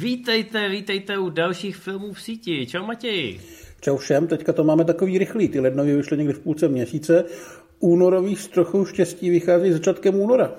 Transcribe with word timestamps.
Vítejte, 0.00 0.68
vítejte 0.68 1.18
u 1.18 1.30
dalších 1.30 1.76
filmů 1.76 2.12
v 2.12 2.22
síti. 2.22 2.66
Čau 2.66 2.86
Matěj. 2.86 3.40
Čau 3.80 3.96
všem, 3.96 4.26
teďka 4.26 4.52
to 4.52 4.64
máme 4.64 4.84
takový 4.84 5.18
rychlý. 5.18 5.48
Ty 5.48 5.60
lednový 5.60 5.92
vyšly 5.92 6.18
někdy 6.18 6.32
v 6.32 6.38
půlce 6.38 6.68
měsíce. 6.68 7.24
Únorový 7.78 8.36
s 8.36 8.48
trochou 8.48 8.84
štěstí 8.84 9.30
vychází 9.30 9.72
začátkem 9.72 10.14
února. 10.14 10.50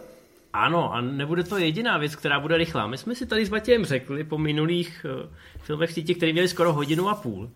Ano, 0.53 0.93
a 0.93 1.01
nebude 1.01 1.43
to 1.43 1.57
jediná 1.57 1.97
věc, 1.97 2.15
která 2.15 2.39
bude 2.39 2.57
rychlá. 2.57 2.87
My 2.87 2.97
jsme 2.97 3.15
si 3.15 3.25
tady 3.25 3.45
s 3.45 3.49
Matějem 3.49 3.85
řekli 3.85 4.23
po 4.23 4.37
minulých 4.37 5.05
uh, 5.05 5.29
filmech 5.61 5.89
v 5.89 5.93
síti, 5.93 6.15
které 6.15 6.33
měly 6.33 6.47
skoro 6.47 6.73
hodinu 6.73 7.09
a 7.09 7.15
půl, 7.15 7.49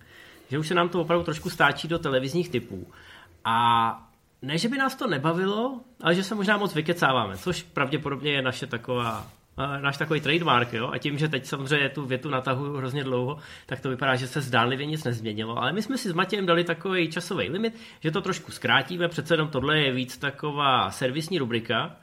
že 0.49 0.59
už 0.59 0.67
se 0.67 0.73
nám 0.73 0.89
to 0.89 1.01
opravdu 1.01 1.25
trošku 1.25 1.49
stáčí 1.49 1.87
do 1.87 1.99
televizních 1.99 2.49
typů. 2.49 2.87
A 3.45 4.09
ne, 4.41 4.57
že 4.57 4.69
by 4.69 4.77
nás 4.77 4.95
to 4.95 5.07
nebavilo, 5.07 5.81
ale 6.01 6.15
že 6.15 6.23
se 6.23 6.35
možná 6.35 6.57
moc 6.57 6.75
vykecáváme, 6.75 7.37
což 7.37 7.63
pravděpodobně 7.63 8.31
je 8.31 8.41
naše 8.41 8.67
taková 8.67 9.27
náš 9.57 9.97
takový 9.97 10.21
trademark, 10.21 10.73
jo? 10.73 10.89
a 10.93 10.97
tím, 10.97 11.17
že 11.17 11.27
teď 11.27 11.45
samozřejmě 11.45 11.89
tu 11.89 12.05
větu 12.05 12.29
natahuju 12.29 12.77
hrozně 12.77 13.03
dlouho, 13.03 13.37
tak 13.65 13.79
to 13.79 13.89
vypadá, 13.89 14.15
že 14.15 14.27
se 14.27 14.41
zdánlivě 14.41 14.85
nic 14.85 15.03
nezměnilo, 15.03 15.57
ale 15.57 15.73
my 15.73 15.81
jsme 15.81 15.97
si 15.97 16.09
s 16.09 16.13
Matějem 16.13 16.45
dali 16.45 16.63
takový 16.63 17.11
časový 17.11 17.49
limit, 17.49 17.73
že 17.99 18.11
to 18.11 18.21
trošku 18.21 18.51
zkrátíme, 18.51 19.07
přece 19.07 19.33
jenom 19.33 19.47
tohle 19.47 19.79
je 19.79 19.91
víc 19.91 20.17
taková 20.17 20.91
servisní 20.91 21.39
rubrika, 21.39 21.95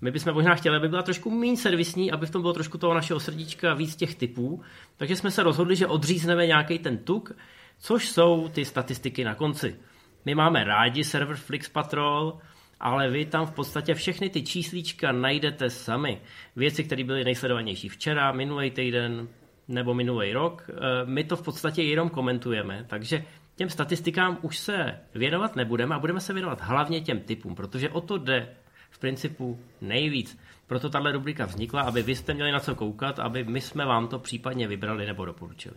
my 0.00 0.10
bychom 0.10 0.34
možná 0.34 0.54
chtěli, 0.54 0.76
aby 0.76 0.88
byla 0.88 1.02
trošku 1.02 1.30
méně 1.30 1.56
servisní, 1.56 2.12
aby 2.12 2.26
v 2.26 2.30
tom 2.30 2.42
bylo 2.42 2.52
trošku 2.52 2.78
toho 2.78 2.94
našeho 2.94 3.20
srdíčka 3.20 3.74
víc 3.74 3.96
těch 3.96 4.14
typů, 4.14 4.62
takže 4.96 5.16
jsme 5.16 5.30
se 5.30 5.42
rozhodli, 5.42 5.76
že 5.76 5.86
odřízneme 5.86 6.46
nějaký 6.46 6.78
ten 6.78 6.98
tuk, 6.98 7.32
což 7.78 8.08
jsou 8.08 8.48
ty 8.48 8.64
statistiky 8.64 9.24
na 9.24 9.34
konci. 9.34 9.76
My 10.24 10.34
máme 10.34 10.64
rádi 10.64 11.04
server 11.04 11.36
Flix 11.36 11.68
Patrol, 11.68 12.38
ale 12.80 13.10
vy 13.10 13.24
tam 13.24 13.46
v 13.46 13.50
podstatě 13.50 13.94
všechny 13.94 14.30
ty 14.30 14.42
číslíčka 14.42 15.12
najdete 15.12 15.70
sami. 15.70 16.20
Věci, 16.56 16.84
které 16.84 17.04
byly 17.04 17.24
nejsledovanější 17.24 17.88
včera, 17.88 18.32
minulý 18.32 18.70
týden 18.70 19.28
nebo 19.68 19.94
minulý 19.94 20.32
rok, 20.32 20.70
eh, 20.70 20.74
my 21.04 21.24
to 21.24 21.36
v 21.36 21.42
podstatě 21.42 21.82
jenom 21.82 22.08
komentujeme, 22.08 22.84
takže 22.88 23.24
těm 23.56 23.70
statistikám 23.70 24.38
už 24.42 24.58
se 24.58 24.98
věnovat 25.14 25.56
nebudeme 25.56 25.94
a 25.94 25.98
budeme 25.98 26.20
se 26.20 26.32
věnovat 26.32 26.60
hlavně 26.60 27.00
těm 27.00 27.20
typům, 27.20 27.54
protože 27.54 27.88
o 27.88 28.00
to 28.00 28.18
jde 28.18 28.48
v 28.90 28.98
principu 28.98 29.60
nejvíc. 29.80 30.38
Proto 30.66 30.90
tahle 30.90 31.12
rubrika 31.12 31.46
vznikla, 31.46 31.82
aby 31.82 32.02
vy 32.02 32.14
jste 32.14 32.34
měli 32.34 32.52
na 32.52 32.60
co 32.60 32.74
koukat, 32.74 33.18
aby 33.18 33.44
my 33.44 33.60
jsme 33.60 33.84
vám 33.84 34.08
to 34.08 34.18
případně 34.18 34.68
vybrali 34.68 35.06
nebo 35.06 35.24
doporučili. 35.24 35.76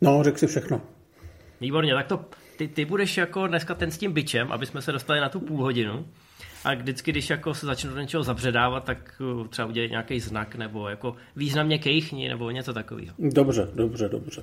No, 0.00 0.22
řekl 0.22 0.38
si 0.38 0.46
všechno. 0.46 0.80
Výborně, 1.60 1.94
tak 1.94 2.06
to 2.06 2.24
ty, 2.56 2.68
ty 2.68 2.84
budeš 2.84 3.16
jako 3.16 3.46
dneska 3.46 3.74
ten 3.74 3.90
s 3.90 3.98
tím 3.98 4.12
bičem, 4.12 4.52
aby 4.52 4.66
jsme 4.66 4.82
se 4.82 4.92
dostali 4.92 5.20
na 5.20 5.28
tu 5.28 5.40
půl 5.40 5.62
hodinu. 5.62 6.04
A 6.64 6.74
vždycky, 6.74 7.10
když 7.12 7.30
jako 7.30 7.54
se 7.54 7.66
začnu 7.66 7.90
do 7.90 8.00
něčeho 8.00 8.22
zabředávat, 8.22 8.84
tak 8.84 8.98
uh, 9.20 9.46
třeba 9.46 9.68
udělat 9.68 9.90
nějaký 9.90 10.20
znak 10.20 10.56
nebo 10.56 10.88
jako 10.88 11.16
významně 11.36 11.78
kejchni 11.78 12.28
nebo 12.28 12.50
něco 12.50 12.72
takového. 12.72 13.14
Dobře, 13.18 13.68
dobře, 13.74 14.08
dobře. 14.08 14.42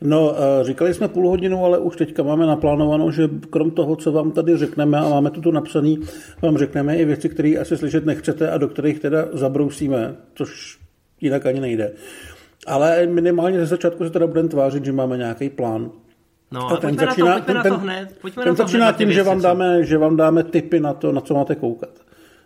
No, 0.00 0.30
uh, 0.30 0.36
říkali 0.62 0.94
jsme 0.94 1.08
půl 1.08 1.28
hodinu, 1.28 1.64
ale 1.64 1.78
už 1.78 1.96
teďka 1.96 2.22
máme 2.22 2.46
naplánovanou, 2.46 3.10
že 3.10 3.28
krom 3.50 3.70
toho, 3.70 3.96
co 3.96 4.12
vám 4.12 4.30
tady 4.30 4.56
řekneme, 4.56 4.98
a 4.98 5.08
máme 5.08 5.30
to 5.30 5.40
tu 5.40 5.50
napsaný, 5.50 5.98
vám 6.42 6.58
řekneme 6.58 6.96
i 6.96 7.04
věci, 7.04 7.28
které 7.28 7.54
asi 7.60 7.76
slyšet 7.76 8.06
nechcete 8.06 8.50
a 8.50 8.58
do 8.58 8.68
kterých 8.68 8.98
teda 8.98 9.28
zabrousíme, 9.32 10.16
což 10.34 10.78
jinak 11.20 11.46
ani 11.46 11.60
nejde. 11.60 11.92
Ale 12.66 13.06
minimálně 13.06 13.58
ze 13.58 13.66
začátku 13.66 14.04
se 14.04 14.10
teda 14.10 14.26
budeme 14.26 14.48
tvářit, 14.48 14.84
že 14.84 14.92
máme 14.92 15.16
nějaký 15.16 15.50
plán. 15.50 15.90
No, 16.50 16.66
a 16.66 16.76
ten 16.76 16.96
pojďme, 16.96 17.06
začíná, 17.06 17.28
na 17.28 17.38
to, 17.38 17.44
pojďme 17.44 17.62
ten, 17.62 17.72
na 17.72 17.78
to 17.78 17.82
hned. 17.82 18.18
Pojďme 18.20 18.42
ten 18.42 18.52
na 18.52 18.56
to 18.56 18.62
začíná 18.62 18.86
hned 18.86 18.96
tím, 18.96 19.12
že 19.12 19.22
vám, 19.22 19.40
dáme, 19.40 19.84
že 19.84 19.98
vám 19.98 20.16
dáme 20.16 20.44
tipy 20.44 20.80
na 20.80 20.94
to, 20.94 21.12
na 21.12 21.20
co 21.20 21.34
máte 21.34 21.54
koukat. 21.54 21.90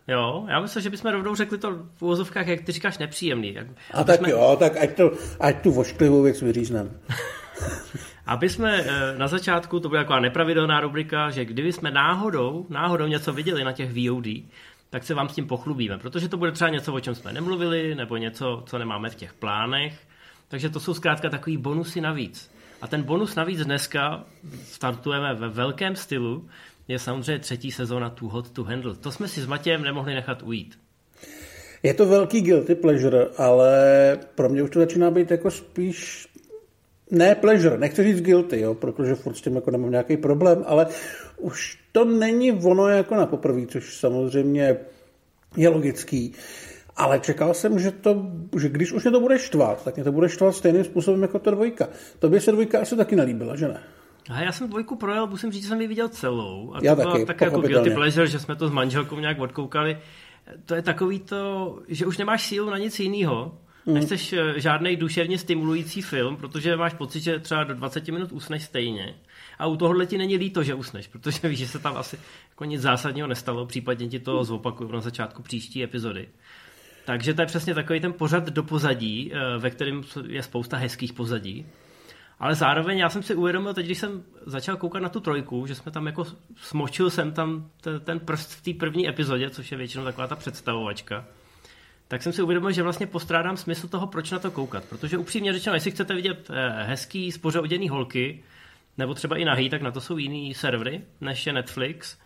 Jo, 0.08 0.45
já 0.48 0.61
myslím, 0.61 0.83
že 0.83 0.91
bychom 0.91 1.12
rovnou 1.12 1.34
řekli 1.34 1.58
to 1.58 1.78
v 1.97 2.03
úvozovkách, 2.03 2.47
jak 2.47 2.61
ty 2.61 2.73
říkáš, 2.73 2.98
nepříjemný. 2.98 3.55
Jak, 3.55 3.67
a 3.95 4.05
tak 4.05 4.20
jsme... 4.20 4.30
jo, 4.30 4.56
tak 4.58 4.77
ať, 4.77 4.97
to, 4.97 5.12
ať 5.41 5.62
tu 5.62 5.73
vošklivou 5.73 6.23
věc 6.23 6.42
vyřízneme. 6.42 6.91
aby 8.27 8.48
jsme 8.48 8.80
eh, 8.80 9.18
na 9.18 9.29
začátku, 9.29 9.80
to 9.80 9.89
byla 9.89 10.02
taková 10.02 10.20
nepravidelná 10.20 10.80
rubrika, 10.80 11.30
že 11.30 11.45
kdyby 11.45 11.73
jsme 11.73 11.91
náhodou, 11.91 12.67
náhodou 12.68 13.07
něco 13.07 13.33
viděli 13.33 13.64
na 13.64 13.73
těch 13.73 13.91
VOD, 13.92 14.27
tak 14.91 15.05
se 15.05 15.14
vám 15.14 15.29
s 15.29 15.35
tím 15.35 15.46
pochlubíme, 15.46 15.98
protože 15.98 16.29
to 16.29 16.36
bude 16.36 16.52
třeba 16.52 16.70
něco, 16.70 16.95
o 16.95 17.01
čem 17.01 17.14
jsme 17.14 17.33
nemluvili, 17.33 17.95
nebo 17.95 18.17
něco, 18.17 18.62
co 18.67 18.79
nemáme 18.79 19.11
v 19.11 19.14
těch 19.14 19.33
plánech. 19.33 20.01
Takže 20.48 20.68
to 20.68 20.80
jsou 20.80 20.95
zkrátka 20.95 21.30
takový 21.30 21.57
bonusy 21.57 22.01
navíc. 22.01 22.51
A 22.83 22.87
ten 22.87 23.03
bonus 23.03 23.35
navíc 23.35 23.65
dneska 23.65 24.25
startujeme 24.65 25.35
ve 25.35 25.48
velkém 25.48 25.97
stylu, 25.97 26.48
je 26.89 26.98
samozřejmě 26.98 27.39
třetí 27.39 27.73
sezóna 27.73 28.11
Too 28.11 28.29
Hot 28.29 28.51
to 28.51 28.65
Handle. 28.65 28.95
To 28.95 29.13
jsme 29.13 29.29
si 29.29 29.41
s 29.41 29.47
Matějem 29.47 29.83
nemohli 29.83 30.15
nechat 30.15 30.43
ujít. 30.43 30.79
Je 31.83 31.95
to 31.95 32.07
velký 32.07 32.41
guilty 32.41 32.75
pleasure, 32.75 33.27
ale 33.37 33.73
pro 34.35 34.48
mě 34.48 34.63
už 34.63 34.71
to 34.71 34.79
začíná 34.79 35.11
být 35.11 35.31
jako 35.31 35.51
spíš 35.51 36.29
ne 37.11 37.35
pleasure, 37.35 37.79
nechci 37.79 38.03
říct 38.05 38.21
guilty, 38.21 38.61
jo, 38.61 38.75
protože 38.75 39.15
furt 39.15 39.35
s 39.35 39.41
tím 39.41 39.55
jako 39.55 39.71
nemám 39.71 39.91
nějaký 39.91 40.17
problém, 40.17 40.65
ale 40.67 40.87
už 41.37 41.79
to 41.92 42.05
není 42.05 42.53
ono 42.53 42.89
jako 42.89 43.15
na 43.15 43.27
poprvé, 43.27 43.67
což 43.67 43.97
samozřejmě 43.97 44.77
je 45.57 45.69
logický. 45.69 46.35
Ale 46.97 47.20
čekal 47.20 47.55
jsem, 47.55 47.79
že, 47.79 47.91
to, 47.91 48.27
že 48.61 48.69
když 48.69 48.92
už 48.92 49.03
mě 49.05 49.13
to 49.13 49.20
bude 49.20 49.39
štvat, 49.39 49.85
tak 49.85 49.95
mě 49.95 50.05
to 50.05 50.13
bude 50.13 50.29
štvat 50.29 50.55
stejným 50.55 50.85
způsobem 50.85 51.23
jako 51.23 51.39
ta 51.39 51.51
dvojka. 51.51 51.89
Tobě 52.19 52.41
se 52.41 52.53
dvojka 52.53 52.80
asi 52.80 52.97
taky 52.97 53.17
nelíbila, 53.17 53.57
že 53.57 53.69
ne? 53.69 53.80
A 54.30 54.41
já 54.41 54.53
jsem 54.53 54.69
dvojku 54.69 54.97
projel, 54.97 55.27
musím 55.27 55.53
říct, 55.53 55.63
že 55.63 55.69
jsem 55.69 55.80
ji 55.80 55.86
viděl 55.86 56.08
celou. 56.08 56.73
A 56.75 56.79
já 56.83 56.95
to 56.95 57.03
taky, 57.03 57.13
byla 57.13 57.27
také 57.27 57.45
jako 57.45 57.61
guilty 57.61 57.91
pleasure, 57.91 58.27
že 58.27 58.39
jsme 58.39 58.57
to 58.57 58.69
s 58.69 58.70
manželkou 58.70 59.19
nějak 59.19 59.39
odkoukali. 59.39 59.98
To 60.67 60.75
je 60.75 60.83
takový 60.83 61.20
to, 61.20 61.79
že 61.89 62.07
už 62.07 62.19
nemáš 62.19 62.47
sílu 62.47 62.70
na 62.70 62.79
nic 62.79 63.01
jiného. 63.01 63.59
Mm. 63.86 63.95
Nechceš 63.95 64.33
eh, 64.33 64.61
žádný 64.61 64.97
duševně 64.97 65.39
stimulující 65.39 66.03
film, 66.03 66.36
protože 66.36 66.77
máš 66.77 66.95
pocit, 66.95 67.20
že 67.20 67.39
třeba 67.39 67.64
do 67.64 67.74
20 67.74 68.09
minut 68.09 68.33
usneš 68.33 68.63
stejně. 68.63 69.14
A 69.59 69.67
u 69.67 69.77
tohohle 69.77 70.07
ti 70.07 70.19
není 70.19 70.36
líto, 70.36 70.63
že 70.63 70.74
usneš, 70.74 71.07
protože 71.07 71.39
víš, 71.48 71.59
že 71.59 71.69
se 71.69 71.79
tam 71.79 71.97
asi 71.97 72.19
jako 72.51 72.64
nic 72.64 72.83
zásadního 72.83 73.29
nestalo, 73.29 73.67
případně 73.67 74.09
ti 74.09 74.19
to 74.19 74.45
zopakuju 74.45 74.92
na 74.92 75.01
začátku 75.01 75.42
příští 75.42 75.83
epizody. 75.83 76.29
Takže 77.05 77.35
to 77.35 77.42
je 77.42 77.46
přesně 77.46 77.74
takový 77.74 78.01
ten 78.01 78.13
pořad 78.13 78.46
do 78.51 78.63
pozadí, 78.63 79.33
eh, 79.35 79.58
ve 79.58 79.70
kterém 79.70 80.02
je 80.27 80.42
spousta 80.42 80.77
hezkých 80.77 81.13
pozadí. 81.13 81.67
Ale 82.39 82.55
zároveň 82.55 82.98
já 82.98 83.08
jsem 83.08 83.23
si 83.23 83.35
uvědomil 83.35 83.74
teď, 83.74 83.86
když 83.86 83.98
jsem 83.98 84.23
začal 84.46 84.77
koukat 84.77 85.02
na 85.02 85.08
tu 85.08 85.20
trojku, 85.20 85.67
že 85.67 85.74
jsme 85.74 85.92
tam 85.92 86.07
jako 86.07 86.27
smočil 86.57 87.11
jsem 87.11 87.33
tam 87.33 87.70
ten 88.05 88.20
prst 88.20 88.52
v 88.52 88.62
té 88.62 88.79
první 88.79 89.08
epizodě, 89.08 89.51
což 89.51 89.73
je 89.73 89.79
většinou 89.79 90.05
taková 90.05 90.27
ta 90.27 90.36
představovačka, 90.36 91.24
tak 92.08 92.23
jsem 92.23 92.33
si 92.33 92.42
uvědomil, 92.42 92.73
že 92.73 92.83
vlastně 92.83 93.07
postrádám 93.07 93.57
smysl 93.57 93.89
toho, 93.89 94.07
proč 94.07 94.30
na 94.30 94.39
to 94.39 94.51
koukat. 94.51 94.85
Protože 94.85 95.18
upřímně 95.18 95.52
řečeno, 95.52 95.77
jestli 95.77 95.91
chcete 95.91 96.14
vidět 96.14 96.51
eh, 96.51 96.85
hezký, 96.85 97.33
spořoděný 97.33 97.89
holky, 97.89 98.42
nebo 98.98 99.14
třeba 99.14 99.36
i 99.36 99.45
nahý, 99.45 99.70
tak 99.70 99.83
na 99.83 99.91
to 99.91 100.01
jsou 100.01 100.17
jiný 100.17 100.55
servery, 100.55 101.01
než 101.20 101.46
je 101.46 101.52
Netflix. 101.52 102.18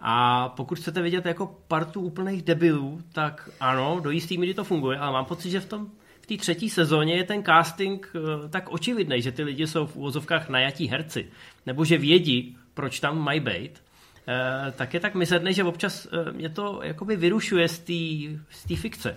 A 0.00 0.48
pokud 0.48 0.78
chcete 0.78 1.02
vidět 1.02 1.26
jako 1.26 1.56
partu 1.68 2.00
úplných 2.00 2.42
debilů, 2.42 3.02
tak 3.12 3.50
ano, 3.60 4.00
do 4.02 4.10
jistý 4.10 4.38
míry 4.38 4.54
to 4.54 4.64
funguje, 4.64 4.98
ale 4.98 5.12
mám 5.12 5.24
pocit, 5.24 5.50
že 5.50 5.60
v 5.60 5.66
tom 5.66 5.86
v 6.20 6.26
té 6.26 6.36
třetí 6.36 6.70
sezóně 6.70 7.14
je 7.14 7.24
ten 7.24 7.44
casting 7.44 8.12
uh, 8.14 8.48
tak 8.50 8.68
očividný, 8.68 9.22
že 9.22 9.32
ty 9.32 9.42
lidi 9.42 9.66
jsou 9.66 9.86
v 9.86 9.96
úvozovkách 9.96 10.48
najatí 10.48 10.86
herci, 10.86 11.28
nebo 11.66 11.84
že 11.84 11.98
vědí, 11.98 12.56
proč 12.74 13.00
tam 13.00 13.18
mají 13.18 13.40
být, 13.40 13.70
uh, 13.72 14.72
tak 14.72 14.94
je 14.94 15.00
tak 15.00 15.14
mizerný, 15.14 15.54
že 15.54 15.64
občas 15.64 16.06
uh, 16.06 16.32
mě 16.32 16.48
to 16.48 16.80
jakoby 16.82 17.16
vyrušuje 17.16 17.68
z 17.68 17.78
té 18.68 18.76
fikce. 18.76 19.16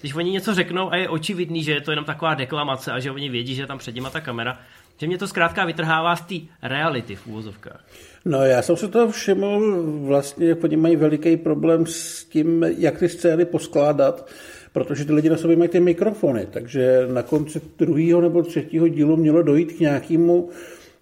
Když 0.00 0.14
oni 0.14 0.30
něco 0.30 0.54
řeknou 0.54 0.92
a 0.92 0.96
je 0.96 1.08
očividný, 1.08 1.62
že 1.62 1.72
je 1.72 1.80
to 1.80 1.92
jenom 1.92 2.04
taková 2.04 2.34
deklamace 2.34 2.92
a 2.92 3.00
že 3.00 3.10
oni 3.10 3.28
vědí, 3.28 3.54
že 3.54 3.62
je 3.62 3.66
tam 3.66 3.78
před 3.78 3.94
nimi 3.94 4.08
ta 4.12 4.20
kamera, 4.20 4.58
že 4.96 5.06
mě 5.06 5.18
to 5.18 5.28
zkrátka 5.28 5.64
vytrhává 5.64 6.16
z 6.16 6.20
té 6.20 6.34
reality 6.62 7.16
v 7.16 7.26
úvozovkách. 7.26 7.84
No 8.24 8.44
já 8.44 8.62
jsem 8.62 8.76
se 8.76 8.88
toho 8.88 9.12
všiml, 9.12 9.82
vlastně 10.06 10.54
oni 10.54 10.76
mají 10.76 10.96
veliký 10.96 11.36
problém 11.36 11.86
s 11.86 12.24
tím, 12.24 12.62
jak 12.78 12.98
ty 12.98 13.08
scény 13.08 13.44
poskládat, 13.44 14.28
protože 14.72 15.04
ty 15.04 15.12
lidi 15.12 15.30
na 15.30 15.36
sobě 15.36 15.56
mají 15.56 15.70
ty 15.70 15.80
mikrofony, 15.80 16.46
takže 16.50 17.06
na 17.12 17.22
konci 17.22 17.60
druhého 17.78 18.20
nebo 18.20 18.42
třetího 18.42 18.88
dílu 18.88 19.16
mělo 19.16 19.42
dojít 19.42 19.72
k 19.72 19.80
nějakému 19.80 20.48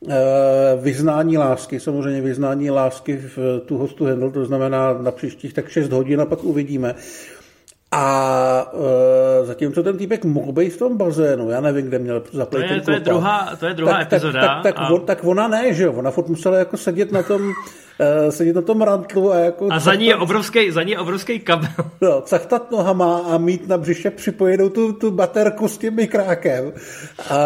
eh, 0.08 0.14
vyznání 0.80 1.38
lásky, 1.38 1.80
samozřejmě 1.80 2.20
vyznání 2.20 2.70
lásky 2.70 3.16
v 3.36 3.60
tu 3.66 3.78
hostu 3.78 4.04
handle, 4.04 4.30
to 4.30 4.44
znamená 4.44 4.92
na 4.92 5.10
příštích 5.10 5.54
tak 5.54 5.68
6 5.68 5.92
hodin 5.92 6.20
a 6.20 6.26
pak 6.26 6.44
uvidíme. 6.44 6.94
A 7.92 8.72
e, 8.72 8.76
zatímco 9.50 9.82
ten 9.82 9.98
týpek 9.98 10.24
mohl 10.24 10.52
být 10.52 10.70
v 10.70 10.78
tom 10.78 10.96
bazénu, 10.96 11.50
já 11.50 11.60
nevím, 11.60 11.86
kde 11.86 11.98
měl 11.98 12.22
zaplit 12.32 12.66
to 12.66 12.72
je, 12.74 12.80
to 12.80 12.90
je 12.90 13.00
druhá, 13.00 13.56
to 13.56 13.66
je 13.66 13.74
druhá 13.74 13.92
tak, 13.92 14.12
epizoda. 14.12 14.40
Tak, 14.40 14.62
tak, 14.62 14.74
tak, 14.74 14.74
a... 14.78 14.88
on, 14.88 15.00
tak 15.00 15.24
ona 15.24 15.48
ne, 15.48 15.74
že 15.74 15.84
jo, 15.84 15.92
ona 15.92 16.10
furt 16.10 16.28
musela 16.28 16.58
jako 16.58 16.76
sedět 16.76 17.12
na 17.12 17.22
tom, 17.22 17.42
uh, 17.42 17.54
sedět 18.30 18.56
na 18.56 18.62
tom 18.62 18.82
rantlu 18.82 19.32
a 19.32 19.38
jako... 19.38 19.68
A 19.70 19.78
za 19.78 19.94
ní 19.94 20.06
je 20.06 20.16
obrovský, 20.16 20.70
za 20.70 20.82
ní 20.82 20.90
je 20.90 20.98
obrovský 20.98 21.40
kabel. 21.40 21.70
No, 22.00 22.20
cachtat 22.20 22.70
nohama 22.70 23.18
a 23.18 23.38
mít 23.38 23.68
na 23.68 23.78
břiše 23.78 24.10
připojenou 24.10 24.68
tu, 24.68 24.92
tu 24.92 25.10
baterku 25.10 25.68
s 25.68 25.78
tím 25.78 25.94
mikrákem. 25.94 26.72
A 27.30 27.36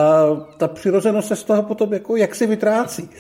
ta 0.56 0.69
přirozenost 0.69 1.29
se 1.29 1.37
z 1.37 1.45
toho 1.45 1.62
potom 1.62 1.93
jako 1.93 2.17
jak 2.17 2.35
si 2.35 2.47
vytrácí. 2.47 3.11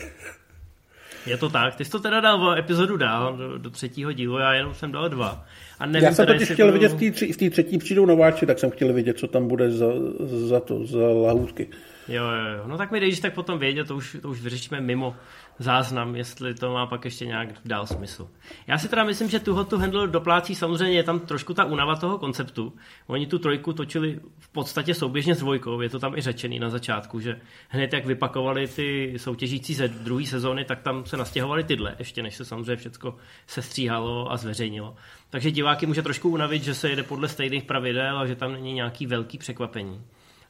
Je 1.26 1.36
to 1.36 1.48
tak. 1.48 1.76
Ty 1.76 1.84
jsi 1.84 1.90
to 1.90 2.00
teda 2.00 2.20
dal 2.20 2.48
o 2.48 2.56
epizodu 2.56 2.96
dál, 2.96 3.36
do, 3.36 3.58
do 3.58 3.70
třetího 3.70 4.12
dílu, 4.12 4.38
já 4.38 4.54
jenom 4.54 4.74
jsem 4.74 4.92
dal 4.92 5.08
dva. 5.08 5.44
A 5.84 5.86
nevím, 5.86 6.06
já 6.06 6.14
jsem 6.14 6.26
totiž 6.26 6.50
chtěl 6.50 6.66
budu... 6.72 6.78
vidět, 6.78 7.12
v 7.32 7.36
té 7.36 7.50
třetí 7.50 7.78
přijdou 7.78 8.06
nováči, 8.06 8.46
tak 8.46 8.58
jsem 8.58 8.70
chtěl 8.70 8.92
vidět, 8.92 9.18
co 9.18 9.28
tam 9.28 9.48
bude 9.48 9.70
za, 9.70 9.86
za 10.20 10.60
to, 10.60 10.86
za 10.86 11.08
lahůdky. 11.08 11.68
Jo, 12.08 12.24
jo, 12.24 12.56
jo. 12.56 12.62
No 12.66 12.78
tak 12.78 12.90
mi 12.90 13.00
dejš 13.00 13.20
tak 13.20 13.34
potom 13.34 13.58
vědět, 13.58 13.88
to 13.88 13.96
už, 13.96 14.16
to 14.22 14.28
už 14.28 14.40
vyřešíme 14.40 14.80
mimo 14.80 15.16
záznam, 15.58 16.16
jestli 16.16 16.54
to 16.54 16.72
má 16.72 16.86
pak 16.86 17.04
ještě 17.04 17.26
nějak 17.26 17.48
dál 17.64 17.86
smysl. 17.86 18.28
Já 18.66 18.78
si 18.78 18.88
teda 18.88 19.04
myslím, 19.04 19.30
že 19.30 19.40
tuho 19.40 19.64
tu 19.64 19.78
handle 19.78 20.08
doplácí 20.08 20.54
samozřejmě 20.54 20.96
je 20.96 21.02
tam 21.02 21.20
trošku 21.20 21.54
ta 21.54 21.64
únava 21.64 21.96
toho 21.96 22.18
konceptu. 22.18 22.72
Oni 23.06 23.26
tu 23.26 23.38
trojku 23.38 23.72
točili 23.72 24.20
v 24.38 24.48
podstatě 24.48 24.94
souběžně 24.94 25.34
s 25.34 25.38
dvojkou, 25.38 25.80
je 25.80 25.88
to 25.88 25.98
tam 25.98 26.16
i 26.16 26.20
řečený 26.20 26.58
na 26.58 26.70
začátku, 26.70 27.20
že 27.20 27.40
hned 27.68 27.92
jak 27.92 28.06
vypakovali 28.06 28.68
ty 28.68 29.14
soutěžící 29.16 29.74
ze 29.74 29.88
druhé 29.88 30.26
sezóny, 30.26 30.64
tak 30.64 30.82
tam 30.82 31.06
se 31.06 31.16
nastěhovali 31.16 31.64
tyhle, 31.64 31.94
ještě 31.98 32.22
než 32.22 32.34
se 32.34 32.44
samozřejmě 32.44 32.76
všechno 32.76 33.14
sestříhalo 33.46 34.32
a 34.32 34.36
zveřejnilo. 34.36 34.96
Takže 35.30 35.50
diváky 35.50 35.86
může 35.86 36.02
trošku 36.02 36.28
unavit, 36.30 36.62
že 36.64 36.74
se 36.74 36.90
jede 36.90 37.02
podle 37.02 37.28
stejných 37.28 37.64
pravidel 37.64 38.18
a 38.18 38.26
že 38.26 38.36
tam 38.36 38.52
není 38.52 38.72
nějaký 38.72 39.06
velký 39.06 39.38
překvapení 39.38 40.04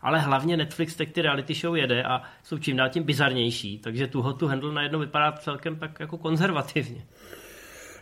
ale 0.04 0.20
hlavně 0.20 0.56
Netflix 0.56 0.96
teď 0.96 1.12
ty 1.12 1.22
reality 1.22 1.54
show 1.54 1.76
jede 1.76 2.02
a 2.02 2.22
jsou 2.42 2.58
čím 2.58 2.76
dál 2.76 2.88
tím 2.88 3.02
bizarnější, 3.02 3.78
takže 3.78 4.06
tuho 4.06 4.32
tu 4.32 4.46
handle 4.46 4.74
najednou 4.74 4.98
vypadá 4.98 5.32
celkem 5.32 5.76
tak 5.76 6.00
jako 6.00 6.18
konzervativně. 6.18 7.04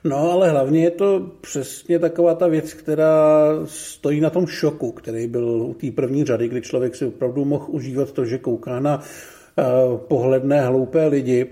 No, 0.05 0.31
ale 0.31 0.51
hlavně 0.51 0.85
je 0.85 0.91
to 0.91 1.31
přesně 1.41 1.99
taková 1.99 2.35
ta 2.35 2.49
věc, 2.49 2.75
která 2.75 3.49
stojí 3.65 4.21
na 4.21 4.31
tom 4.31 4.47
šoku, 4.47 4.93
který 4.93 5.27
byl 5.27 5.63
u 5.63 5.75
té 5.75 5.91
první 5.91 6.25
řady, 6.25 6.49
kdy 6.49 6.63
člověk 6.63 6.97
si 6.97 7.07
opravdu 7.07 7.45
mohl 7.45 7.67
užívat 7.69 8.13
to, 8.13 8.25
že 8.25 8.39
kouká 8.39 8.81
na 8.81 8.99
uh, 8.99 9.99
pohledné 9.99 10.61
hloupé 10.61 11.07
lidi. 11.07 11.47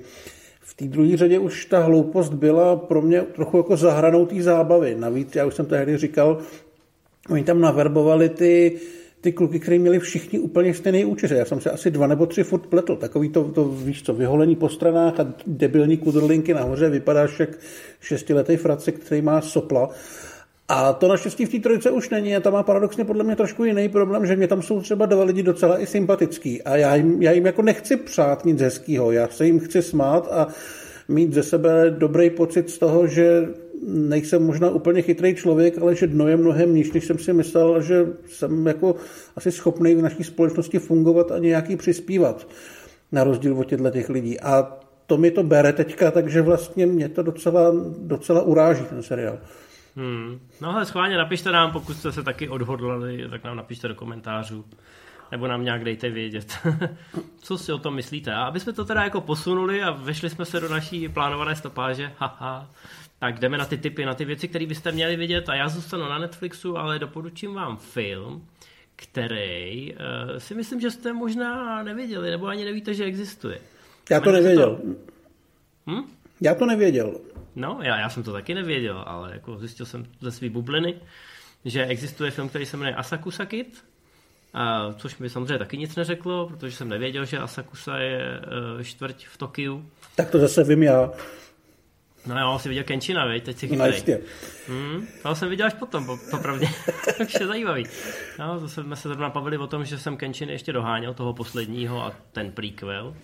V 0.61 0.75
té 0.75 0.85
druhé 0.85 1.17
řadě 1.17 1.39
už 1.39 1.67
ta 1.67 1.79
hloupost 1.83 2.35
byla 2.35 2.77
pro 2.77 3.03
mě 3.03 3.21
trochu 3.21 3.57
jako 3.57 3.77
zahranou 3.77 4.27
té 4.27 4.43
zábavy. 4.43 4.95
Navíc, 4.95 5.37
já 5.37 5.47
už 5.47 5.55
jsem 5.55 5.67
tehdy 5.67 5.97
říkal, 5.97 6.39
oni 7.29 7.45
tam 7.45 7.61
naverbovali 7.61 8.29
ty 8.29 8.73
uh, 8.75 9.00
ty 9.21 9.33
kluky, 9.33 9.61
které 9.61 9.79
měli 9.79 9.99
všichni 9.99 10.39
úplně 10.39 10.75
stejný 10.75 11.05
účeře. 11.05 11.37
Já 11.37 11.45
jsem 11.45 11.61
se 11.61 11.71
asi 11.71 11.91
dva 11.91 12.07
nebo 12.07 12.27
tři 12.27 12.43
furt 12.43 12.67
pletl. 12.67 12.97
Takový 12.97 13.29
to, 13.29 13.45
to 13.45 13.65
víš 13.65 14.03
co, 14.03 14.15
vyholení 14.15 14.57
po 14.57 14.69
stranách 14.69 15.21
a 15.21 15.35
debilní 15.47 15.97
kudrlinky 15.97 16.55
nahoře. 16.55 16.91
Vypadáš 16.91 17.41
jak 17.41 17.51
šestiletý 18.01 18.57
fracek, 18.57 18.99
který 18.99 19.23
má 19.23 19.41
sopla. 19.41 19.91
A 20.69 20.93
to 20.93 21.09
naštěstí 21.09 21.47
v 21.47 21.51
té 21.51 21.59
trojice 21.59 21.91
už 21.91 22.11
není 22.11 22.37
a 22.37 22.41
tam 22.41 22.53
má 22.53 22.63
paradoxně 22.63 23.05
podle 23.05 23.25
mě 23.25 23.37
trošku 23.37 23.65
jiný 23.65 23.89
problém, 23.89 24.27
že 24.27 24.37
mě 24.37 24.49
tam 24.49 24.63
jsou 24.63 24.81
třeba 24.81 25.07
dva 25.07 25.25
lidi 25.25 25.43
docela 25.43 25.83
i 25.83 25.87
sympatický 25.87 26.63
a 26.63 26.77
já 26.77 26.95
jim, 26.95 27.23
já 27.23 27.33
jim 27.33 27.47
jako 27.47 27.63
nechci 27.63 27.97
přát 27.97 28.45
nic 28.45 28.61
hezkýho, 28.61 29.13
já 29.13 29.29
se 29.29 29.47
jim 29.47 29.61
chci 29.61 29.83
smát 29.83 30.29
a 30.33 30.47
mít 31.09 31.33
ze 31.33 31.43
sebe 31.43 31.91
dobrý 31.99 32.31
pocit 32.31 32.71
z 32.71 32.79
toho, 32.79 33.07
že 33.07 33.49
nejsem 33.87 34.47
možná 34.47 34.71
úplně 34.71 35.03
chytrý 35.03 35.35
člověk, 35.35 35.79
ale 35.79 35.95
že 35.95 36.07
dno 36.07 36.29
je 36.29 36.37
mnohem 36.37 36.75
níž, 36.75 36.93
než 36.93 37.05
jsem 37.05 37.19
si 37.19 37.33
myslel, 37.33 37.83
že 37.83 38.07
jsem 38.27 38.67
jako 38.67 38.95
asi 39.37 39.53
schopný 39.53 39.95
v 39.95 40.03
naší 40.03 40.25
společnosti 40.25 40.79
fungovat 40.79 41.33
a 41.33 41.39
nějaký 41.39 41.77
přispívat, 41.77 42.49
na 43.13 43.25
rozdíl 43.25 43.59
od 43.59 43.65
těchto 43.65 43.91
těch 43.91 44.09
lidí. 44.09 44.41
A 44.41 44.79
to 45.07 45.17
mi 45.17 45.31
to 45.31 45.43
bere 45.43 45.73
teďka, 45.73 46.11
takže 46.11 46.43
vlastně 46.43 46.87
mě 46.87 47.09
to 47.09 47.23
docela, 47.23 47.73
docela 47.99 48.43
uráží 48.43 48.85
ten 48.85 49.03
seriál. 49.03 49.39
Hmm. 49.97 50.41
No 50.61 50.77
ale 50.77 50.87
schválně 50.87 51.17
napište 51.17 51.53
nám, 51.53 51.73
pokud 51.73 51.95
jste 51.95 52.13
se 52.13 52.23
taky 52.23 52.49
odhodlali, 52.49 53.29
tak 53.31 53.45
nám 53.45 53.57
napište 53.57 53.89
do 53.89 53.95
komentářů. 53.95 54.65
Nebo 55.31 55.47
nám 55.47 55.65
nějak 55.65 55.85
dejte 55.85 56.11
vědět, 56.11 56.59
co 57.39 57.59
si 57.59 57.73
o 57.73 57.79
tom 57.79 57.95
myslíte. 57.95 58.35
A 58.35 58.45
aby 58.45 58.61
jsme 58.61 58.73
to 58.73 58.85
teda 58.85 59.05
jako 59.05 59.21
posunuli 59.21 59.83
a 59.83 59.91
vešli 59.91 60.31
jsme 60.31 60.45
se 60.45 60.61
do 60.61 60.69
naší 60.69 61.09
plánované 61.09 61.57
stopáže, 61.57 62.13
haha, 62.19 62.71
tak 63.21 63.39
jdeme 63.39 63.59
na 63.59 63.65
ty 63.65 63.79
typy, 63.79 64.05
na 64.05 64.15
ty 64.15 64.25
věci, 64.25 64.49
které 64.49 64.67
byste 64.67 64.93
měli 64.93 65.17
vidět 65.17 65.49
a 65.49 65.55
já 65.55 65.69
zůstanu 65.69 66.09
na 66.09 66.19
Netflixu, 66.19 66.79
ale 66.79 66.99
doporučím 66.99 67.55
vám 67.55 67.77
film, 67.77 68.47
který 68.97 69.93
uh, 69.95 69.99
si 70.39 70.55
myslím, 70.55 70.81
že 70.81 70.91
jste 70.91 71.13
možná 71.13 71.83
neviděli, 71.83 72.31
nebo 72.31 72.47
ani 72.47 72.65
nevíte, 72.65 72.95
že 72.95 73.05
existuje. 73.05 73.59
Já 74.11 74.21
to 74.21 74.33
nevěděl. 74.33 74.77
To... 74.77 74.83
Hm? 75.91 76.03
Já 76.41 76.55
to 76.55 76.67
nevěděl. 76.67 77.21
No, 77.57 77.79
já, 77.83 77.99
já 77.99 78.09
jsem 78.09 78.23
to 78.23 78.33
taky 78.33 78.55
nevěděl, 78.55 79.05
ale 79.07 79.33
jako 79.33 79.59
zjistil 79.59 79.87
jsem 79.87 80.07
ze 80.21 80.31
své 80.31 80.49
bubliny, 80.49 80.95
že 81.65 81.87
existuje 81.87 82.31
film, 82.31 82.49
který 82.49 82.67
se 82.67 82.77
jmenuje 82.77 82.95
Asakusa 82.95 83.47
Kid, 83.47 83.85
a, 84.55 84.93
což 84.93 85.19
mi 85.19 85.31
samozřejmě 85.31 85.59
taky 85.59 85.79
nic 85.79 85.97
neřeklo, 85.97 86.49
protože 86.49 86.77
jsem 86.77 86.89
nevěděl, 86.89 87.25
že 87.25 87.39
Asakusa 87.39 87.99
je 87.99 88.41
uh, 88.77 88.83
čtvrť 88.83 89.27
v 89.27 89.37
Tokiu. 89.37 89.91
Tak 90.17 90.31
to 90.31 90.39
zase 90.39 90.65
vím 90.65 90.83
já. 90.83 91.11
No 92.27 92.41
jo, 92.41 92.59
jsi 92.59 92.69
viděl 92.69 92.85
Kenčina, 92.85 93.27
veď, 93.27 93.45
teď 93.45 93.57
si 93.57 93.69
chytrej. 93.69 94.03
No. 94.09 94.17
Hmm, 94.69 95.07
to 95.23 95.35
jsem 95.35 95.49
viděl 95.49 95.67
až 95.67 95.75
potom, 95.75 96.19
popravdě. 96.31 96.69
Takže 97.19 97.47
zajímavý. 97.47 97.85
No, 98.39 98.59
zase 98.59 98.83
jsme 98.83 98.97
se 98.97 99.09
zrovna 99.09 99.29
bavili 99.29 99.59
o 99.59 99.67
tom, 99.67 99.85
že 99.85 99.99
jsem 99.99 100.17
Kenčin 100.17 100.51
ještě 100.51 100.73
doháněl 100.73 101.15
toho 101.15 101.35
posledního 101.35 102.05
a 102.05 102.13
ten 102.33 102.53
prequel. 102.53 103.15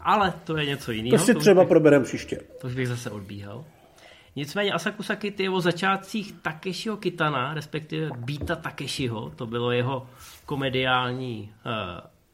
Ale 0.00 0.34
to 0.44 0.56
je 0.56 0.66
něco 0.66 0.92
jiného. 0.92 1.18
To 1.18 1.24
si 1.24 1.34
třeba 1.34 1.62
bych, 1.62 1.68
proberem 1.68 2.02
příště. 2.02 2.40
To 2.60 2.66
už 2.66 2.74
bych 2.74 2.88
zase 2.88 3.10
odbíhal. 3.10 3.64
Nicméně 4.36 4.72
Asakusa 4.72 5.16
Kit 5.16 5.40
je 5.40 5.50
o 5.50 5.60
začátcích 5.60 6.32
Takeshiho 6.32 6.96
Kitana, 6.96 7.54
respektive 7.54 8.10
Bita 8.16 8.56
Takeshiho, 8.56 9.30
to 9.36 9.46
bylo 9.46 9.72
jeho 9.72 10.06
komediální 10.46 11.52
uh, 11.66 11.72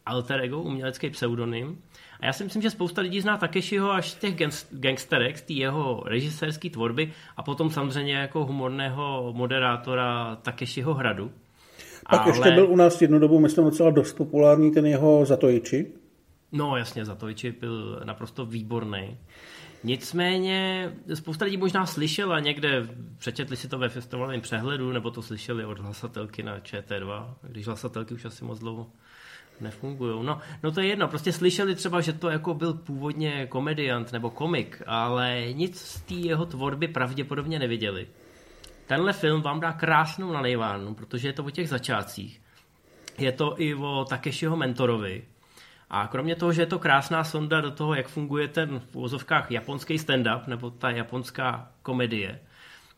alter 0.07 0.41
ego, 0.41 0.61
umělecký 0.61 1.11
pseudonym. 1.11 1.83
A 2.21 2.27
já 2.27 2.33
si 2.33 2.45
myslím, 2.45 2.63
že 2.63 2.71
spousta 2.71 3.03
lidí 3.03 3.21
zná 3.21 3.37
Takeshiho 3.37 3.93
až 3.93 4.11
z 4.11 4.15
těch 4.15 4.35
gangsterek, 4.71 5.39
z 5.39 5.43
té 5.43 5.53
jeho 5.53 6.03
režisérské 6.07 6.71
tvorby 6.71 7.13
a 7.37 7.43
potom 7.43 7.71
samozřejmě 7.71 8.15
jako 8.15 8.45
humorného 8.45 9.33
moderátora 9.37 10.37
Takeshiho 10.37 10.95
hradu. 10.95 11.31
Pak 12.11 12.21
Ale... 12.21 12.31
ještě 12.31 12.51
byl 12.51 12.71
u 12.71 12.77
nás 12.77 13.03
jednu 13.03 13.19
dobu, 13.19 13.39
myslím, 13.39 13.65
docela 13.65 13.91
dost 13.91 14.13
populární 14.13 14.71
ten 14.71 14.87
jeho 14.87 15.27
Zatojiči. 15.27 15.87
No 16.53 16.77
jasně, 16.77 17.05
Zatojiči 17.05 17.53
byl 17.61 18.01
naprosto 18.05 18.47
výborný. 18.47 19.17
Nicméně 19.85 20.91
spousta 21.15 21.45
lidí 21.45 21.57
možná 21.57 21.87
slyšela 21.87 22.41
někde, 22.41 22.89
přečetli 23.19 23.57
si 23.57 23.69
to 23.69 23.79
ve 23.79 23.89
festivalovém 23.89 24.41
přehledu, 24.41 24.93
nebo 24.93 25.11
to 25.11 25.23
slyšeli 25.23 25.65
od 25.65 25.79
hlasatelky 25.79 26.43
na 26.43 26.59
ČT2, 26.59 27.35
když 27.43 27.67
hlasatelky 27.67 28.15
už 28.15 28.25
asi 28.25 28.45
moc 28.45 28.59
dlouho 28.59 28.87
nefungují. 29.61 30.27
No, 30.27 30.39
no 30.63 30.73
to 30.73 30.81
je 30.81 30.87
jedno, 30.87 31.09
prostě 31.09 31.33
slyšeli 31.33 31.75
třeba, 31.75 32.01
že 32.01 32.13
to 32.13 32.31
jako 32.31 32.55
byl 32.55 32.75
původně 32.75 33.47
komediant 33.47 34.13
nebo 34.13 34.31
komik, 34.31 34.83
ale 34.87 35.53
nic 35.53 35.81
z 35.81 36.01
té 36.01 36.15
jeho 36.15 36.47
tvorby 36.47 36.89
pravděpodobně 36.89 37.59
neviděli. 37.59 38.07
Tenhle 38.87 39.13
film 39.13 39.43
vám 39.43 39.61
dá 39.61 39.73
krásnou 39.73 40.33
nalejvánu, 40.33 40.95
protože 40.95 41.29
je 41.29 41.33
to 41.33 41.45
o 41.45 41.51
těch 41.51 41.69
začátcích. 41.69 42.41
Je 43.19 43.33
to 43.33 43.55
i 43.63 43.75
o 43.75 44.05
Takeshiho 44.09 44.57
mentorovi. 44.57 45.25
A 45.91 46.07
kromě 46.07 46.37
toho, 46.37 46.53
že 46.53 46.63
je 46.63 46.67
to 46.67 46.79
krásná 46.79 47.25
sonda 47.25 47.61
do 47.61 47.71
toho, 47.71 47.95
jak 47.95 48.09
funguje 48.09 48.49
ten 48.49 48.81
v 48.81 48.97
úvozovkách 48.97 49.51
japonský 49.51 49.99
stand-up 49.99 50.47
nebo 50.47 50.71
ta 50.71 50.91
japonská 50.91 51.71
komedie, 51.83 52.41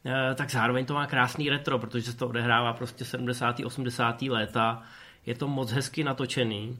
eh, 0.04 0.34
tak 0.34 0.50
zároveň 0.50 0.86
to 0.86 0.94
má 0.94 1.06
krásný 1.06 1.50
retro, 1.50 1.78
protože 1.78 2.12
se 2.12 2.16
to 2.16 2.28
odehrává 2.28 2.72
prostě 2.72 3.04
70. 3.04 3.64
80. 3.64 4.22
léta 4.30 4.82
je 5.26 5.34
to 5.34 5.48
moc 5.48 5.72
hezky 5.72 6.04
natočený. 6.04 6.78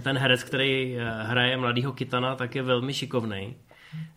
Ten 0.00 0.18
herec, 0.18 0.44
který 0.44 0.96
eh, 0.96 1.22
hraje 1.22 1.56
mladýho 1.56 1.92
Kitana, 1.92 2.36
tak 2.36 2.54
je 2.54 2.62
velmi 2.62 2.94
šikovný. 2.94 3.56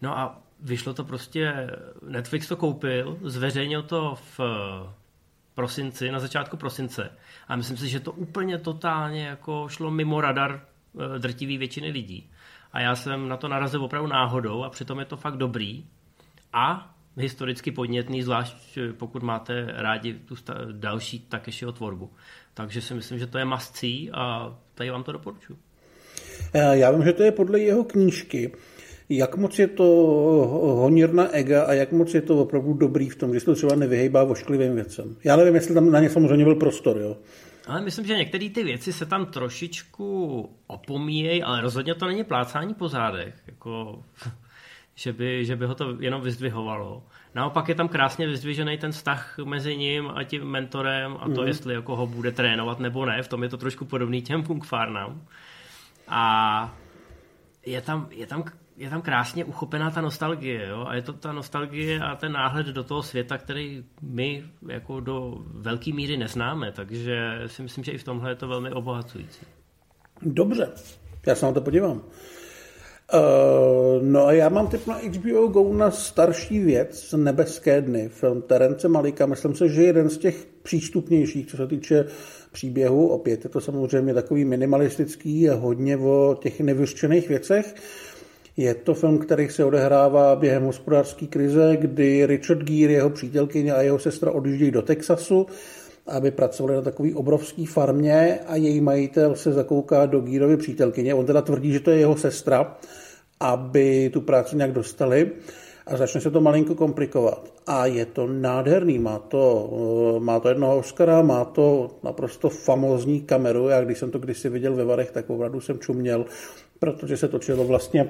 No 0.01 0.17
a 0.17 0.41
vyšlo 0.59 0.93
to 0.93 1.03
prostě, 1.03 1.69
Netflix 2.07 2.47
to 2.47 2.55
koupil, 2.55 3.17
zveřejnil 3.21 3.83
to 3.83 4.15
v 4.15 4.39
eh, 4.39 4.93
prosinci, 5.55 6.11
na 6.11 6.19
začátku 6.19 6.57
prosince. 6.57 7.11
A 7.47 7.55
myslím 7.55 7.77
si, 7.77 7.89
že 7.89 7.99
to 7.99 8.11
úplně 8.11 8.57
totálně 8.57 9.27
jako 9.27 9.67
šlo 9.69 9.91
mimo 9.91 10.21
radar 10.21 10.61
eh, 10.61 11.19
drtivý 11.19 11.57
většiny 11.57 11.89
lidí. 11.89 12.29
A 12.73 12.79
já 12.79 12.95
jsem 12.95 13.27
na 13.27 13.37
to 13.37 13.47
narazil 13.47 13.83
opravdu 13.83 14.07
náhodou 14.07 14.63
a 14.63 14.69
přitom 14.69 14.99
je 14.99 15.05
to 15.05 15.17
fakt 15.17 15.37
dobrý. 15.37 15.85
A 16.53 16.95
historicky 17.17 17.71
podnětný, 17.71 18.23
zvlášť 18.23 18.77
pokud 18.97 19.23
máte 19.23 19.65
rádi 19.67 20.13
tu 20.13 20.35
další 20.71 21.19
Takeshiho 21.19 21.71
tvorbu. 21.71 22.09
Takže 22.53 22.81
si 22.81 22.93
myslím, 22.93 23.19
že 23.19 23.27
to 23.27 23.37
je 23.37 23.45
mascí 23.45 24.11
a 24.11 24.55
tady 24.75 24.89
vám 24.89 25.03
to 25.03 25.11
doporučuji. 25.11 25.57
Eh, 26.53 26.77
já 26.77 26.91
vím, 26.91 27.03
že 27.03 27.13
to 27.13 27.23
je 27.23 27.31
podle 27.31 27.59
jeho 27.59 27.83
knížky. 27.83 28.51
Jak 29.09 29.37
moc 29.37 29.59
je 29.59 29.67
to 29.67 29.83
honírna 30.81 31.27
ega 31.31 31.63
a 31.63 31.73
jak 31.73 31.91
moc 31.91 32.13
je 32.13 32.21
to 32.21 32.37
opravdu 32.37 32.73
dobrý 32.73 33.09
v 33.09 33.15
tom, 33.15 33.33
že 33.33 33.39
se 33.39 33.45
to 33.45 33.55
třeba 33.55 33.75
nevyhejbá 33.75 34.23
ošklivým 34.23 34.75
věcem? 34.75 35.15
Já 35.23 35.35
nevím, 35.35 35.55
jestli 35.55 35.73
tam 35.73 35.91
na 35.91 35.99
ně 35.99 36.09
samozřejmě 36.09 36.45
byl 36.45 36.55
prostor, 36.55 36.97
jo. 36.97 37.17
Ale 37.67 37.81
myslím, 37.81 38.05
že 38.05 38.17
některé 38.17 38.49
ty 38.49 38.63
věci 38.63 38.93
se 38.93 39.05
tam 39.05 39.25
trošičku 39.25 40.49
opomíjejí, 40.67 41.43
ale 41.43 41.61
rozhodně 41.61 41.95
to 41.95 42.07
není 42.07 42.23
plácání 42.23 42.73
po 42.73 42.87
zádech, 42.87 43.33
jako, 43.47 44.03
že, 44.95 45.13
by, 45.13 45.45
že 45.45 45.55
by 45.55 45.65
ho 45.65 45.75
to 45.75 45.95
jenom 45.99 46.21
vyzdvihovalo. 46.21 47.03
Naopak 47.35 47.69
je 47.69 47.75
tam 47.75 47.87
krásně 47.87 48.27
vyzdvižený 48.27 48.77
ten 48.77 48.91
vztah 48.91 49.37
mezi 49.43 49.77
ním 49.77 50.11
a 50.15 50.23
tím 50.23 50.43
mentorem 50.43 51.17
a 51.19 51.25
to, 51.35 51.41
mm. 51.41 51.47
jestli 51.47 51.73
jako 51.73 51.95
ho 51.95 52.07
bude 52.07 52.31
trénovat 52.31 52.79
nebo 52.79 53.05
ne. 53.05 53.23
V 53.23 53.27
tom 53.27 53.43
je 53.43 53.49
to 53.49 53.57
trošku 53.57 53.85
podobný 53.85 54.21
těm 54.21 54.43
funkfarnám. 54.43 55.21
A 56.07 56.75
je 57.65 57.81
tam, 57.81 58.07
je 58.11 58.27
tam 58.27 58.43
je 58.77 58.89
tam 58.89 59.01
krásně 59.01 59.45
uchopená 59.45 59.91
ta 59.91 60.01
nostalgie, 60.01 60.67
jo? 60.67 60.85
a 60.87 60.95
je 60.95 61.01
to 61.01 61.13
ta 61.13 61.31
nostalgie 61.33 61.99
a 61.99 62.15
ten 62.15 62.31
náhled 62.31 62.67
do 62.67 62.83
toho 62.83 63.03
světa, 63.03 63.37
který 63.37 63.83
my 64.01 64.43
jako 64.69 64.99
do 64.99 65.37
velké 65.45 65.93
míry 65.93 66.17
neznáme, 66.17 66.71
takže 66.71 67.41
si 67.45 67.63
myslím, 67.63 67.83
že 67.83 67.91
i 67.91 67.97
v 67.97 68.03
tomhle 68.03 68.31
je 68.31 68.35
to 68.35 68.47
velmi 68.47 68.71
obohacující. 68.71 69.45
Dobře, 70.21 70.71
já 71.27 71.35
se 71.35 71.45
na 71.45 71.51
to 71.51 71.61
podívám. 71.61 72.01
Uh, 73.13 74.03
no 74.03 74.27
a 74.27 74.31
já 74.31 74.49
mám 74.49 74.67
typ 74.67 74.87
na 74.87 74.95
HBO 74.95 75.47
Go 75.47 75.73
na 75.73 75.91
starší 75.91 76.59
věc, 76.59 77.15
Nebeské 77.17 77.81
dny, 77.81 78.09
film 78.09 78.41
Terence 78.41 78.87
Malika. 78.87 79.25
Myslím 79.25 79.55
si, 79.55 79.69
že 79.69 79.83
jeden 79.83 80.09
z 80.09 80.17
těch 80.17 80.47
přístupnějších, 80.63 81.47
co 81.47 81.57
se 81.57 81.67
týče 81.67 82.05
příběhu. 82.51 83.07
Opět 83.07 83.43
je 83.43 83.49
to 83.49 83.61
samozřejmě 83.61 84.13
takový 84.13 84.45
minimalistický 84.45 85.49
a 85.49 85.55
hodně 85.55 85.97
o 85.97 86.37
těch 86.41 86.61
nevyřčených 86.61 87.29
věcech. 87.29 87.75
Je 88.57 88.73
to 88.73 88.93
film, 88.93 89.17
který 89.17 89.49
se 89.49 89.65
odehrává 89.65 90.35
během 90.35 90.63
hospodářské 90.63 91.27
krize, 91.27 91.77
kdy 91.79 92.25
Richard 92.25 92.63
Gere, 92.63 92.93
jeho 92.93 93.09
přítelkyně 93.09 93.73
a 93.73 93.81
jeho 93.81 93.99
sestra 93.99 94.31
odjíždějí 94.31 94.71
do 94.71 94.81
Texasu, 94.81 95.47
aby 96.07 96.31
pracovali 96.31 96.75
na 96.75 96.81
takové 96.81 97.09
obrovské 97.13 97.65
farmě 97.65 98.39
a 98.47 98.55
její 98.55 98.81
majitel 98.81 99.35
se 99.35 99.53
zakouká 99.53 100.05
do 100.05 100.19
Gírovy 100.19 100.57
přítelkyně. 100.57 101.13
On 101.13 101.25
teda 101.25 101.41
tvrdí, 101.41 101.73
že 101.73 101.79
to 101.79 101.91
je 101.91 101.97
jeho 101.97 102.17
sestra, 102.17 102.77
aby 103.39 104.09
tu 104.13 104.21
práci 104.21 104.55
nějak 104.55 104.71
dostali 104.71 105.31
a 105.87 105.97
začne 105.97 106.21
se 106.21 106.31
to 106.31 106.41
malinko 106.41 106.75
komplikovat. 106.75 107.53
A 107.67 107.85
je 107.85 108.05
to 108.05 108.27
nádherný, 108.27 108.99
má 108.99 109.19
to, 109.19 109.69
eh, 110.17 110.19
má 110.19 110.39
to 110.39 110.49
jednoho 110.49 110.77
Oscara, 110.77 111.21
má 111.21 111.45
to 111.45 111.91
naprosto 112.03 112.49
famózní 112.49 113.21
kameru. 113.21 113.67
Já 113.67 113.83
když 113.83 113.97
jsem 113.97 114.11
to 114.11 114.19
kdysi 114.19 114.49
viděl 114.49 114.75
ve 114.75 114.85
Varech, 114.85 115.11
tak 115.11 115.29
opravdu 115.29 115.61
jsem 115.61 115.79
čuměl, 115.79 116.25
protože 116.79 117.17
se 117.17 117.27
točilo 117.27 117.63
vlastně 117.63 118.09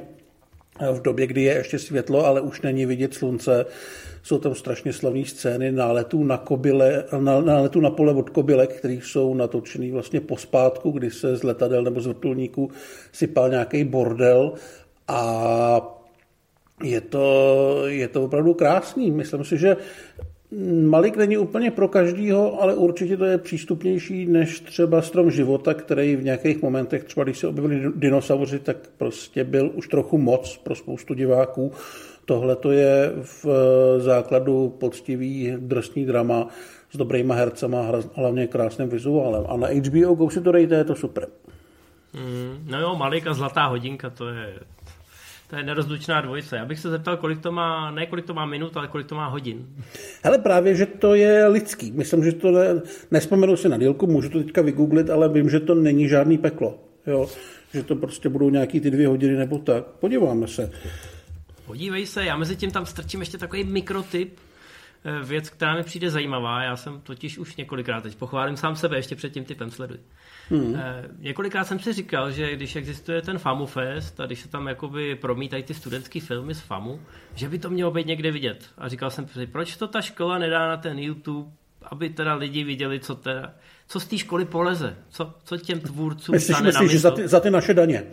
v 0.92 1.02
době, 1.02 1.28
kdy 1.28 1.42
je 1.42 1.54
ještě 1.54 1.80
světlo, 1.80 2.26
ale 2.26 2.42
už 2.42 2.62
není 2.62 2.86
vidět 2.86 3.14
slunce. 3.14 3.66
Jsou 4.24 4.38
tam 4.38 4.56
strašně 4.56 4.94
slavné 4.94 5.26
scény 5.26 5.72
náletů 5.72 6.24
na, 6.24 6.38
kobyle, 6.38 7.04
náletů 7.20 7.82
na 7.82 7.90
pole 7.90 8.14
od 8.14 8.30
kobylek, 8.30 8.74
které 8.74 8.94
jsou 8.94 9.34
natočený 9.34 9.92
vlastně 9.92 10.22
pospátku, 10.22 10.92
kdy 10.92 11.12
se 11.12 11.36
z 11.36 11.44
letadel 11.44 11.84
nebo 11.84 12.02
z 12.02 12.08
vrtulníků 12.08 12.72
sypal 13.12 13.50
nějaký 13.50 13.84
bordel 13.84 14.54
a 15.08 16.02
je 16.84 17.02
to, 17.02 17.84
je 17.88 18.08
to 18.08 18.24
opravdu 18.24 18.54
krásný. 18.54 19.12
Myslím 19.12 19.44
si, 19.44 19.58
že 19.58 19.78
Malik 20.86 21.18
není 21.18 21.38
úplně 21.38 21.72
pro 21.72 21.88
každýho, 21.88 22.62
ale 22.62 22.76
určitě 22.76 23.18
to 23.18 23.26
je 23.26 23.38
přístupnější 23.38 24.26
než 24.26 24.60
třeba 24.60 25.02
Strom 25.02 25.32
života, 25.32 25.74
který 25.74 26.16
v 26.16 26.24
nějakých 26.24 26.62
momentech, 26.62 27.04
třeba 27.04 27.24
když 27.24 27.38
se 27.38 27.48
objevili 27.48 27.92
dinosauři, 27.96 28.60
tak 28.60 28.78
prostě 28.98 29.44
byl 29.44 29.72
už 29.74 29.88
trochu 29.88 30.18
moc 30.18 30.58
pro 30.58 30.76
spoustu 30.76 31.14
diváků. 31.14 31.72
Tohle 32.26 32.56
to 32.56 32.72
je 32.72 33.14
v 33.16 33.46
základu 34.00 34.70
poctivý 34.80 35.54
drsný 35.58 36.06
drama 36.06 36.48
s 36.92 36.98
dobrýma 36.98 37.36
hercema, 37.36 37.92
hlavně 38.16 38.48
krásným 38.48 38.90
vizuálem. 38.90 39.44
A 39.50 39.58
na 39.58 39.68
HBO 39.68 40.16
Go 40.16 40.30
si 40.30 40.42
to 40.42 40.52
dejte, 40.52 40.76
je 40.76 40.84
to 40.84 40.96
super. 40.96 41.28
Mm, 42.14 42.68
no 42.72 42.80
jo, 42.80 42.96
Malik 42.96 43.28
a 43.28 43.34
Zlatá 43.34 43.66
hodinka, 43.66 44.10
to 44.10 44.30
je, 44.30 44.54
to 45.52 45.58
je 45.58 45.64
nerozlučná 45.64 46.22
dvojice. 46.22 46.56
Já 46.56 46.66
bych 46.66 46.80
se 46.80 46.90
zeptal, 46.90 47.18
kolik 47.18 47.40
to 47.40 47.52
má, 47.52 47.92
ne 47.92 48.06
kolik 48.06 48.26
to 48.26 48.34
má 48.34 48.46
minut, 48.46 48.78
ale 48.78 48.88
kolik 48.88 49.08
to 49.08 49.16
má 49.16 49.28
hodin. 49.28 49.68
Hele, 50.24 50.38
právě, 50.38 50.76
že 50.76 50.86
to 50.86 51.16
je 51.16 51.48
lidský. 51.48 51.92
Myslím, 51.92 52.24
že 52.24 52.32
to 52.32 52.52
ne, 52.52 52.82
nespomenu 53.12 53.58
si 53.58 53.70
na 53.70 53.78
dílku, 53.78 54.08
můžu 54.08 54.30
to 54.30 54.44
teďka 54.44 54.62
vygooglit, 54.62 55.10
ale 55.10 55.30
vím, 55.30 55.50
že 55.50 55.60
to 55.60 55.76
není 55.76 56.08
žádný 56.08 56.38
peklo. 56.38 56.80
Jo? 57.08 57.30
Že 57.74 57.84
to 57.84 57.96
prostě 57.96 58.30
budou 58.30 58.50
nějaký 58.50 58.80
ty 58.80 58.92
dvě 58.92 59.08
hodiny 59.08 59.36
nebo 59.36 59.58
tak. 59.58 59.86
Podíváme 59.86 60.48
se. 60.48 60.72
Podívej 61.66 62.06
se, 62.06 62.26
já 62.26 62.38
mezi 62.38 62.56
tím 62.56 62.72
tam 62.72 62.86
strčím 62.86 63.20
ještě 63.20 63.38
takový 63.38 63.64
mikrotyp, 63.64 64.38
eh, 64.38 64.51
věc, 65.24 65.50
která 65.50 65.76
mi 65.76 65.84
přijde 65.84 66.10
zajímavá. 66.10 66.64
Já 66.64 66.76
jsem 66.76 67.02
totiž 67.02 67.38
už 67.38 67.56
několikrát, 67.56 68.04
teď 68.04 68.16
pochválím 68.16 68.58
sám 68.58 68.76
sebe, 68.76 68.96
ještě 68.96 69.16
před 69.16 69.30
tím 69.30 69.46
typem 69.46 69.72
sleduj. 69.72 69.98
Hmm. 70.50 70.76
E, 70.76 71.10
několikrát 71.18 71.64
jsem 71.64 71.80
si 71.80 71.94
říkal, 71.94 72.32
že 72.32 72.56
když 72.56 72.76
existuje 72.76 73.22
ten 73.22 73.38
FAMU 73.38 73.66
Fest 73.66 74.20
a 74.20 74.26
když 74.26 74.40
se 74.40 74.48
tam 74.48 74.68
jakoby 74.68 75.16
promítají 75.16 75.64
ty 75.64 75.74
studentské 75.74 76.20
filmy 76.20 76.56
z 76.56 76.60
FAMu, 76.60 77.02
že 77.36 77.50
by 77.50 77.60
to 77.60 77.70
mělo 77.70 77.92
být 77.92 78.08
někde 78.08 78.32
vidět. 78.32 78.70
A 78.78 78.88
říkal 78.88 79.10
jsem 79.10 79.28
si, 79.28 79.48
proč 79.48 79.78
to 79.78 79.88
ta 79.88 80.02
škola 80.02 80.38
nedá 80.38 80.68
na 80.68 80.78
ten 80.78 81.00
YouTube, 81.00 81.52
aby 81.84 82.10
teda 82.10 82.34
lidi 82.34 82.64
viděli, 82.64 83.00
co 83.00 83.16
teda, 83.16 83.54
co 83.88 84.00
z 84.00 84.06
té 84.06 84.18
školy 84.18 84.46
poleze, 84.46 84.96
co, 85.10 85.34
co 85.44 85.58
těm 85.58 85.80
tvůrcům 85.80 86.34
myslíš, 86.36 86.56
stane 86.56 86.68
myslíš, 86.68 86.88
na 86.88 86.94
že 86.94 87.00
za 87.00 87.12
ty, 87.12 87.28
za 87.28 87.40
ty 87.40 87.50
naše 87.50 87.74
daně? 87.74 88.04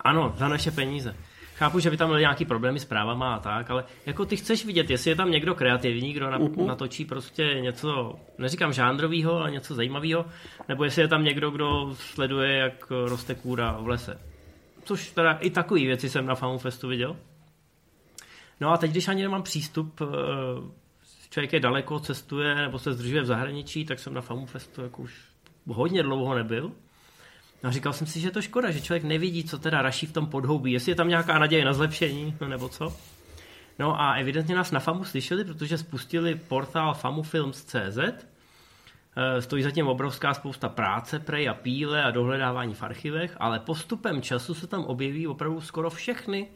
Ano, 0.00 0.34
za 0.38 0.48
naše 0.48 0.70
peníze. 0.70 1.14
Chápu, 1.58 1.78
že 1.78 1.90
by 1.90 1.96
tam 1.96 2.08
byly 2.08 2.20
nějaký 2.20 2.44
problémy 2.44 2.80
s 2.80 2.84
právama 2.84 3.34
a 3.34 3.38
tak, 3.38 3.70
ale 3.70 3.84
jako 4.06 4.24
ty 4.24 4.36
chceš 4.36 4.64
vidět, 4.64 4.90
jestli 4.90 5.10
je 5.10 5.16
tam 5.16 5.30
někdo 5.30 5.54
kreativní, 5.54 6.12
kdo 6.12 6.26
uh-huh. 6.26 6.66
natočí 6.66 7.04
prostě 7.04 7.42
něco, 7.60 8.14
neříkám 8.38 8.72
žánrového, 8.72 9.34
ale 9.34 9.50
něco 9.50 9.74
zajímavého, 9.74 10.24
nebo 10.68 10.84
jestli 10.84 11.02
je 11.02 11.08
tam 11.08 11.24
někdo, 11.24 11.50
kdo 11.50 11.94
sleduje, 11.94 12.56
jak 12.56 12.90
roste 12.90 13.34
kůra 13.34 13.78
v 13.80 13.88
lese. 13.88 14.20
Což 14.84 15.10
teda 15.10 15.32
i 15.32 15.50
takové 15.50 15.80
věci 15.80 16.10
jsem 16.10 16.26
na 16.26 16.34
Famu 16.34 16.58
Festu 16.58 16.88
viděl. 16.88 17.16
No 18.60 18.70
a 18.70 18.76
teď, 18.76 18.90
když 18.90 19.08
ani 19.08 19.22
nemám 19.22 19.42
přístup, 19.42 20.00
eh, 20.00 20.06
člověk 21.30 21.52
je 21.52 21.60
daleko, 21.60 22.00
cestuje 22.00 22.54
nebo 22.54 22.78
se 22.78 22.92
zdržuje 22.92 23.22
v 23.22 23.26
zahraničí, 23.26 23.84
tak 23.84 23.98
jsem 23.98 24.14
na 24.14 24.20
Famu 24.20 24.46
Festu 24.46 24.82
jako 24.82 25.02
už 25.02 25.20
hodně 25.66 26.02
dlouho 26.02 26.34
nebyl. 26.34 26.72
A 27.62 27.70
říkal 27.70 27.92
jsem 27.92 28.06
si, 28.06 28.20
že 28.20 28.28
je 28.28 28.32
to 28.32 28.42
škoda, 28.42 28.70
že 28.70 28.80
člověk 28.80 29.04
nevidí, 29.04 29.44
co 29.44 29.58
teda 29.58 29.82
raší 29.82 30.06
v 30.06 30.12
tom 30.12 30.26
podhoubí, 30.26 30.72
jestli 30.72 30.92
je 30.92 30.96
tam 30.96 31.08
nějaká 31.08 31.38
naděje 31.38 31.64
na 31.64 31.72
zlepšení, 31.72 32.36
nebo 32.48 32.68
co. 32.68 32.96
No 33.78 34.00
a 34.00 34.14
evidentně 34.14 34.54
nás 34.54 34.70
na 34.70 34.80
FAMu 34.80 35.04
slyšeli, 35.04 35.44
protože 35.44 35.78
spustili 35.78 36.34
portál 36.34 36.94
famufilms.cz, 36.94 37.98
eh, 37.98 39.42
Stojí 39.42 39.62
zatím 39.62 39.88
obrovská 39.88 40.34
spousta 40.34 40.68
práce, 40.68 41.18
prej 41.18 41.48
a 41.48 41.54
píle 41.54 42.02
a 42.02 42.10
dohledávání 42.10 42.74
v 42.74 42.82
archivech, 42.82 43.36
ale 43.40 43.58
postupem 43.58 44.22
času 44.22 44.54
se 44.54 44.66
tam 44.66 44.84
objeví 44.84 45.26
opravdu 45.26 45.60
skoro 45.60 45.90
všechny 45.90 46.48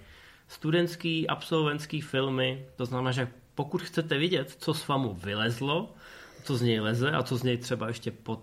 studentský, 0.48 1.28
absolventský 1.28 2.00
filmy. 2.00 2.66
To 2.76 2.86
znamená, 2.86 3.12
že 3.12 3.28
pokud 3.54 3.82
chcete 3.82 4.18
vidět, 4.18 4.56
co 4.58 4.74
z 4.74 4.82
FAMu 4.82 5.14
vylezlo, 5.14 5.94
co 6.42 6.56
z 6.56 6.62
něj 6.62 6.80
leze 6.80 7.10
a 7.10 7.22
co 7.22 7.36
z 7.36 7.42
něj 7.42 7.56
třeba 7.56 7.88
ještě 7.88 8.10
po, 8.10 8.38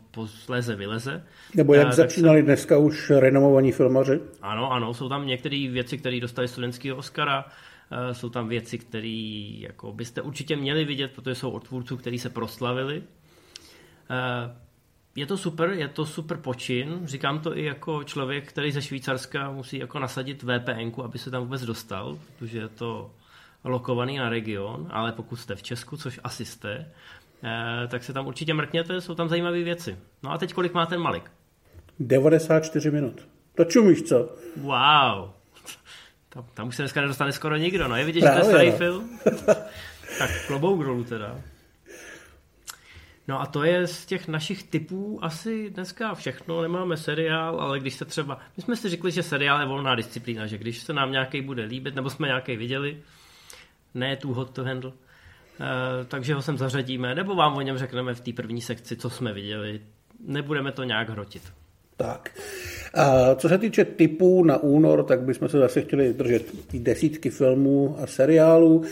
leze 0.48 0.75
vyleze. 0.75 1.24
Nebo 1.56 1.74
jak 1.74 1.88
a, 1.88 1.91
začínali 1.91 2.44
dneska 2.44 2.77
už 2.77 3.10
renomovaní 3.10 3.72
filmaři? 3.72 4.20
Ano, 4.41 4.72
ano, 4.72 4.94
jsou 4.94 5.10
tam 5.10 5.27
některé 5.27 5.68
věci, 5.72 5.98
které 5.98 6.20
dostali 6.20 6.48
studentského 6.48 6.98
Oscara, 6.98 7.46
uh, 7.46 8.13
jsou 8.13 8.29
tam 8.29 8.48
věci, 8.48 8.77
které 8.77 9.51
jako 9.60 9.94
byste 9.94 10.22
určitě 10.22 10.56
měli 10.56 10.86
vidět, 10.86 11.12
protože 11.15 11.36
jsou 11.36 11.51
od 11.51 11.68
tvůrců, 11.68 11.98
kteří 11.98 12.20
se 12.20 12.29
proslavili. 12.29 12.98
Uh, 12.98 14.56
je 15.15 15.25
to 15.25 15.38
super, 15.38 15.70
je 15.70 15.88
to 15.88 16.06
super 16.06 16.38
počin. 16.38 17.00
Říkám 17.03 17.39
to 17.39 17.58
i 17.58 17.63
jako 17.63 18.03
člověk, 18.03 18.50
který 18.50 18.72
ze 18.72 18.82
Švýcarska 18.82 19.51
musí 19.51 19.77
jako 19.77 20.00
nasadit 20.00 20.44
VPN, 20.44 21.01
aby 21.03 21.18
se 21.18 21.32
tam 21.32 21.44
vůbec 21.44 21.62
dostal, 21.62 22.20
protože 22.39 22.58
je 22.58 22.68
to 22.68 23.12
lokovaný 23.63 24.18
na 24.18 24.29
region, 24.29 24.88
ale 24.89 25.12
pokud 25.12 25.36
jste 25.36 25.56
v 25.56 25.63
Česku, 25.63 25.98
což 25.98 26.20
asi 26.24 26.46
jste, 26.46 26.86
Eh, 27.28 27.28
tak 27.88 28.03
se 28.03 28.13
tam 28.13 28.27
určitě 28.27 28.53
mrkněte, 28.53 29.01
jsou 29.01 29.15
tam 29.15 29.29
zajímavé 29.29 29.63
věci. 29.63 29.98
No 30.24 30.31
a 30.31 30.38
teď 30.38 30.53
kolik 30.53 30.74
má 30.74 30.86
ten 30.86 31.00
Malik? 31.00 31.31
94 32.00 32.91
minut. 32.91 33.27
To 33.55 33.63
čumíš, 33.63 34.03
co? 34.03 34.36
Wow. 34.58 35.29
Tam, 36.34 36.46
tam 36.53 36.67
už 36.67 36.75
se 36.75 36.81
dneska 36.81 37.01
nedostane 37.01 37.31
skoro 37.31 37.55
nikdo, 37.55 37.88
no 37.88 37.96
je 37.96 38.05
vidět, 38.05 38.22
že 38.22 38.27
to 38.29 38.38
je 38.38 38.43
starý 38.43 38.69
no. 38.72 38.77
film? 38.77 39.19
tak 40.19 40.48
klobouk 40.48 40.84
dolů 40.84 41.03
teda. 41.03 41.41
No 43.27 43.41
a 43.41 43.46
to 43.46 43.63
je 43.63 43.88
z 43.88 44.05
těch 44.05 44.27
našich 44.27 44.63
typů 44.63 45.19
asi 45.22 45.69
dneska 45.69 46.15
všechno. 46.15 46.62
Nemáme 46.62 46.98
seriál, 46.98 47.62
ale 47.62 47.79
když 47.79 47.93
se 47.93 48.05
třeba... 48.05 48.39
My 48.58 48.63
jsme 48.63 48.75
si 48.75 48.89
řekli, 48.89 49.12
že 49.12 49.24
seriál 49.24 49.60
je 49.60 49.65
volná 49.65 49.96
disciplína, 49.96 50.48
že 50.48 50.58
když 50.58 50.79
se 50.79 50.93
nám 50.93 51.12
nějaký 51.12 51.41
bude 51.41 51.63
líbit, 51.63 51.96
nebo 51.96 52.10
jsme 52.10 52.27
nějaký 52.27 52.55
viděli, 52.55 53.01
ne 53.93 54.15
tu 54.15 54.34
hot 54.34 54.50
to 54.50 54.63
handle, 54.63 54.91
Eh, 54.91 55.08
takže 56.07 56.33
ho 56.33 56.41
sem 56.41 56.57
zařadíme, 56.57 57.15
nebo 57.15 57.35
vám 57.35 57.57
o 57.57 57.61
něm 57.61 57.77
řekneme 57.77 58.13
v 58.13 58.21
té 58.21 58.33
první 58.33 58.61
sekci, 58.61 58.95
co 58.95 59.09
jsme 59.09 59.33
viděli. 59.33 59.81
Nebudeme 60.27 60.71
to 60.71 60.83
nějak 60.83 61.09
hrotit. 61.09 61.41
Tak. 61.97 62.29
A 62.93 63.35
co 63.35 63.49
se 63.49 63.57
týče 63.57 63.85
typů 63.85 64.43
na 64.43 64.57
únor, 64.57 65.03
tak 65.03 65.21
bychom 65.21 65.49
se 65.49 65.59
zase 65.59 65.81
chtěli 65.81 66.13
držet 66.13 66.45
desítky 66.73 67.29
filmů 67.29 67.95
a 67.99 68.07
seriálů. 68.07 68.83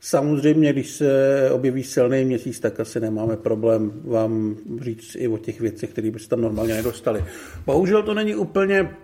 Samozřejmě, 0.00 0.72
když 0.72 0.90
se 0.90 1.50
objeví 1.52 1.82
silný 1.82 2.24
měsíc, 2.24 2.60
tak 2.60 2.80
asi 2.80 3.00
nemáme 3.00 3.36
problém 3.36 3.92
vám 4.04 4.56
říct 4.80 5.16
i 5.18 5.28
o 5.28 5.38
těch 5.38 5.60
věcech, 5.60 5.90
které 5.90 6.10
byste 6.10 6.28
tam 6.28 6.40
normálně 6.40 6.74
nedostali. 6.74 7.24
Bohužel 7.66 8.02
to 8.02 8.14
není 8.14 8.34
úplně 8.34 8.96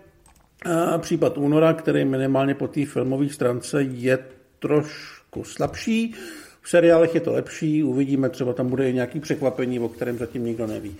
eh, 0.66 0.98
případ 0.98 1.38
února, 1.38 1.72
který 1.72 2.04
minimálně 2.04 2.54
po 2.54 2.68
té 2.68 2.86
filmové 2.86 3.28
stránce 3.28 3.82
je 3.82 4.18
trošku 4.58 5.44
slabší. 5.44 6.14
V 6.62 6.68
seriálech 6.70 7.14
je 7.14 7.20
to 7.20 7.32
lepší, 7.32 7.84
uvidíme, 7.84 8.28
třeba 8.28 8.52
tam 8.52 8.68
bude 8.68 8.90
i 8.90 8.94
nějaký 8.94 9.20
překvapení, 9.20 9.78
o 9.78 9.88
kterém 9.88 10.18
zatím 10.18 10.44
nikdo 10.44 10.66
neví. 10.66 10.96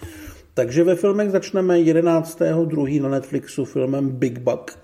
Takže 0.55 0.85
ve 0.85 0.95
filmech 0.95 1.31
začneme 1.31 1.79
11.2. 1.79 3.03
na 3.03 3.09
Netflixu 3.09 3.65
filmem 3.65 4.09
Big 4.09 4.39
Buck, 4.39 4.79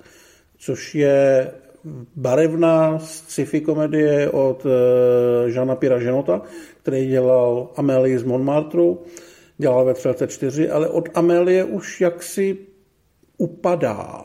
což 0.58 0.94
je 0.94 1.50
barevná 2.16 2.98
sci-fi 2.98 3.60
komedie 3.60 4.30
od 4.30 4.66
Žana 5.46 5.76
Pira 5.76 5.98
Ženota, 5.98 6.42
který 6.82 7.06
dělal 7.06 7.68
Amélie 7.76 8.18
z 8.18 8.24
Montmartre, 8.24 8.82
dělal 9.58 9.84
ve 9.84 9.94
34, 9.94 10.70
ale 10.70 10.88
od 10.88 11.08
Amélie 11.14 11.64
už 11.64 12.00
jaksi 12.00 12.58
upadá. 13.38 14.24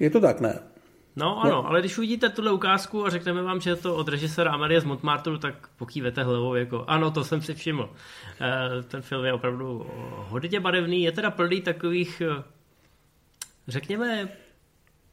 Je 0.00 0.10
to 0.10 0.20
tak, 0.20 0.40
ne? 0.40 0.58
No 1.18 1.44
ano, 1.44 1.66
ale 1.66 1.80
když 1.80 1.98
uvidíte 1.98 2.28
tuhle 2.28 2.52
ukázku 2.52 3.06
a 3.06 3.10
řekneme 3.10 3.42
vám, 3.42 3.60
že 3.60 3.70
je 3.70 3.76
to 3.76 3.96
od 3.96 4.08
režisera 4.08 4.52
Amelie 4.52 4.80
z 4.80 4.84
Montmartre, 4.84 5.38
tak 5.38 5.68
pokývete 5.76 6.22
hlavou 6.22 6.54
jako 6.54 6.84
ano, 6.86 7.10
to 7.10 7.24
jsem 7.24 7.42
si 7.42 7.54
všiml. 7.54 7.90
Eh, 8.40 8.82
ten 8.82 9.02
film 9.02 9.24
je 9.24 9.32
opravdu 9.32 9.86
hodně 10.28 10.60
barevný, 10.60 11.02
je 11.02 11.12
teda 11.12 11.30
plný 11.30 11.60
takových, 11.60 12.20
eh, 12.20 12.42
řekněme, 13.68 14.28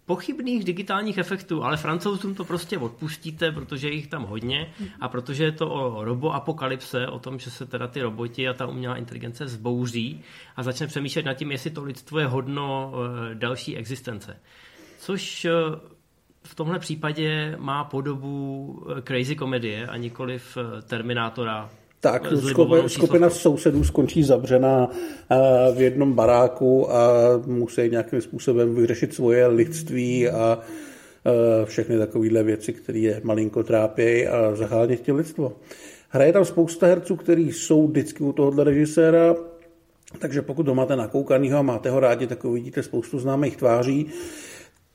pochybných 0.06 0.64
digitálních 0.64 1.18
efektů, 1.18 1.64
ale 1.64 1.78
francouzům 1.78 2.36
to 2.36 2.46
prostě 2.46 2.78
odpustíte, 2.78 3.52
protože 3.52 3.88
je 3.88 3.94
jich 3.94 4.08
tam 4.08 4.24
hodně 4.24 4.74
a 5.00 5.08
protože 5.08 5.44
je 5.44 5.52
to 5.52 5.70
o 5.70 6.04
roboapokalypse, 6.04 7.08
o 7.08 7.20
tom, 7.20 7.40
že 7.40 7.52
se 7.52 7.66
teda 7.66 7.88
ty 7.88 8.02
roboti 8.02 8.48
a 8.48 8.54
ta 8.54 8.68
umělá 8.68 8.96
inteligence 8.96 9.48
zbouří 9.48 10.22
a 10.56 10.64
začne 10.64 10.88
přemýšlet 10.88 11.26
nad 11.26 11.34
tím, 11.34 11.52
jestli 11.52 11.70
to 11.70 11.84
lidstvo 11.84 12.20
je 12.20 12.28
hodno 12.28 12.94
eh, 12.94 13.36
další 13.36 13.78
existence. 13.78 14.40
Což 15.00 15.48
v 16.46 16.56
tomhle 16.56 16.80
případě 16.80 17.56
má 17.60 17.84
podobu 17.84 18.76
eh, 18.98 19.02
crazy 19.02 19.36
komedie 19.36 19.88
a 19.88 19.98
nikoli 19.98 20.40
v 20.40 20.58
eh, 20.58 20.82
Terminátora. 20.82 21.70
Tak, 22.00 22.28
skupina, 22.88 23.30
sousedů 23.30 23.84
skončí 23.84 24.24
zavřená 24.24 24.90
eh, 24.90 25.36
v 25.76 25.82
jednom 25.82 26.14
baráku 26.14 26.92
a 26.92 27.08
musí 27.46 27.90
nějakým 27.90 28.22
způsobem 28.22 28.76
vyřešit 28.76 29.14
svoje 29.14 29.48
lidství 29.48 30.30
a 30.30 30.60
všechny 31.66 31.98
takovéhle 31.98 32.44
věci, 32.44 32.74
které 32.74 33.00
je 33.00 33.22
malinko 33.24 33.64
trápějí 33.64 34.28
a 34.28 34.56
zachránit 34.56 35.02
tě 35.02 35.14
lidstvo. 35.14 35.54
Hraje 36.10 36.34
tam 36.34 36.46
spousta 36.46 36.88
herců, 36.88 37.16
kteří 37.16 37.54
jsou 37.54 37.88
vždycky 37.88 38.24
u 38.24 38.32
tohohle 38.32 38.64
režiséra, 38.64 39.36
takže 40.20 40.42
pokud 40.42 40.68
ho 40.68 40.76
máte 40.76 40.96
nakoukanýho 40.96 41.58
a 41.60 41.62
máte 41.62 41.90
ho 41.90 42.00
rádi, 42.00 42.28
tak 42.28 42.46
uvidíte 42.46 42.84
spoustu 42.84 43.20
známých 43.20 43.58
tváří. 43.58 44.08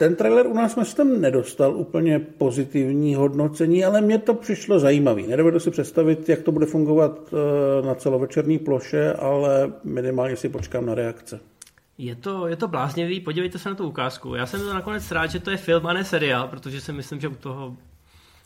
Ten 0.01 0.17
trailer 0.17 0.47
u 0.47 0.55
nás 0.55 0.79
jsem 0.83 1.21
nedostal 1.21 1.77
úplně 1.77 2.19
pozitivní 2.19 3.15
hodnocení, 3.15 3.85
ale 3.85 4.01
mně 4.01 4.19
to 4.19 4.35
přišlo 4.35 4.79
zajímavý. 4.79 5.27
Nedovedu 5.27 5.61
si 5.61 5.71
představit, 5.71 6.29
jak 6.29 6.43
to 6.43 6.53
bude 6.53 6.67
fungovat 6.67 7.19
eh, 7.33 7.87
na 7.87 7.95
celovečerní 7.95 8.59
ploše, 8.59 9.13
ale 9.13 9.73
minimálně 9.85 10.37
si 10.37 10.49
počkám 10.49 10.87
na 10.87 10.95
reakce. 10.95 11.41
Je 11.99 12.15
to, 12.15 12.47
je 12.47 12.57
to 12.57 12.69
bláznivý, 12.69 13.21
podívejte 13.21 13.59
se 13.59 13.69
na 13.69 13.75
tu 13.75 13.89
ukázku. 13.89 14.35
Já 14.35 14.47
jsem 14.47 14.61
to 14.61 14.75
nakonec 14.75 15.11
rád, 15.11 15.27
že 15.27 15.41
to 15.41 15.51
je 15.51 15.57
film 15.57 15.87
a 15.87 15.93
ne 15.93 16.05
seriál, 16.05 16.49
protože 16.49 16.81
si 16.81 16.93
myslím, 16.93 17.21
že 17.21 17.29
u 17.29 17.35
toho 17.35 17.77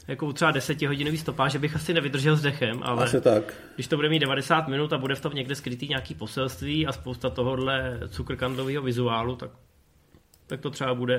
jako 0.09 0.27
u 0.27 0.33
třeba 0.33 0.51
desetihodinový 0.51 1.19
stopáže 1.19 1.59
bych 1.59 1.77
asi 1.77 1.95
nevydržel 1.95 2.37
s 2.37 2.43
dechem, 2.43 2.81
ale 2.83 3.05
asi 3.05 3.21
tak. 3.21 3.55
když 3.75 3.87
to 3.87 3.97
bude 3.97 4.09
mít 4.09 4.19
90 4.19 4.69
minut 4.69 4.93
a 4.93 4.99
bude 4.99 5.15
v 5.15 5.21
tom 5.21 5.35
někde 5.35 5.55
skrytý 5.55 5.89
nějaký 5.89 6.15
poselství 6.15 6.87
a 6.87 6.93
spousta 6.93 7.31
tohohle 7.31 8.01
cukrkandlového 8.09 8.83
vizuálu, 8.83 9.37
tak 9.37 9.51
tak 10.47 10.61
to 10.61 10.71
třeba 10.71 10.95
bude 10.95 11.19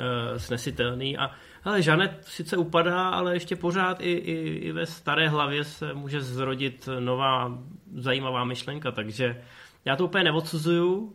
uh, 0.00 0.36
snesitelný. 0.36 1.18
A 1.18 1.30
ale 1.64 1.82
Žanet 1.82 2.24
sice 2.24 2.56
upadá, 2.56 3.08
ale 3.08 3.34
ještě 3.34 3.56
pořád 3.56 4.00
i, 4.00 4.10
i, 4.12 4.48
i 4.48 4.72
ve 4.72 4.86
staré 4.86 5.28
hlavě 5.28 5.64
se 5.64 5.94
může 5.94 6.20
zrodit 6.22 6.88
nová 7.00 7.58
zajímavá 7.96 8.44
myšlenka, 8.44 8.90
takže 8.90 9.42
já 9.84 9.96
to 9.96 10.04
úplně 10.04 10.24
neodsuzuju, 10.24 10.96
uh, 10.96 11.12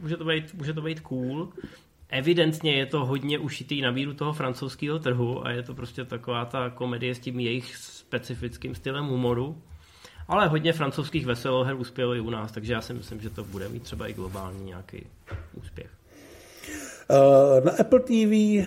může, 0.00 0.16
to 0.16 0.24
být, 0.24 0.54
může 0.54 0.72
to 0.72 0.82
být 0.82 1.00
cool. 1.00 1.52
Evidentně 2.08 2.72
je 2.72 2.86
to 2.86 3.04
hodně 3.04 3.38
ušitý 3.38 3.80
na 3.80 3.90
míru 3.90 4.14
toho 4.14 4.32
francouzského 4.32 4.98
trhu 4.98 5.46
a 5.46 5.50
je 5.50 5.62
to 5.62 5.74
prostě 5.74 6.04
taková 6.04 6.44
ta 6.44 6.70
komedie 6.70 7.14
s 7.14 7.18
tím 7.18 7.40
jejich 7.40 7.76
specifickým 7.76 8.74
stylem 8.74 9.04
humoru. 9.04 9.62
Ale 10.28 10.48
hodně 10.48 10.72
francouzských 10.72 11.26
veseloher 11.26 11.74
uspělo 11.74 12.14
i 12.14 12.20
u 12.20 12.30
nás, 12.30 12.52
takže 12.52 12.72
já 12.72 12.80
si 12.80 12.94
myslím, 12.94 13.20
že 13.20 13.30
to 13.30 13.44
bude 13.44 13.68
mít 13.68 13.82
třeba 13.82 14.06
i 14.06 14.12
globální 14.12 14.64
nějaký 14.64 15.06
úspěch. 15.54 15.90
Eh, 17.10 17.60
na 17.64 17.72
Apple 17.80 18.00
TV 18.00 18.66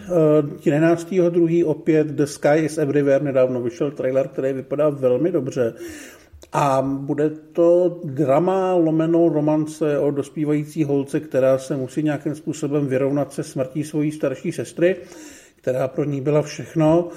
11.2. 0.63 1.61
Eh, 1.61 1.65
opět 1.65 2.07
The 2.07 2.23
Sky 2.23 2.57
is 2.57 2.77
Everywhere 2.77 3.23
nedávno 3.23 3.61
vyšel 3.61 3.91
trailer, 3.91 4.27
který 4.27 4.53
vypadá 4.53 4.89
velmi 4.89 5.31
dobře. 5.31 5.73
A 6.53 6.81
bude 6.81 7.29
to 7.29 7.99
drama 8.03 8.73
lomeno 8.73 9.29
romance 9.29 9.99
o 9.99 10.11
dospívající 10.11 10.83
holce, 10.83 11.19
která 11.19 11.57
se 11.57 11.77
musí 11.77 12.03
nějakým 12.03 12.35
způsobem 12.35 12.87
vyrovnat 12.87 13.33
se 13.33 13.43
smrtí 13.43 13.83
svojí 13.83 14.11
starší 14.11 14.51
sestry, 14.51 14.95
která 15.55 15.87
pro 15.87 16.03
ní 16.03 16.21
byla 16.21 16.41
všechno 16.41 17.09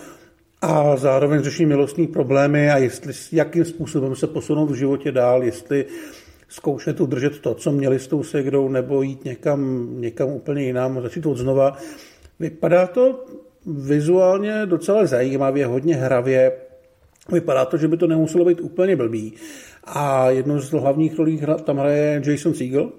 a 0.65 0.97
zároveň 0.97 1.43
řeší 1.43 1.67
milostní 1.67 2.07
problémy 2.07 2.71
a 2.71 2.79
jestli, 2.79 3.13
jakým 3.33 3.65
způsobem 3.65 4.17
se 4.17 4.27
posunout 4.27 4.71
v 4.71 4.75
životě 4.75 5.13
dál, 5.13 5.43
jestli 5.43 5.85
zkoušet 6.49 7.01
udržet 7.01 7.39
to, 7.39 7.55
co 7.55 7.73
měli 7.73 7.99
s 7.99 8.07
tou 8.07 8.23
segrou, 8.23 8.69
nebo 8.69 9.03
jít 9.03 9.25
někam, 9.25 9.89
někam 10.01 10.29
úplně 10.29 10.63
jinam, 10.63 11.03
začít 11.03 11.27
od 11.27 11.37
znova. 11.37 11.77
Vypadá 12.41 12.87
to 12.87 13.25
vizuálně 13.67 14.67
docela 14.67 15.07
zajímavě, 15.07 15.67
hodně 15.67 15.97
hravě. 15.97 16.53
Vypadá 17.33 17.65
to, 17.65 17.77
že 17.77 17.89
by 17.89 17.97
to 17.97 18.07
nemuselo 18.07 18.45
být 18.45 18.61
úplně 18.61 18.97
blbý. 18.97 19.35
A 19.85 20.31
jednu 20.31 20.61
z 20.61 20.71
hlavních 20.71 21.19
rolí 21.19 21.43
tam 21.65 21.77
hraje 21.77 22.23
Jason 22.27 22.55
Segel 22.55 22.93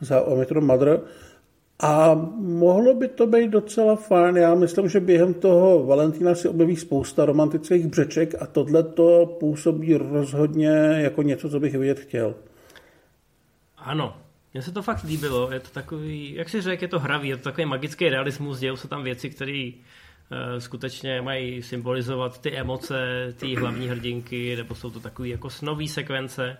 za 0.00 0.20
Omicron 0.20 0.66
Mother. 0.66 1.00
A 1.80 2.14
mohlo 2.38 2.94
by 2.94 3.08
to 3.08 3.26
být 3.26 3.50
docela 3.50 3.96
fajn. 3.96 4.36
Já 4.36 4.54
myslím, 4.54 4.88
že 4.88 5.00
během 5.00 5.34
toho 5.34 5.86
Valentína 5.86 6.34
si 6.34 6.48
objeví 6.48 6.76
spousta 6.76 7.24
romantických 7.24 7.86
břeček 7.86 8.42
a 8.42 8.46
tohle 8.46 8.82
to 8.82 9.36
působí 9.40 9.96
rozhodně 9.96 10.70
jako 10.96 11.22
něco, 11.22 11.50
co 11.50 11.60
bych 11.60 11.74
vidět 11.74 12.00
chtěl. 12.00 12.34
Ano, 13.76 14.16
mně 14.54 14.62
se 14.62 14.72
to 14.72 14.82
fakt 14.82 15.04
líbilo, 15.04 15.52
je 15.52 15.60
to 15.60 15.68
takový, 15.68 16.34
jak 16.34 16.48
si 16.48 16.60
řekl, 16.60 16.84
je 16.84 16.88
to 16.88 16.98
hravý, 16.98 17.28
je 17.28 17.36
to 17.36 17.42
takový 17.42 17.66
magický 17.66 18.08
realismus, 18.08 18.58
dějou 18.58 18.76
se 18.76 18.88
tam 18.88 19.02
věci, 19.02 19.30
které 19.30 19.70
uh, 19.72 20.58
skutečně 20.58 21.22
mají 21.22 21.62
symbolizovat 21.62 22.40
ty 22.40 22.56
emoce, 22.56 22.94
ty 23.36 23.54
hlavní 23.54 23.88
hrdinky, 23.88 24.56
nebo 24.56 24.74
jsou 24.74 24.90
to 24.90 25.00
takové 25.00 25.28
jako 25.28 25.50
snový 25.50 25.88
sekvence. 25.88 26.56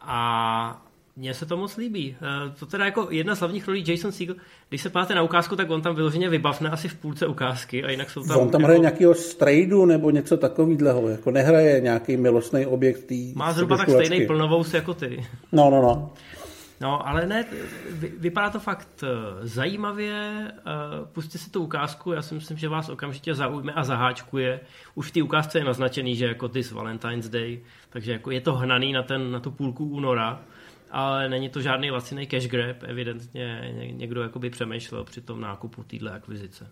A 0.00 0.86
mně 1.16 1.34
se 1.34 1.46
to 1.46 1.56
moc 1.56 1.76
líbí. 1.76 2.16
Uh, 2.22 2.54
to 2.54 2.66
teda 2.66 2.84
jako 2.84 3.08
jedna 3.10 3.34
z 3.34 3.38
hlavních 3.38 3.68
rolí 3.68 3.84
Jason 3.86 4.12
Segel, 4.12 4.36
když 4.68 4.82
se 4.82 4.90
páte 4.90 5.14
na 5.14 5.22
ukázku, 5.22 5.56
tak 5.56 5.70
on 5.70 5.82
tam 5.82 5.94
vyloženě 5.94 6.28
vybavne 6.28 6.70
asi 6.70 6.88
v 6.88 6.94
půlce 6.94 7.26
ukázky 7.26 7.84
a 7.84 7.90
jinak 7.90 8.10
jsou 8.10 8.22
tam... 8.22 8.40
On 8.40 8.50
tam 8.50 8.60
jako... 8.60 8.66
hraje 8.66 8.78
nějakého 8.78 9.14
strejdu 9.14 9.84
nebo 9.84 10.10
něco 10.10 10.36
takového, 10.36 11.08
jako 11.08 11.30
nehraje 11.30 11.80
nějaký 11.80 12.16
milostný 12.16 12.66
objekt 12.66 13.04
tý 13.04 13.32
Má 13.34 13.52
zhruba 13.52 13.76
tak 13.76 13.90
stejný 13.90 14.26
plnovous 14.26 14.74
jako 14.74 14.94
ty. 14.94 15.26
No, 15.52 15.70
no, 15.70 15.82
no. 15.82 16.12
No, 16.82 17.08
ale 17.08 17.26
ne, 17.26 17.44
vypadá 18.18 18.50
to 18.50 18.60
fakt 18.60 18.88
eh, 19.04 19.08
zajímavě. 19.46 20.14
Eh, 20.58 20.62
pusťte 21.12 21.38
si 21.38 21.50
tu 21.50 21.62
ukázku, 21.62 22.12
já 22.12 22.22
si 22.22 22.34
myslím, 22.34 22.58
že 22.58 22.68
vás 22.68 22.88
okamžitě 22.88 23.34
zaujme 23.34 23.72
a 23.72 23.84
zaháčkuje. 23.84 24.60
Už 24.94 25.08
v 25.08 25.12
té 25.12 25.22
ukázce 25.22 25.58
je 25.58 25.64
naznačený, 25.64 26.16
že 26.16 26.26
jako 26.26 26.48
this 26.48 26.72
Valentine's 26.72 27.28
Day, 27.28 27.60
takže 27.90 28.12
jako 28.12 28.30
je 28.30 28.40
to 28.40 28.54
hnaný 28.54 28.92
na, 28.92 29.02
ten, 29.02 29.30
na 29.30 29.40
tu 29.40 29.50
půlku 29.50 29.84
února, 29.84 30.40
ale 30.92 31.28
není 31.28 31.48
to 31.48 31.60
žádný 31.60 31.90
laciný 31.90 32.26
cash 32.26 32.46
grab, 32.46 32.76
evidentně 32.82 33.74
někdo 33.90 34.22
jakoby 34.22 34.50
přemýšlel 34.50 35.04
při 35.04 35.20
tom 35.20 35.40
nákupu 35.40 35.82
téhle 35.82 36.12
akvizice. 36.12 36.66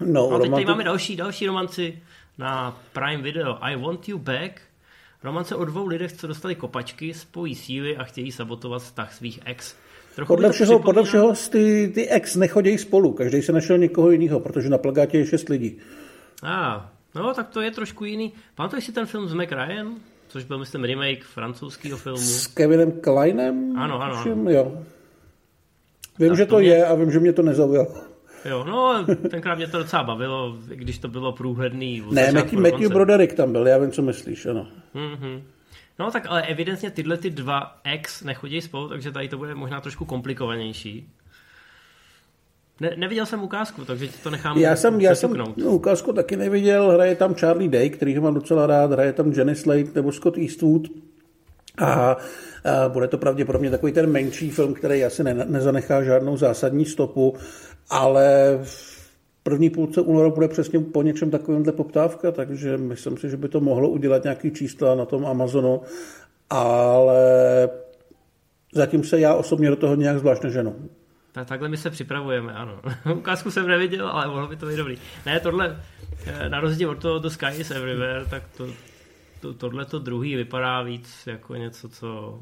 No, 0.00 0.30
a 0.30 0.38
teď 0.38 0.50
tady 0.50 0.64
máme 0.64 0.84
další, 0.84 1.16
další 1.16 1.46
romanci 1.46 2.02
na 2.38 2.80
Prime 2.92 3.22
Video. 3.22 3.58
I 3.60 3.76
Want 3.76 4.08
You 4.08 4.18
Back– 4.18 4.60
Romance 5.24 5.56
o 5.56 5.64
dvou 5.64 5.86
lidech, 5.86 6.12
co 6.12 6.26
dostali 6.26 6.54
kopačky, 6.54 7.14
spojí 7.14 7.54
síly 7.54 7.96
a 7.96 8.04
chtějí 8.04 8.32
sabotovat 8.32 8.82
vztah 8.82 9.14
svých 9.14 9.40
ex. 9.44 9.76
Trochu 10.14 10.32
podle 10.32 10.52
všeho, 10.52 10.66
připomíná... 10.66 10.84
podle 10.84 11.04
všeho 11.04 11.34
ty, 11.50 11.92
ty 11.94 12.08
ex 12.08 12.36
nechodí 12.36 12.78
spolu, 12.78 13.12
každý 13.12 13.42
se 13.42 13.52
našel 13.52 13.78
někoho 13.78 14.10
jiného, 14.10 14.40
protože 14.40 14.68
na 14.68 14.78
plagátě 14.78 15.18
je 15.18 15.26
šest 15.26 15.48
lidí. 15.48 15.78
A, 16.42 16.74
ah, 16.74 16.90
no 17.14 17.34
tak 17.34 17.48
to 17.48 17.60
je 17.60 17.70
trošku 17.70 18.04
jiný. 18.04 18.32
Pamatuješ 18.54 18.84
si 18.84 18.92
ten 18.92 19.06
film 19.06 19.28
s 19.28 19.34
Mac 19.34 19.48
Ryan? 19.50 19.94
Což 20.32 20.44
byl, 20.44 20.58
myslím, 20.58 20.84
remake 20.84 21.24
francouzského 21.24 21.98
filmu. 21.98 22.18
S 22.18 22.46
Kevinem 22.46 22.92
Kleinem? 22.92 23.76
Ano, 23.78 24.02
ano. 24.02 24.16
ano. 24.16 24.50
jo. 24.50 24.82
Vím, 26.18 26.28
tak 26.28 26.36
že 26.36 26.46
to, 26.46 26.58
mě... 26.58 26.68
je 26.68 26.86
a 26.86 26.94
vím, 26.94 27.10
že 27.10 27.20
mě 27.20 27.32
to 27.32 27.42
nezaujalo. 27.42 27.94
Jo, 28.44 28.64
no, 28.64 29.06
tenkrát 29.30 29.54
mě 29.54 29.66
to 29.66 29.78
docela 29.78 30.02
bavilo, 30.02 30.56
když 30.66 30.98
to 30.98 31.08
bylo 31.08 31.32
průhledný. 31.32 32.02
Ne, 32.10 32.32
Matthew, 32.32 32.60
Matthew 32.60 32.92
Broderick 32.92 33.34
tam 33.34 33.52
byl, 33.52 33.66
já 33.66 33.78
vím, 33.78 33.90
co 33.90 34.02
myslíš, 34.02 34.46
ano. 34.46 34.66
Mm-hmm. 34.94 35.42
No 35.98 36.10
tak 36.10 36.26
ale 36.28 36.42
evidentně 36.42 36.90
tyhle 36.90 37.16
ty 37.16 37.30
dva 37.30 37.80
ex 37.84 38.22
nechodí 38.22 38.60
spolu, 38.60 38.88
takže 38.88 39.12
tady 39.12 39.28
to 39.28 39.38
bude 39.38 39.54
možná 39.54 39.80
trošku 39.80 40.04
komplikovanější. 40.04 41.10
Ne, 42.82 42.94
neviděl 42.96 43.26
jsem 43.26 43.42
ukázku, 43.42 43.84
takže 43.84 44.08
to 44.22 44.30
nechám 44.30 44.58
Já 44.58 44.76
jsem, 44.76 45.00
já 45.00 45.14
jsem 45.14 45.32
no, 45.32 45.54
ukázku 45.56 46.12
taky 46.12 46.36
neviděl, 46.36 46.90
hraje 46.90 47.16
tam 47.16 47.34
Charlie 47.34 47.70
Day, 47.70 47.90
který 47.90 48.20
mám 48.20 48.34
docela 48.34 48.66
rád, 48.66 48.92
hraje 48.92 49.12
tam 49.12 49.32
Jenny 49.32 49.54
Slate 49.54 49.90
nebo 49.94 50.12
Scott 50.12 50.38
Eastwood. 50.38 50.82
A 51.78 52.16
bude 52.88 53.08
to 53.08 53.18
pravděpodobně 53.18 53.70
takový 53.70 53.92
ten 53.92 54.10
menší 54.10 54.50
film, 54.50 54.74
který 54.74 55.04
asi 55.04 55.24
ne, 55.24 55.34
nezanechá 55.34 56.02
žádnou 56.02 56.36
zásadní 56.36 56.84
stopu, 56.84 57.34
ale 57.90 58.58
v 58.62 59.10
první 59.42 59.70
půlce 59.70 60.00
února 60.00 60.28
bude 60.28 60.48
přesně 60.48 60.80
po 60.80 61.02
něčem 61.02 61.30
takovémhle 61.30 61.72
poptávka, 61.72 62.32
takže 62.32 62.78
myslím 62.78 63.16
si, 63.16 63.30
že 63.30 63.36
by 63.36 63.48
to 63.48 63.60
mohlo 63.60 63.88
udělat 63.88 64.22
nějaký 64.22 64.50
čísla 64.50 64.94
na 64.94 65.04
tom 65.04 65.26
Amazonu, 65.26 65.80
ale 66.50 67.20
zatím 68.74 69.04
se 69.04 69.20
já 69.20 69.34
osobně 69.34 69.70
do 69.70 69.76
toho 69.76 69.94
nějak 69.94 70.18
zvlášť 70.18 70.42
neženu. 70.42 70.74
Tak, 71.32 71.48
takhle 71.48 71.68
my 71.68 71.76
se 71.76 71.90
připravujeme, 71.90 72.52
ano. 72.52 72.80
Ukázku 73.14 73.50
jsem 73.50 73.66
neviděl, 73.66 74.08
ale 74.08 74.26
mohlo 74.26 74.48
by 74.48 74.56
to 74.56 74.66
být 74.66 74.76
dobrý. 74.76 74.98
Ne, 75.26 75.40
tohle, 75.40 75.82
eh, 76.26 76.48
na 76.48 76.60
rozdíl 76.60 76.90
od 76.90 76.98
toho 76.98 77.18
The 77.18 77.28
Sky 77.28 77.46
is 77.58 77.70
Everywhere, 77.70 78.24
tak 78.30 78.42
to, 78.56 78.66
to, 79.40 79.54
tohle 79.54 79.84
to 79.84 79.98
druhý 79.98 80.36
vypadá 80.36 80.82
víc 80.82 81.26
jako 81.26 81.54
něco, 81.54 81.88
co 81.88 82.40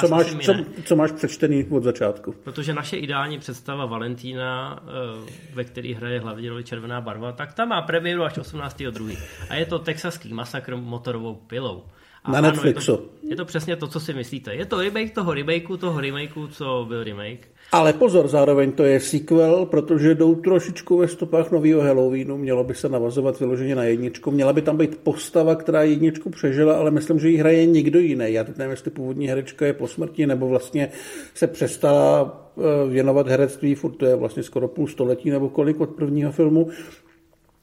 co 0.00 0.08
máš, 0.08 0.26
co, 0.44 0.54
co 0.84 0.96
máš 0.96 1.12
přečtený 1.12 1.64
od 1.64 1.82
začátku? 1.82 2.32
Protože 2.32 2.74
naše 2.74 2.96
ideální 2.96 3.38
představa 3.38 3.86
Valentína, 3.86 4.80
eh, 4.82 5.54
ve 5.54 5.64
který 5.64 5.94
hraje 5.94 6.20
hlavně 6.20 6.48
roli 6.48 6.64
červená 6.64 7.00
barva, 7.00 7.32
tak 7.32 7.54
ta 7.54 7.64
má 7.64 7.82
premiéru 7.82 8.22
až 8.22 8.38
18.2. 8.38 9.18
A 9.50 9.54
je 9.54 9.66
to 9.66 9.78
texaský 9.78 10.34
masakr 10.34 10.76
motorovou 10.76 11.34
pilou. 11.34 11.84
A 12.24 12.30
na 12.30 12.40
Netflixu. 12.40 12.92
Ano, 12.92 13.02
je, 13.02 13.08
to, 13.20 13.26
je 13.26 13.36
to 13.36 13.44
přesně 13.44 13.76
to, 13.76 13.86
co 13.86 14.00
si 14.00 14.14
myslíte. 14.14 14.54
Je 14.54 14.66
to 14.66 14.80
remake 14.80 15.14
toho 15.14 15.34
remakeu, 15.34 15.76
toho 15.76 16.00
remakeu, 16.00 16.46
co 16.46 16.84
byl 16.88 17.04
remake. 17.04 17.48
Ale 17.72 17.92
pozor, 17.92 18.28
zároveň 18.28 18.72
to 18.72 18.84
je 18.84 19.00
sequel, 19.00 19.66
protože 19.66 20.14
jdou 20.14 20.34
trošičku 20.34 20.96
ve 20.96 21.08
stopách 21.08 21.50
nového 21.50 21.80
Halloweenu, 21.80 22.38
mělo 22.38 22.64
by 22.64 22.74
se 22.74 22.88
navazovat 22.88 23.40
vyloženě 23.40 23.74
na 23.74 23.84
jedničku. 23.84 24.30
Měla 24.30 24.52
by 24.52 24.62
tam 24.62 24.76
být 24.76 24.98
postava, 24.98 25.54
která 25.54 25.82
jedničku 25.82 26.30
přežila, 26.30 26.76
ale 26.76 26.90
myslím, 26.90 27.18
že 27.18 27.28
ji 27.28 27.36
hraje 27.36 27.66
někdo 27.66 27.98
jiný. 27.98 28.24
Já 28.28 28.44
teď 28.44 28.56
nevím, 28.56 28.70
jestli 28.70 28.90
původní 28.90 29.28
herečka 29.28 29.66
je 29.66 29.72
po 29.72 29.88
smrti, 29.88 30.26
nebo 30.26 30.48
vlastně 30.48 30.88
se 31.34 31.46
přestala 31.46 32.36
eh, 32.58 32.88
věnovat 32.88 33.28
herectví, 33.28 33.74
furt 33.74 33.92
to 33.92 34.06
je 34.06 34.16
vlastně 34.16 34.42
skoro 34.42 34.68
půl 34.68 34.86
století 34.86 35.30
nebo 35.30 35.48
kolik 35.48 35.80
od 35.80 35.90
prvního 35.90 36.32
filmu, 36.32 36.68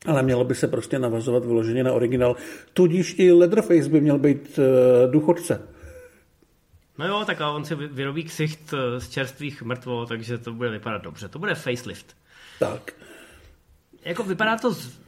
ale 0.06 0.24
mělo 0.24 0.44
by 0.44 0.56
se 0.56 0.68
prostě 0.68 1.00
navazovat 1.00 1.46
vyloženě 1.46 1.84
na 1.84 1.94
originál. 1.94 2.36
Tudíž 2.74 3.16
i 3.20 3.32
Leatherface 3.32 3.90
by 3.90 4.02
měl 4.02 4.20
být 4.20 4.60
uh, 4.60 5.12
důchodce. 5.12 5.75
No 6.98 7.08
jo, 7.08 7.26
tak 7.26 7.42
a 7.42 7.52
on 7.52 7.66
si 7.66 7.76
vyrobí 7.76 8.24
ksicht 8.24 8.74
eh, 8.74 9.00
z 9.00 9.10
čerstvých 9.10 9.62
mrtvo, 9.62 10.06
takže 10.06 10.38
to 10.38 10.54
bude 10.54 10.70
vypadat 10.70 11.02
dobře. 11.02 11.28
To 11.28 11.40
bude 11.40 11.56
facelift. 11.56 12.16
Tak. 12.60 12.94
Jako 14.06 14.24
vypadá 14.24 14.58
to... 14.58 14.74
Z... 14.74 15.00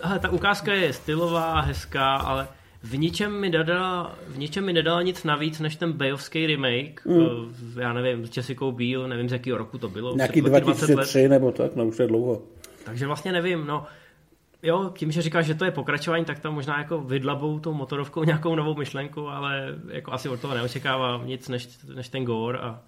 Ta, 0.00 0.18
ta 0.18 0.30
ukázka 0.30 0.74
je 0.74 0.92
stylová, 0.92 1.60
hezká, 1.60 2.16
ale 2.16 2.48
v 2.82 2.98
ničem 2.98 3.40
mi 3.40 3.50
nedala, 3.50 4.14
v 4.28 4.38
ničem 4.38 4.64
mi 4.64 4.72
nedala 4.72 5.02
nic 5.02 5.24
navíc, 5.24 5.60
než 5.60 5.76
ten 5.76 5.92
Bayovský 5.92 6.46
remake, 6.46 7.04
mm. 7.04 7.54
já 7.80 7.92
nevím, 7.92 8.26
s 8.26 8.36
Jessica 8.36 8.64
Biel, 8.70 9.08
nevím 9.08 9.28
z 9.28 9.32
jakého 9.32 9.58
roku 9.58 9.78
to 9.78 9.88
bylo. 9.88 10.16
Nějaký 10.16 10.40
2003 10.40 11.28
nebo 11.28 11.52
tak, 11.52 11.76
no 11.76 11.86
už 11.86 11.98
je 11.98 12.06
dlouho. 12.06 12.42
Takže 12.84 13.06
vlastně 13.06 13.32
nevím, 13.32 13.66
no 13.66 13.86
jo, 14.66 14.90
tím, 14.96 15.10
že 15.10 15.22
říkáš, 15.22 15.46
že 15.46 15.54
to 15.54 15.64
je 15.64 15.70
pokračování, 15.70 16.24
tak 16.24 16.38
tam 16.38 16.54
možná 16.54 16.78
jako 16.78 17.00
vydlabou 17.00 17.58
tou 17.58 17.74
motorovkou 17.74 18.24
nějakou 18.30 18.54
novou 18.54 18.74
myšlenku, 18.74 19.28
ale 19.28 19.74
jako 19.90 20.12
asi 20.12 20.28
od 20.28 20.40
toho 20.40 20.54
neočekávám 20.54 21.26
nic 21.26 21.48
než, 21.48 21.68
než 21.94 22.08
ten 22.08 22.24
gore 22.24 22.58
a 22.58 22.80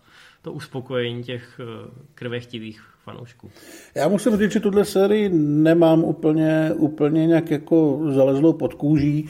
to 0.43 0.53
uspokojení 0.53 1.23
těch 1.23 1.61
eh, 1.61 1.91
krvechtivých 2.15 2.83
fanoušků. 3.05 3.51
Já 3.95 4.09
musím 4.09 4.37
říct, 4.37 4.53
že 4.53 4.61
tuhle 4.61 4.85
sérii 4.85 5.29
nemám 5.35 6.05
úplně, 6.05 6.71
úplně 6.77 7.27
nějak 7.27 7.51
jako 7.51 8.01
zalezlou 8.11 8.53
pod 8.53 8.75
kůží. 8.75 9.29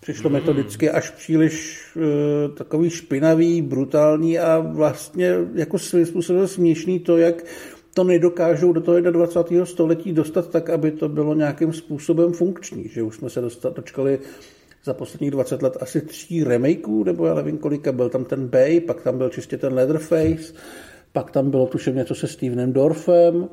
Přišlo 0.00 0.30
mm. 0.30 0.36
mi 0.36 0.40
to 0.40 0.52
vždycky 0.52 0.90
až 0.90 1.10
příliš 1.10 1.86
uh, 1.96 2.02
takový 2.54 2.90
špinavý, 2.90 3.62
brutální 3.62 4.38
a 4.38 4.58
vlastně 4.58 5.34
jako 5.54 5.78
svým 5.78 6.06
způsobem 6.06 6.48
směšný 6.48 7.00
to, 7.00 7.16
jak 7.16 7.44
to 7.94 8.04
nedokážou 8.04 8.72
do 8.72 8.80
toho 8.80 9.00
21. 9.00 9.66
století 9.66 10.12
dostat 10.12 10.50
tak, 10.50 10.70
aby 10.70 10.90
to 10.90 11.08
bylo 11.08 11.34
nějakým 11.34 11.72
způsobem 11.72 12.32
funkční. 12.32 12.88
Že 12.88 13.02
už 13.02 13.16
jsme 13.16 13.30
se 13.30 13.40
dostat, 13.40 13.76
dočkali 13.76 14.18
za 14.84 14.94
posledních 14.94 15.30
20 15.30 15.62
let 15.62 15.76
asi 15.80 16.00
tří 16.00 16.44
remakeů, 16.44 17.04
nebo 17.04 17.26
já 17.26 17.34
nevím 17.34 17.58
kolika, 17.58 17.92
byl 17.92 18.08
tam 18.08 18.24
ten 18.24 18.48
Bay, 18.48 18.80
pak 18.80 19.02
tam 19.02 19.18
byl 19.18 19.28
čistě 19.28 19.58
ten 19.58 19.74
Leatherface, 19.74 20.54
pak 21.12 21.30
tam 21.30 21.50
bylo 21.50 21.66
tuším 21.66 21.96
něco 21.96 22.14
se 22.14 22.26
Stevenem 22.28 22.72
Dorfem, 22.72 23.48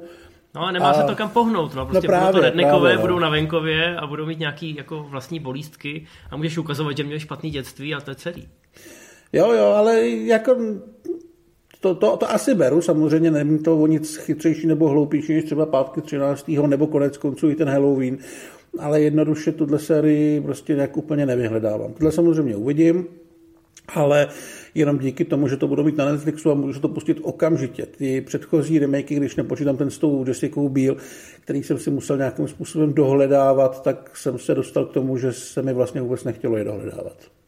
No 0.56 0.62
a 0.62 0.72
nemá 0.72 0.90
a... 0.90 0.94
se 0.94 1.04
to 1.04 1.16
kam 1.16 1.30
pohnout, 1.30 1.76
no, 1.76 1.86
prostě 1.86 2.08
no 2.08 2.12
právě, 2.12 2.28
budou 2.28 2.40
to 2.40 2.46
redneckové, 2.46 2.80
právě, 2.80 2.96
no. 2.96 3.02
budou 3.02 3.20
na 3.20 3.30
venkově 3.30 3.98
a 3.98 4.08
budou 4.08 4.26
mít 4.26 4.40
nějaký 4.40 4.76
jako 4.76 5.04
vlastní 5.10 5.40
bolístky 5.40 6.08
a 6.32 6.38
můžeš 6.38 6.58
ukazovat, 6.58 6.98
že 6.98 7.04
měli 7.04 7.20
špatný 7.20 7.50
dětství 7.50 7.96
a 7.96 8.02
to 8.02 8.12
je 8.12 8.16
celý. 8.16 8.48
Jo, 9.34 9.52
jo, 9.52 9.66
ale 9.66 10.08
jako 10.08 10.56
to, 11.80 11.96
to, 11.96 12.18
to 12.18 12.32
asi 12.32 12.56
beru, 12.56 12.82
samozřejmě 12.82 13.32
není 13.32 13.60
to 13.60 13.78
o 13.78 13.88
nic 13.88 14.16
chytřejší 14.16 14.68
nebo 14.68 14.90
hloupější 14.90 15.34
než 15.34 15.44
třeba 15.44 15.66
pátky 15.66 16.02
13. 16.02 16.48
nebo 16.68 16.88
konec 16.88 17.18
konců 17.18 17.50
i 17.50 17.56
ten 17.56 17.70
Halloween, 17.70 18.18
ale 18.80 19.02
jednoduše 19.02 19.52
tuhle 19.52 19.80
sérii 19.80 20.42
prostě 20.42 20.76
nějak 20.76 20.98
úplně 20.98 21.26
nevyhledávám. 21.26 21.94
Tohle 21.94 22.12
samozřejmě 22.12 22.56
uvidím, 22.56 23.08
ale 23.88 24.28
jenom 24.76 25.00
díky 25.00 25.26
tomu, 25.26 25.48
že 25.48 25.58
to 25.58 25.68
budu 25.68 25.84
mít 25.84 25.98
na 25.98 26.12
Netflixu 26.12 26.52
a 26.52 26.54
můžu 26.54 26.74
se 26.74 26.80
to 26.80 26.90
pustit 26.90 27.18
okamžitě. 27.22 27.86
Ty 27.86 28.22
předchozí 28.22 28.80
remakey, 28.80 29.18
když 29.18 29.36
nepočítám 29.36 29.78
ten 29.78 29.90
s 29.90 29.98
tou 29.98 30.26
Jessica 30.28 30.62
Biel, 30.70 30.96
který 31.42 31.64
jsem 31.64 31.80
si 31.80 31.92
musel 31.92 32.18
nějakým 32.18 32.48
způsobem 32.48 32.94
dohledávat, 32.94 33.84
tak 33.84 34.18
jsem 34.18 34.40
se 34.40 34.56
dostal 34.56 34.86
k 34.86 34.94
tomu, 34.94 35.18
že 35.18 35.34
se 35.34 35.62
mi 35.62 35.74
vlastně 35.74 36.02
vůbec 36.02 36.24
nechtělo 36.24 36.58
je 36.58 36.64
dohledávat. 36.64 37.39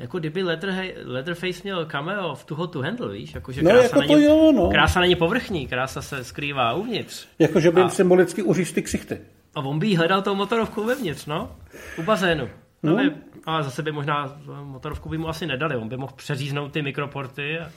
Jako 0.00 0.18
kdyby 0.18 0.42
Leather, 0.42 0.94
Leatherface 1.04 1.60
měl 1.62 1.86
cameo 1.86 2.34
v 2.34 2.44
Too 2.44 2.66
to 2.66 2.80
Handle, 2.80 3.12
víš? 3.12 3.34
Jako, 3.34 3.52
že 3.52 3.62
no, 3.62 3.70
krása, 3.70 3.82
jako 3.84 4.00
není, 4.00 4.14
to 4.14 4.20
jo, 4.20 4.52
no. 4.52 4.70
krása 4.70 5.00
není 5.00 5.16
povrchní, 5.16 5.68
krása 5.68 6.02
se 6.02 6.24
skrývá 6.24 6.72
uvnitř. 6.72 7.26
Jako, 7.38 7.60
že 7.60 7.70
by 7.70 7.80
a, 7.80 7.88
symbolicky 7.88 8.42
uříct 8.42 8.74
ty 8.74 8.82
ksichty. 8.82 9.20
A 9.54 9.60
on 9.60 9.78
by 9.78 9.86
jí 9.86 9.96
hledal 9.96 10.22
tou 10.22 10.34
motorovku 10.34 10.84
vevnitř, 10.84 11.26
no? 11.26 11.56
U 11.98 12.02
bazénu. 12.02 12.48
No, 12.82 12.96
no. 12.96 12.96
By, 12.96 13.12
ale 13.44 13.62
zase 13.62 13.82
by 13.82 13.92
možná 13.92 14.40
motorovku 14.64 15.08
by 15.08 15.18
mu 15.18 15.28
asi 15.28 15.46
nedali, 15.46 15.76
on 15.76 15.88
by 15.88 15.96
mohl 15.96 16.12
přeříznout 16.16 16.72
ty 16.72 16.82
mikroporty. 16.82 17.58
A... 17.58 17.70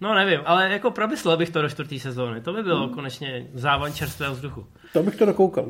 No 0.00 0.14
nevím, 0.14 0.40
ale 0.44 0.70
jako 0.70 0.90
promyslel 0.90 1.36
bych 1.36 1.50
to 1.50 1.62
do 1.62 1.68
čtvrté 1.68 1.98
sezóny. 1.98 2.40
To 2.40 2.52
by 2.52 2.62
bylo 2.62 2.86
hmm. 2.86 2.94
konečně 2.94 3.46
závan 3.54 3.92
čerstvého 3.92 4.34
vzduchu. 4.34 4.66
To 4.92 5.02
bych 5.02 5.16
to 5.16 5.26
dokoukal. 5.26 5.66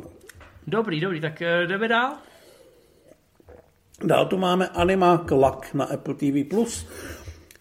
Dobrý, 0.67 1.01
dobrý, 1.01 1.21
tak 1.21 1.43
eh, 1.43 1.67
jdeme 1.67 1.89
dál. 1.89 2.13
Dál 4.07 4.27
tu 4.27 4.37
máme 4.37 4.69
Anima 4.69 5.27
Luck 5.31 5.75
na 5.75 5.85
Apple 5.85 6.15
TV+, 6.15 6.45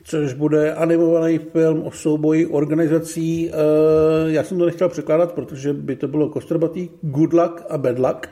což 0.04 0.34
bude 0.34 0.74
animovaný 0.74 1.38
film 1.38 1.82
o 1.84 1.92
souboji 1.92 2.46
organizací. 2.46 3.52
Eh, 3.52 3.54
já 4.32 4.44
jsem 4.44 4.58
to 4.58 4.66
nechtěl 4.66 4.90
překládat, 4.90 5.32
protože 5.32 5.74
by 5.74 5.96
to 5.96 6.08
bylo 6.08 6.30
kostrbatý 6.30 6.90
Good 7.02 7.34
Luck 7.34 7.64
a 7.70 7.78
Bad 7.78 8.00
Luck. 8.00 8.28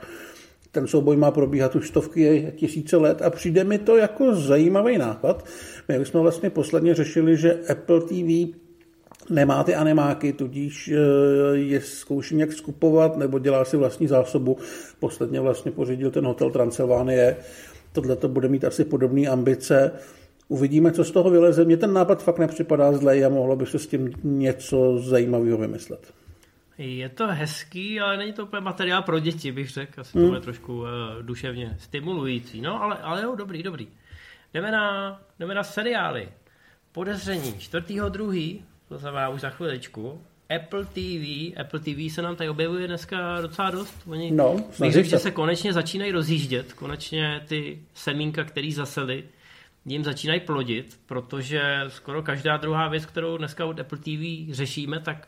Ten 0.72 0.88
souboj 0.88 1.18
má 1.18 1.32
probíhat 1.32 1.76
už 1.76 1.88
stovky 1.88 2.54
tisíce 2.56 2.98
let 2.98 3.22
a 3.22 3.30
přijde 3.30 3.64
mi 3.64 3.78
to 3.78 3.98
jako 3.98 4.36
zajímavý 4.36 4.98
nápad. 4.98 5.46
My 5.88 6.06
jsme 6.06 6.20
vlastně 6.20 6.50
posledně 6.50 6.96
řešili, 6.96 7.38
že 7.38 7.60
Apple 7.70 8.02
TV 8.02 8.56
nemá 9.30 9.64
ty 9.64 9.76
animáky, 9.76 10.34
tudíž 10.34 10.88
eh, 10.94 11.58
je 11.58 11.82
zkouší 11.82 12.36
nějak 12.36 12.54
skupovat 12.54 13.18
nebo 13.18 13.40
dělá 13.40 13.66
si 13.66 13.78
vlastní 13.78 14.08
zásobu. 14.08 14.58
Posledně 15.00 15.40
vlastně 15.40 15.72
pořídil 15.72 16.12
ten 16.12 16.26
hotel 16.26 16.50
Transylvánie 16.50 17.36
Tohle 17.92 18.16
to 18.16 18.28
bude 18.28 18.48
mít 18.48 18.64
asi 18.64 18.86
podobné 18.86 19.28
ambice. 19.28 19.92
Uvidíme, 20.48 20.92
co 20.92 21.04
z 21.04 21.12
toho 21.12 21.30
vyleze. 21.30 21.66
Mně 21.66 21.78
ten 21.78 21.94
nápad 21.94 22.24
fakt 22.24 22.40
nepřipadá 22.40 22.94
zlej 22.94 23.26
a 23.26 23.30
mohlo 23.30 23.56
by 23.56 23.66
se 23.66 23.80
s 23.80 23.88
tím 23.88 24.14
něco 24.24 25.00
zajímavého 25.00 25.58
vymyslet. 25.58 26.14
Je 26.78 27.10
to 27.10 27.28
hezký, 27.28 28.00
ale 28.00 28.18
není 28.18 28.34
to 28.34 28.44
úplně 28.44 28.62
materiál 28.62 29.02
pro 29.02 29.20
děti, 29.20 29.52
bych 29.52 29.70
řekl. 29.70 30.02
Asi 30.02 30.18
hmm. 30.18 30.28
to 30.28 30.30
bude 30.30 30.42
trošku 30.42 30.80
uh, 30.80 30.88
duševně 31.22 31.78
stimulující. 31.80 32.62
No, 32.62 32.84
ale, 32.84 32.98
ale 32.98 33.24
jo, 33.24 33.36
dobrý, 33.36 33.64
dobrý. 33.64 33.88
Jdeme 34.54 34.72
na, 34.72 35.22
jdeme 35.40 35.56
na 35.56 35.64
seriály. 35.64 36.30
Podezření. 36.92 37.54
Čtvrtýho 37.60 38.10
druhý, 38.10 38.66
to 38.90 38.98
znamená 38.98 39.30
už 39.30 39.42
za 39.42 39.50
chviličku. 39.50 40.22
Apple 40.56 40.86
TV, 40.86 41.54
Apple 41.62 41.80
TV 41.80 42.14
se 42.14 42.22
nám 42.22 42.36
tady 42.36 42.50
objevuje 42.50 42.88
dneska 42.88 43.42
docela 43.42 43.72
dost. 43.72 43.96
Oni, 44.08 44.32
no, 44.32 44.64
bych 44.80 45.06
že 45.06 45.20
se 45.20 45.32
konečně 45.32 45.74
začínají 45.74 46.12
rozjíždět, 46.12 46.74
konečně 46.74 47.42
ty 47.48 47.80
semínka, 47.94 48.44
který 48.44 48.74
zaseli, 48.74 49.24
jim 49.86 50.04
začínají 50.04 50.40
plodit, 50.40 51.00
protože 51.06 51.62
skoro 51.88 52.24
každá 52.24 52.58
druhá 52.58 52.88
věc, 52.88 53.06
kterou 53.06 53.38
dneska 53.38 53.66
od 53.66 53.80
Apple 53.80 53.98
TV 53.98 54.54
řešíme, 54.56 55.00
tak 55.00 55.28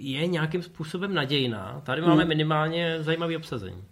je 0.00 0.26
nějakým 0.26 0.62
způsobem 0.62 1.14
nadějná. 1.14 1.82
Tady 1.84 2.02
máme 2.02 2.22
hmm. 2.22 2.28
minimálně 2.28 2.96
zajímavý 3.00 3.36
obsazení. 3.36 3.84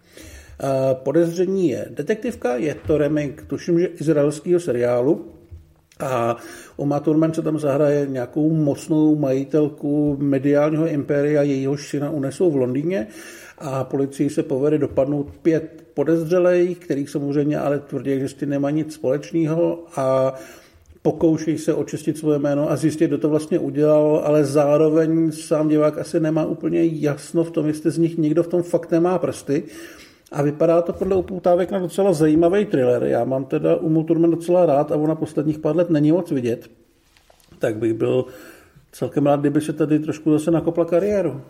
Podezření 0.95 1.69
je 1.69 1.87
detektivka, 1.91 2.57
je 2.57 2.75
to 2.75 2.99
remake, 2.99 3.47
tuším, 3.47 3.81
že 3.81 3.87
izraelského 3.87 4.61
seriálu, 4.61 5.40
a 6.01 6.37
Uma 6.77 7.01
Thurman 7.01 7.35
se 7.35 7.43
tam 7.43 7.59
zahraje 7.59 8.07
nějakou 8.07 8.51
mocnou 8.51 9.17
majitelku 9.17 10.17
mediálního 10.21 10.87
impéria, 10.87 11.43
jejíhož 11.43 11.89
syna 11.89 12.11
unesou 12.11 12.51
v 12.51 12.57
Londýně 12.57 13.07
a 13.59 13.85
policii 13.85 14.31
se 14.31 14.43
povede 14.43 14.79
dopadnout 14.79 15.31
pět 15.43 15.85
podezřelých, 15.95 16.79
který 16.79 17.07
samozřejmě 17.07 17.59
ale 17.59 17.79
tvrdí, 17.79 18.21
že 18.21 18.29
s 18.29 18.35
tím 18.35 18.49
nemá 18.49 18.71
nic 18.71 18.95
společného 18.95 19.85
a 19.97 20.35
pokouší 21.03 21.59
se 21.59 21.75
očistit 21.75 22.19
svoje 22.19 22.39
jméno 22.39 22.71
a 22.71 22.77
zjistit, 22.77 23.07
kdo 23.07 23.19
to 23.19 23.29
vlastně 23.29 23.59
udělal, 23.59 24.23
ale 24.25 24.45
zároveň 24.45 25.33
sám 25.33 25.69
divák 25.69 25.99
asi 25.99 26.21
nemá 26.21 26.45
úplně 26.45 26.85
jasno 26.85 27.45
v 27.45 27.51
tom, 27.51 27.67
jestli 27.67 27.91
z 27.91 27.99
nich 27.99 28.19
nikdo 28.19 28.43
v 28.43 28.49
tom 28.49 28.63
fakt 28.63 28.91
nemá 28.91 29.19
prsty. 29.19 29.63
A 30.33 30.43
vypadá 30.43 30.83
to 30.83 30.93
podle 30.93 31.17
upoutávek 31.17 31.71
na 31.71 31.79
docela 31.79 32.13
zajímavý 32.13 32.65
thriller. 32.65 33.03
Já 33.03 33.25
mám 33.25 33.45
teda 33.45 33.77
Umu 33.77 34.05
Turman 34.05 34.31
docela 34.31 34.67
rád 34.67 34.93
a 34.93 34.97
ona 34.97 35.15
posledních 35.15 35.59
pár 35.59 35.77
let 35.77 35.91
není 35.91 36.13
moc 36.13 36.31
vidět. 36.31 36.71
Tak 37.59 37.77
bych 37.77 37.95
byl 37.95 38.25
celkem 38.93 39.27
rád, 39.27 39.41
kdyby 39.41 39.61
se 39.61 39.73
tady 39.73 39.99
trošku 39.99 40.33
zase 40.33 40.51
nakopla 40.51 40.85
kariéru. 40.85 41.43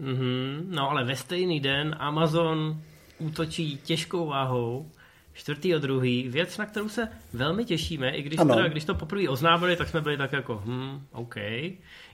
Mm-hmm, 0.00 0.64
no 0.68 0.90
ale 0.90 1.04
ve 1.04 1.16
stejný 1.16 1.60
den 1.60 1.96
Amazon 1.98 2.76
útočí 3.18 3.76
těžkou 3.84 4.26
váhou 4.26 4.86
čtvrtý 5.32 5.74
a 5.74 5.78
druhý, 5.78 6.28
věc, 6.28 6.58
na 6.58 6.66
kterou 6.66 6.88
se 6.88 7.08
velmi 7.32 7.64
těšíme, 7.64 8.10
i 8.10 8.22
když, 8.22 8.40
teda, 8.40 8.68
když 8.68 8.84
to 8.84 8.94
poprvé 8.94 9.28
oznámili, 9.28 9.76
tak 9.76 9.88
jsme 9.88 10.00
byli 10.00 10.16
tak 10.16 10.32
jako, 10.32 10.62
hm, 10.64 11.00
OK. 11.12 11.36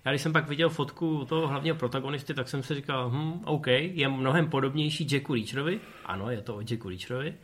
Já 0.05 0.13
když 0.13 0.23
jsem 0.23 0.33
pak 0.33 0.49
viděl 0.49 0.69
fotku 0.69 1.25
toho 1.25 1.49
hlavního 1.49 1.77
protagonisty, 1.77 2.35
tak 2.35 2.49
jsem 2.49 2.63
si 2.63 2.75
říkal, 2.75 3.11
hm, 3.11 3.41
OK, 3.45 3.67
je 3.67 4.09
mnohem 4.09 4.51
podobnější 4.51 5.07
Jacku 5.13 5.35
Reacherovi. 5.35 5.81
Ano, 6.07 6.31
je 6.31 6.43
to 6.43 6.57
o 6.57 6.61
Jacku 6.61 6.89
Reacherovi. 6.89 7.35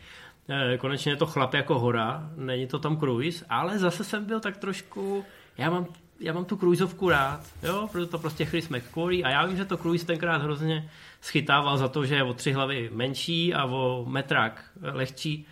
E, 0.49 0.79
konečně 0.79 1.12
je 1.12 1.17
to 1.17 1.27
chlap 1.27 1.55
jako 1.55 1.79
hora, 1.79 2.31
není 2.37 2.67
to 2.67 2.79
Tom 2.79 2.97
Cruise, 2.97 3.45
ale 3.49 3.79
zase 3.79 4.05
jsem 4.05 4.25
byl 4.25 4.40
tak 4.40 4.57
trošku, 4.57 5.25
já 5.59 5.71
mám 5.71 5.87
já 6.21 6.33
mám 6.33 6.45
tu 6.45 6.57
cruiseovku 6.57 7.09
rád, 7.09 7.40
jo, 7.62 7.88
protože 7.93 8.07
to 8.07 8.19
prostě 8.19 8.45
Chris 8.45 8.69
McQuarrie 8.69 9.25
a 9.25 9.31
já 9.31 9.47
vím, 9.47 9.57
že 9.57 9.64
to 9.64 9.77
cruise 9.77 10.07
tenkrát 10.07 10.43
hrozně 10.43 10.90
schytával 11.21 11.79
za 11.79 11.88
to, 11.88 12.07
že 12.07 12.14
je 12.14 12.23
o 12.23 12.35
tři 12.35 12.53
hlavy 12.53 12.90
menší 12.93 13.55
a 13.55 13.64
o 13.64 14.05
metrák 14.09 14.64
lehčí 14.83 15.47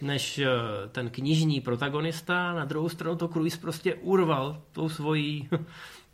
než 0.00 0.38
eh, 0.38 0.48
ten 0.88 1.10
knižní 1.10 1.60
protagonista. 1.60 2.52
Na 2.52 2.64
druhou 2.64 2.88
stranu 2.88 3.16
to 3.16 3.28
Cruise 3.28 3.58
prostě 3.58 3.94
urval 3.94 4.62
tou 4.72 4.88
svojí, 4.88 5.48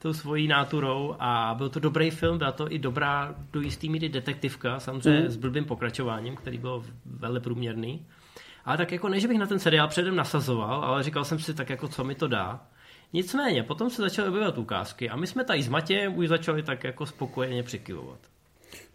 tou 0.02 0.12
svojí 0.12 0.48
náturou 0.48 1.16
a 1.18 1.54
byl 1.58 1.68
to 1.68 1.80
dobrý 1.80 2.10
film, 2.10 2.38
byla 2.38 2.52
to 2.52 2.72
i 2.72 2.78
dobrá 2.78 3.34
do 3.52 3.60
jistý 3.60 3.88
míry 3.88 4.08
detektivka, 4.08 4.80
samozřejmě 4.80 5.20
mm. 5.20 5.28
s 5.28 5.36
blbým 5.36 5.64
pokračováním, 5.64 6.36
který 6.36 6.58
byl 6.58 6.84
velmi 7.06 7.40
průměrný. 7.40 8.06
Ale 8.64 8.76
tak 8.76 8.92
jako 8.92 9.08
ne, 9.08 9.20
že 9.20 9.28
bych 9.28 9.38
na 9.38 9.46
ten 9.46 9.58
seriál 9.58 9.88
předem 9.88 10.16
nasazoval, 10.16 10.84
ale 10.84 11.02
říkal 11.02 11.24
jsem 11.24 11.38
si 11.38 11.54
tak 11.54 11.70
jako, 11.70 11.88
co 11.88 12.04
mi 12.04 12.14
to 12.14 12.28
dá. 12.28 12.60
Nicméně, 13.12 13.62
potom 13.62 13.90
se 13.90 14.02
začaly 14.02 14.28
objevovat 14.28 14.58
ukázky 14.58 15.10
a 15.10 15.16
my 15.16 15.26
jsme 15.26 15.44
tady 15.44 15.62
s 15.62 15.68
Matějem 15.68 16.18
už 16.18 16.28
začali 16.28 16.62
tak 16.62 16.84
jako 16.84 17.06
spokojeně 17.06 17.62
přikyvovat. 17.62 18.18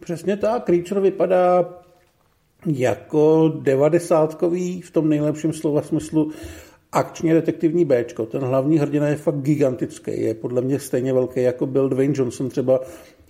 Přesně 0.00 0.36
tak, 0.36 0.64
Creature 0.64 1.00
vypadá 1.00 1.64
jako 2.66 3.52
devadesátkový 3.62 4.80
v 4.80 4.90
tom 4.90 5.08
nejlepším 5.08 5.52
slova 5.52 5.82
smyslu 5.82 6.32
akčně 6.92 7.34
detektivní 7.34 7.84
Bčko. 7.84 8.26
Ten 8.26 8.42
hlavní 8.42 8.78
hrdina 8.78 9.08
je 9.08 9.16
fakt 9.16 9.40
gigantický. 9.40 10.22
Je 10.22 10.34
podle 10.34 10.62
mě 10.62 10.80
stejně 10.80 11.12
velký, 11.12 11.42
jako 11.42 11.66
byl 11.66 11.88
Dwayne 11.88 12.14
Johnson 12.16 12.48
třeba 12.48 12.80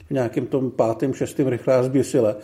v 0.06 0.10
nějakém 0.10 0.46
tom 0.46 0.70
pátém, 0.70 1.14
šestém 1.14 1.48
rychlá 1.48 1.82
zběsile. 1.82 2.36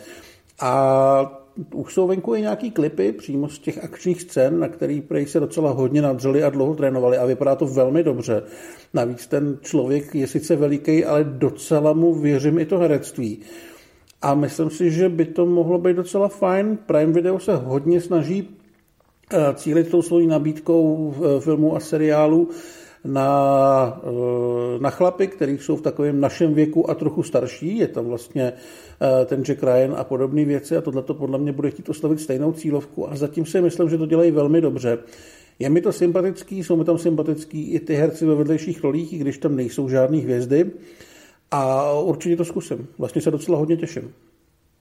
A 0.59 1.43
už 1.73 1.93
jsou 1.93 2.07
venku 2.07 2.35
i 2.35 2.41
nějaký 2.41 2.71
klipy 2.71 3.11
přímo 3.11 3.49
z 3.49 3.59
těch 3.59 3.83
akčních 3.83 4.21
scén, 4.21 4.59
na 4.59 4.67
který 4.67 5.01
prej 5.01 5.25
se 5.25 5.39
docela 5.39 5.71
hodně 5.71 6.01
nadřeli 6.01 6.43
a 6.43 6.49
dlouho 6.49 6.75
trénovali 6.75 7.17
a 7.17 7.25
vypadá 7.25 7.55
to 7.55 7.65
velmi 7.65 8.03
dobře. 8.03 8.43
Navíc 8.93 9.27
ten 9.27 9.57
člověk 9.61 10.15
je 10.15 10.27
sice 10.27 10.55
veliký, 10.55 11.05
ale 11.05 11.23
docela 11.23 11.93
mu 11.93 12.13
věřím 12.13 12.59
i 12.59 12.65
to 12.65 12.77
herectví. 12.77 13.39
A 14.21 14.35
myslím 14.35 14.69
si, 14.69 14.91
že 14.91 15.09
by 15.09 15.25
to 15.25 15.45
mohlo 15.45 15.77
být 15.77 15.95
docela 15.95 16.27
fajn. 16.27 16.77
Prime 16.85 17.13
Video 17.13 17.39
se 17.39 17.55
hodně 17.55 18.01
snaží 18.01 18.57
cílit 19.55 19.91
tou 19.91 20.01
svojí 20.01 20.27
nabídkou 20.27 21.13
eh, 21.15 21.39
filmů 21.39 21.75
a 21.75 21.79
seriálů 21.79 22.49
na, 23.05 24.01
eh, 24.03 24.79
na 24.79 24.89
chlapy, 24.89 25.27
kteří 25.27 25.57
jsou 25.57 25.75
v 25.75 25.81
takovém 25.81 26.21
našem 26.21 26.53
věku 26.53 26.89
a 26.89 26.95
trochu 26.95 27.23
starší. 27.23 27.77
Je 27.77 27.87
tam 27.87 28.05
vlastně 28.05 28.53
ten 29.25 29.43
Jack 29.43 29.63
Ryan 29.63 29.95
a 29.97 30.03
podobné 30.03 30.45
věci 30.45 30.77
a 30.77 30.81
tohle 30.81 31.03
to 31.03 31.13
podle 31.13 31.39
mě 31.39 31.51
bude 31.51 31.71
chtít 31.71 31.89
oslovit 31.89 32.19
stejnou 32.19 32.51
cílovku 32.51 33.11
a 33.11 33.15
zatím 33.15 33.45
si 33.45 33.61
myslím, 33.61 33.89
že 33.89 33.97
to 33.97 34.05
dělají 34.05 34.31
velmi 34.31 34.61
dobře. 34.61 34.97
Je 35.59 35.69
mi 35.69 35.81
to 35.81 35.91
sympatický, 35.91 36.63
jsou 36.63 36.75
mi 36.75 36.85
tam 36.85 36.97
sympatický 36.97 37.71
i 37.71 37.79
ty 37.79 37.95
herci 37.95 38.25
ve 38.25 38.35
vedlejších 38.35 38.83
rolích, 38.83 39.13
i 39.13 39.17
když 39.17 39.37
tam 39.37 39.55
nejsou 39.55 39.89
žádné 39.89 40.17
hvězdy. 40.17 40.71
A 41.51 41.91
určitě 41.91 42.35
to 42.35 42.45
zkusím. 42.45 42.87
Vlastně 42.97 43.21
se 43.21 43.31
docela 43.31 43.57
hodně 43.57 43.77
těším. 43.77 44.13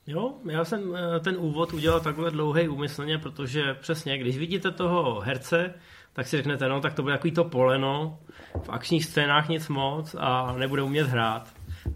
Jo, 0.06 0.34
já 0.50 0.64
jsem 0.64 0.96
eh, 0.96 1.20
ten 1.20 1.36
úvod 1.38 1.72
udělal 1.72 2.00
takhle 2.00 2.30
dlouhý 2.30 2.68
úmyslně, 2.68 3.18
protože 3.18 3.74
přesně, 3.74 4.18
když 4.18 4.38
vidíte 4.38 4.70
toho 4.70 5.20
herce, 5.20 5.74
tak 6.12 6.26
si 6.26 6.36
řeknete, 6.36 6.68
no 6.68 6.80
tak 6.80 6.94
to 6.94 7.02
bude 7.02 7.14
takový 7.14 7.32
to 7.32 7.44
poleno, 7.44 8.18
v 8.64 8.68
akčních 8.68 9.04
scénách 9.04 9.48
nic 9.48 9.68
moc 9.68 10.16
a 10.18 10.54
nebude 10.58 10.82
umět 10.82 11.06
hrát. 11.06 11.48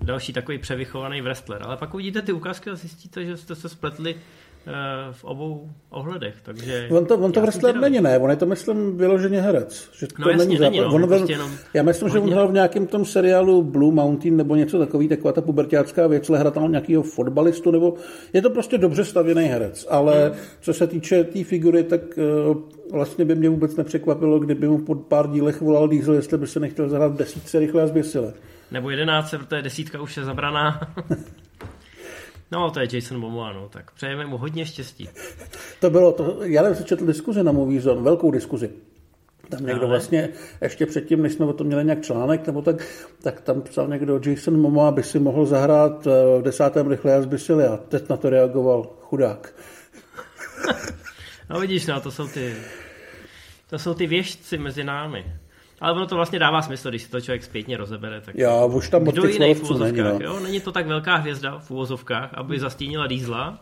Další 0.03 0.33
takový 0.33 0.59
převychovaný 0.59 1.21
wrestler. 1.21 1.63
Ale 1.63 1.77
pak 1.77 1.95
uvidíte 1.95 2.23
ty 2.23 2.33
ukázky 2.33 2.71
a 2.71 2.75
zjistíte, 2.75 3.25
že 3.25 3.37
jste 3.37 3.55
se 3.55 3.69
spletli 3.69 4.15
v 5.13 5.25
obou 5.25 5.71
ohledech. 5.91 6.35
Takže 6.43 6.89
on 6.91 7.07
to, 7.07 7.19
on 7.19 7.33
to 7.33 7.41
wrestler 7.41 7.77
není, 7.77 8.01
ne? 8.01 8.19
On 8.19 8.31
je 8.31 8.37
to, 8.37 8.47
myslím, 8.47 8.99
vyloženě 8.99 9.41
herec. 9.41 9.91
Že 9.99 10.07
no 10.19 10.25
to 10.25 10.31
jasně, 10.31 10.47
není, 10.47 10.61
není 10.61 10.81
no, 10.81 10.95
on 10.95 11.09
prostě 11.09 11.33
jenom 11.33 11.51
já 11.75 11.83
myslím, 11.83 12.09
hodně... 12.09 12.21
že 12.21 12.25
on 12.27 12.33
hrál 12.33 12.49
v 12.49 12.53
nějakém 12.53 12.87
tom 12.87 13.05
seriálu 13.05 13.63
Blue 13.63 13.95
Mountain 13.95 14.37
nebo 14.37 14.57
něco 14.57 14.79
takový, 14.79 15.09
taková 15.09 15.33
ta 15.33 15.41
pubertácká 15.41 16.07
věc, 16.07 16.31
ale 16.31 16.39
hrál 16.39 16.53
tam 16.53 16.71
nějakého 16.71 17.03
fotbalistu, 17.03 17.71
nebo 17.71 17.95
je 18.33 18.43
to 18.43 18.51
prostě 18.51 18.79
dobře 18.79 19.05
stavěný 19.05 19.45
herec. 19.45 19.87
Ale 19.91 20.29
hmm. 20.29 20.39
co 20.61 20.75
se 20.75 20.87
týče 20.87 21.25
té 21.25 21.33
tý 21.33 21.45
figury, 21.45 21.85
tak 21.85 22.01
uh, 22.49 22.57
vlastně 22.93 23.25
by 23.25 23.35
mě 23.35 23.49
vůbec 23.49 23.77
nepřekvapilo, 23.77 24.39
kdyby 24.39 24.69
mu 24.69 24.79
po 24.79 24.95
pár 24.95 25.31
dílech 25.31 25.61
volal 25.61 25.89
Diesel, 25.89 26.15
jestli 26.15 26.39
by 26.39 26.47
se 26.47 26.61
nechtěl 26.61 26.89
zahrát 26.89 27.17
desítce 27.17 27.59
rychle 27.59 27.83
a 27.83 27.87
zběsile. 27.87 28.33
Nebo 28.71 28.91
jedenáctce, 28.91 29.39
protože 29.39 29.63
desítka 29.63 30.01
už 30.01 30.17
je 30.17 30.25
zabraná. 30.25 30.81
No, 32.53 32.71
to 32.71 32.81
je 32.81 32.89
Jason 32.93 33.19
Momoa, 33.19 33.53
no, 33.53 33.69
tak 33.69 33.91
přejeme 33.91 34.27
mu 34.27 34.39
hodně 34.39 34.67
štěstí. 34.67 35.09
To 35.81 35.91
bylo 35.91 36.13
to, 36.13 36.39
já 36.43 36.63
jsem 36.63 36.75
si 36.75 36.85
četl 36.85 37.07
diskuzi 37.07 37.43
na 37.43 37.53
Movie 37.53 37.81
Zone, 37.81 38.03
velkou 38.03 38.31
diskuzi. 38.31 38.71
Tam 39.49 39.67
někdo 39.67 39.81
Ale... 39.81 39.91
vlastně, 39.91 40.29
ještě 40.63 40.87
předtím, 40.87 41.23
než 41.23 41.33
jsme 41.33 41.47
o 41.47 41.53
tom 41.53 41.67
měli 41.67 41.85
nějak 41.85 42.03
článek, 42.03 42.47
nebo 42.47 42.63
tak, 42.63 42.87
tak 43.23 43.41
tam 43.41 43.63
psal 43.63 43.89
někdo, 43.89 44.21
Jason 44.27 44.61
Momoa 44.61 44.91
by 44.91 45.03
si 45.03 45.19
mohl 45.19 45.47
zahrát 45.47 46.07
eh, 46.07 46.11
v 46.39 46.43
desátém 46.43 46.89
rychle 46.89 47.15
a 47.15 47.23
zbysili 47.23 47.65
a 47.65 47.77
teď 47.77 48.09
na 48.09 48.17
to 48.17 48.31
reagoval 48.31 48.83
chudák. 49.01 49.55
no 51.51 51.61
vidíš, 51.61 51.87
no, 51.87 52.01
to 52.01 52.11
jsou 52.11 52.29
ty, 52.29 52.55
to 53.71 53.79
jsou 53.79 53.95
ty 53.95 54.07
věžci 54.07 54.59
mezi 54.59 54.85
námi. 54.85 55.27
Ale 55.81 55.93
ono 55.93 56.07
to 56.07 56.17
vlastně 56.17 56.39
dává 56.39 56.63
smysl, 56.63 56.89
když 56.89 57.03
si 57.03 57.11
to 57.11 57.21
člověk 57.21 57.45
zpětně 57.45 57.77
rozebere. 57.77 58.21
Tak 58.21 58.35
Já, 58.35 58.65
už 58.65 58.89
tam 58.89 59.05
kdo 59.05 59.27
jiný 59.27 59.55
v 59.55 59.63
úvozovkách, 59.63 59.97
není, 59.97 60.19
no. 60.19 60.25
jo? 60.25 60.41
Není 60.41 60.61
to 60.61 60.73
tak 60.73 60.87
velká 60.87 61.17
hvězda 61.17 61.59
v 61.59 61.71
úvozovkách, 61.71 62.35
aby 62.35 62.61
zastínila 62.61 63.07
dýzla 63.07 63.59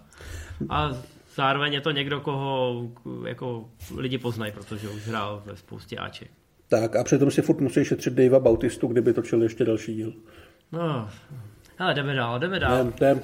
a 0.68 0.90
zároveň 1.35 1.72
je 1.72 1.81
to 1.81 1.90
někdo, 1.90 2.20
koho 2.20 2.83
jako 3.27 3.68
lidi 3.96 4.18
poznají, 4.18 4.53
protože 4.53 4.88
už 4.88 5.07
hrál 5.07 5.42
ve 5.46 5.57
spoustě 5.57 5.96
Aček. 5.96 6.31
Tak 6.68 6.96
a 6.96 7.05
přitom 7.05 7.31
si 7.31 7.42
furt 7.42 7.61
musí 7.61 7.85
šetřit 7.85 8.14
Davea 8.14 8.40
Bautistu, 8.40 8.87
kdyby 8.87 9.12
točil 9.12 9.42
ještě 9.42 9.64
další 9.64 9.94
díl. 9.94 10.12
No, 10.72 11.11
ale 11.79 11.94
jdeme 11.94 12.14
dál, 12.14 12.38
jdeme 12.38 12.61
dál. 12.61 12.74
Jdem, 12.74 12.92
jdem. 12.96 13.20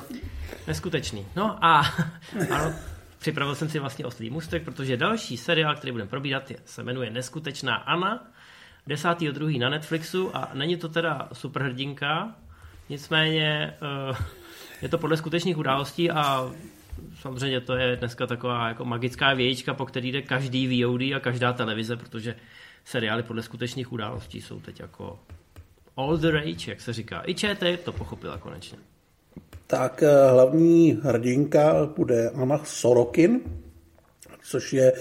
Neskutečný. 0.66 1.26
No 1.36 1.64
a 1.64 1.80
ano, 2.50 2.74
připravil 3.18 3.54
jsem 3.54 3.68
si 3.68 3.78
vlastně 3.78 4.06
oslý 4.06 4.30
mustek, 4.30 4.64
protože 4.64 4.96
další 4.96 5.36
seriál, 5.36 5.76
který 5.76 5.92
budeme 5.92 6.10
probírat, 6.10 6.50
je, 6.50 6.56
se 6.64 6.82
jmenuje 6.82 7.10
Neskutečná 7.10 7.74
Anna 7.74 8.30
10.2. 8.88 9.58
na 9.58 9.68
Netflixu 9.68 10.36
a 10.36 10.50
není 10.54 10.76
to 10.76 10.88
teda 10.88 11.28
superhrdinka, 11.32 12.34
nicméně 12.88 13.74
uh, 14.10 14.16
je 14.82 14.88
to 14.88 14.98
podle 14.98 15.16
skutečných 15.16 15.58
událostí 15.58 16.10
a 16.10 16.50
samozřejmě 17.20 17.60
to 17.60 17.76
je 17.76 17.96
dneska 17.96 18.26
taková 18.26 18.68
jako 18.68 18.84
magická 18.84 19.34
vějička, 19.34 19.74
po 19.74 19.86
který 19.86 20.12
jde 20.12 20.22
každý 20.22 20.84
VOD 20.84 21.00
a 21.00 21.20
každá 21.20 21.52
televize, 21.52 21.96
protože 21.96 22.34
seriály 22.84 23.22
podle 23.22 23.42
skutečných 23.42 23.92
událostí 23.92 24.40
jsou 24.40 24.60
teď 24.60 24.80
jako 24.80 25.18
all 25.96 26.16
the 26.16 26.30
rage, 26.30 26.70
jak 26.70 26.80
se 26.80 26.92
říká. 26.92 27.22
I 27.26 27.34
ČT 27.34 27.80
to 27.84 27.92
pochopila 27.92 28.38
konečně. 28.38 28.78
Tak 29.66 30.02
eh, 30.02 30.30
hlavní 30.30 31.00
hrdinka 31.02 31.86
bude 31.96 32.30
Anna 32.30 32.64
Sorokin, 32.64 33.40
což 34.42 34.72
je 34.72 34.92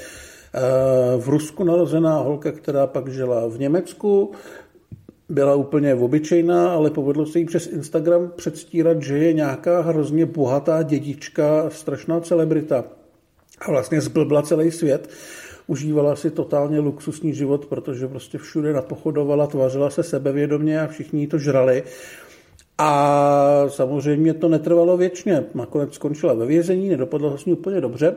v 1.18 1.30
Rusku 1.30 1.64
narozená 1.64 2.18
holka, 2.18 2.52
která 2.52 2.88
pak 2.88 3.08
žila 3.08 3.48
v 3.48 3.60
Německu, 3.60 4.32
byla 5.30 5.56
úplně 5.56 5.96
obyčejná, 5.96 6.72
ale 6.72 6.90
povedlo 6.90 7.26
se 7.26 7.40
jí 7.40 7.46
přes 7.46 7.68
Instagram 7.68 8.32
předstírat, 8.36 9.04
že 9.04 9.18
je 9.18 9.34
nějaká 9.34 9.82
hrozně 9.82 10.26
bohatá 10.26 10.84
dědička, 10.84 11.70
strašná 11.70 12.20
celebrita. 12.20 12.84
A 13.62 13.72
vlastně 13.72 14.02
zblbla 14.02 14.42
celý 14.42 14.72
svět. 14.72 15.10
Užívala 15.68 16.16
si 16.16 16.32
totálně 16.32 16.80
luxusní 16.80 17.34
život, 17.34 17.66
protože 17.66 18.08
prostě 18.08 18.38
všude 18.38 18.74
napochodovala, 18.74 19.48
tvářila 19.48 19.90
se 19.90 20.04
sebevědomě 20.04 20.82
a 20.82 20.88
všichni 20.88 21.28
to 21.28 21.38
žrali. 21.38 21.84
A 22.78 23.66
samozřejmě 23.68 24.34
to 24.34 24.50
netrvalo 24.50 24.98
věčně. 24.98 25.44
Nakonec 25.54 25.94
skončila 25.94 26.34
ve 26.34 26.46
vězení, 26.46 26.90
nedopadlo 26.90 27.30
vlastně 27.30 27.54
úplně 27.54 27.82
dobře. 27.82 28.16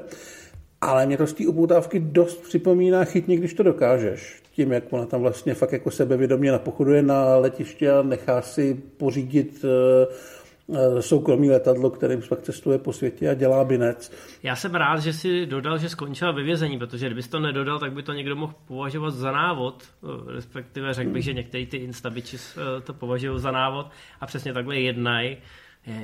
Ale 0.82 1.06
mě 1.06 1.16
to 1.16 1.26
z 1.26 1.32
té 1.32 1.46
upoutávky 1.46 2.00
dost 2.00 2.42
připomíná 2.42 3.04
chytně, 3.04 3.36
když 3.36 3.54
to 3.54 3.62
dokážeš. 3.62 4.42
Tím, 4.52 4.72
jak 4.72 4.92
ona 4.92 5.06
tam 5.06 5.20
vlastně 5.20 5.54
fakt 5.54 5.72
jako 5.72 5.90
sebevědomě 5.90 6.52
napochoduje 6.52 7.02
na 7.02 7.36
letiště 7.36 7.92
a 7.92 8.02
nechá 8.02 8.42
si 8.42 8.74
pořídit 8.96 9.64
eh, 9.64 11.02
soukromý 11.02 11.50
letadlo, 11.50 11.90
kterým 11.90 12.22
pak 12.28 12.42
cestuje 12.42 12.78
po 12.78 12.92
světě 12.92 13.30
a 13.30 13.34
dělá 13.34 13.64
binec. 13.64 14.12
Já 14.42 14.56
jsem 14.56 14.74
rád, 14.74 14.98
že 14.98 15.12
si 15.12 15.46
dodal, 15.46 15.78
že 15.78 15.88
skončila 15.88 16.30
ve 16.30 16.42
vězení, 16.42 16.78
protože 16.78 17.06
kdybys 17.06 17.28
to 17.28 17.40
nedodal, 17.40 17.78
tak 17.78 17.92
by 17.92 18.02
to 18.02 18.12
někdo 18.12 18.36
mohl 18.36 18.54
považovat 18.66 19.10
za 19.10 19.32
návod, 19.32 19.84
eh, 19.84 20.32
respektive 20.32 20.94
řekl 20.94 21.10
bych, 21.10 21.24
že 21.24 21.32
některý 21.32 21.66
ty 21.66 21.76
instabiči 21.76 22.36
eh, 22.36 22.80
to 22.80 22.94
považují 22.94 23.40
za 23.40 23.50
návod 23.50 23.86
a 24.20 24.26
přesně 24.26 24.52
takhle 24.52 24.76
jednají. 24.80 25.36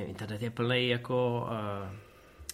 Internet 0.07 0.41
je 0.41 0.49
plný 0.49 0.89
jako 0.89 1.47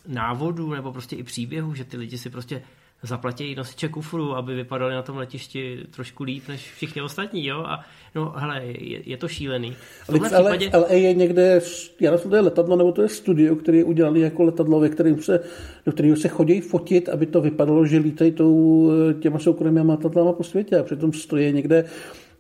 návodů 0.08 0.74
nebo 0.74 0.91
prostě 0.91 1.15
i 1.15 1.24
příběhů, 1.24 1.76
že 1.76 1.84
ty 1.84 1.98
lidi 1.98 2.18
si 2.18 2.30
prostě 2.30 2.62
zaplatí 3.04 3.56
nosiče 3.56 3.88
kufru, 3.88 4.36
aby 4.36 4.56
vypadali 4.56 4.96
na 4.96 5.02
tom 5.02 5.18
letišti 5.18 5.80
trošku 5.91 6.24
líp 6.24 6.48
než 6.48 6.72
všichni 6.72 7.02
ostatní, 7.02 7.46
jo? 7.46 7.63
A 7.68 7.86
no, 8.15 8.34
hele, 8.36 8.62
je, 8.65 9.10
je 9.10 9.18
to 9.18 9.28
šílený. 9.28 9.76
Ale, 10.10 10.20
případě... 10.20 10.70
ale 10.70 10.96
je 10.98 11.13
někde, 11.13 11.62
já 12.00 12.12
nevím, 12.12 12.30
to 12.30 12.36
je 12.36 12.41
letadlo, 12.41 12.76
nebo 12.76 12.91
to 12.91 13.02
je 13.02 13.10
studio, 13.10 13.56
který 13.56 13.78
je 13.78 13.84
udělaný 13.84 14.22
jako 14.22 14.44
letadlo, 14.44 14.80
ve 14.80 14.89
kterým 14.89 15.22
se, 15.22 15.39
do 15.86 15.91
kterého 15.91 16.15
se 16.15 16.28
chodí 16.28 16.62
fotit, 16.62 17.10
aby 17.10 17.26
to 17.26 17.41
vypadalo, 17.41 17.86
že 17.86 17.98
lítají 17.98 18.32
tou, 18.32 18.91
těma 19.20 19.39
soukromými 19.39 19.91
letadlama 19.91 20.34
po 20.34 20.44
světě 20.44 20.78
a 20.78 20.84
přitom 20.84 21.13
stojí 21.13 21.54
někde, 21.54 21.86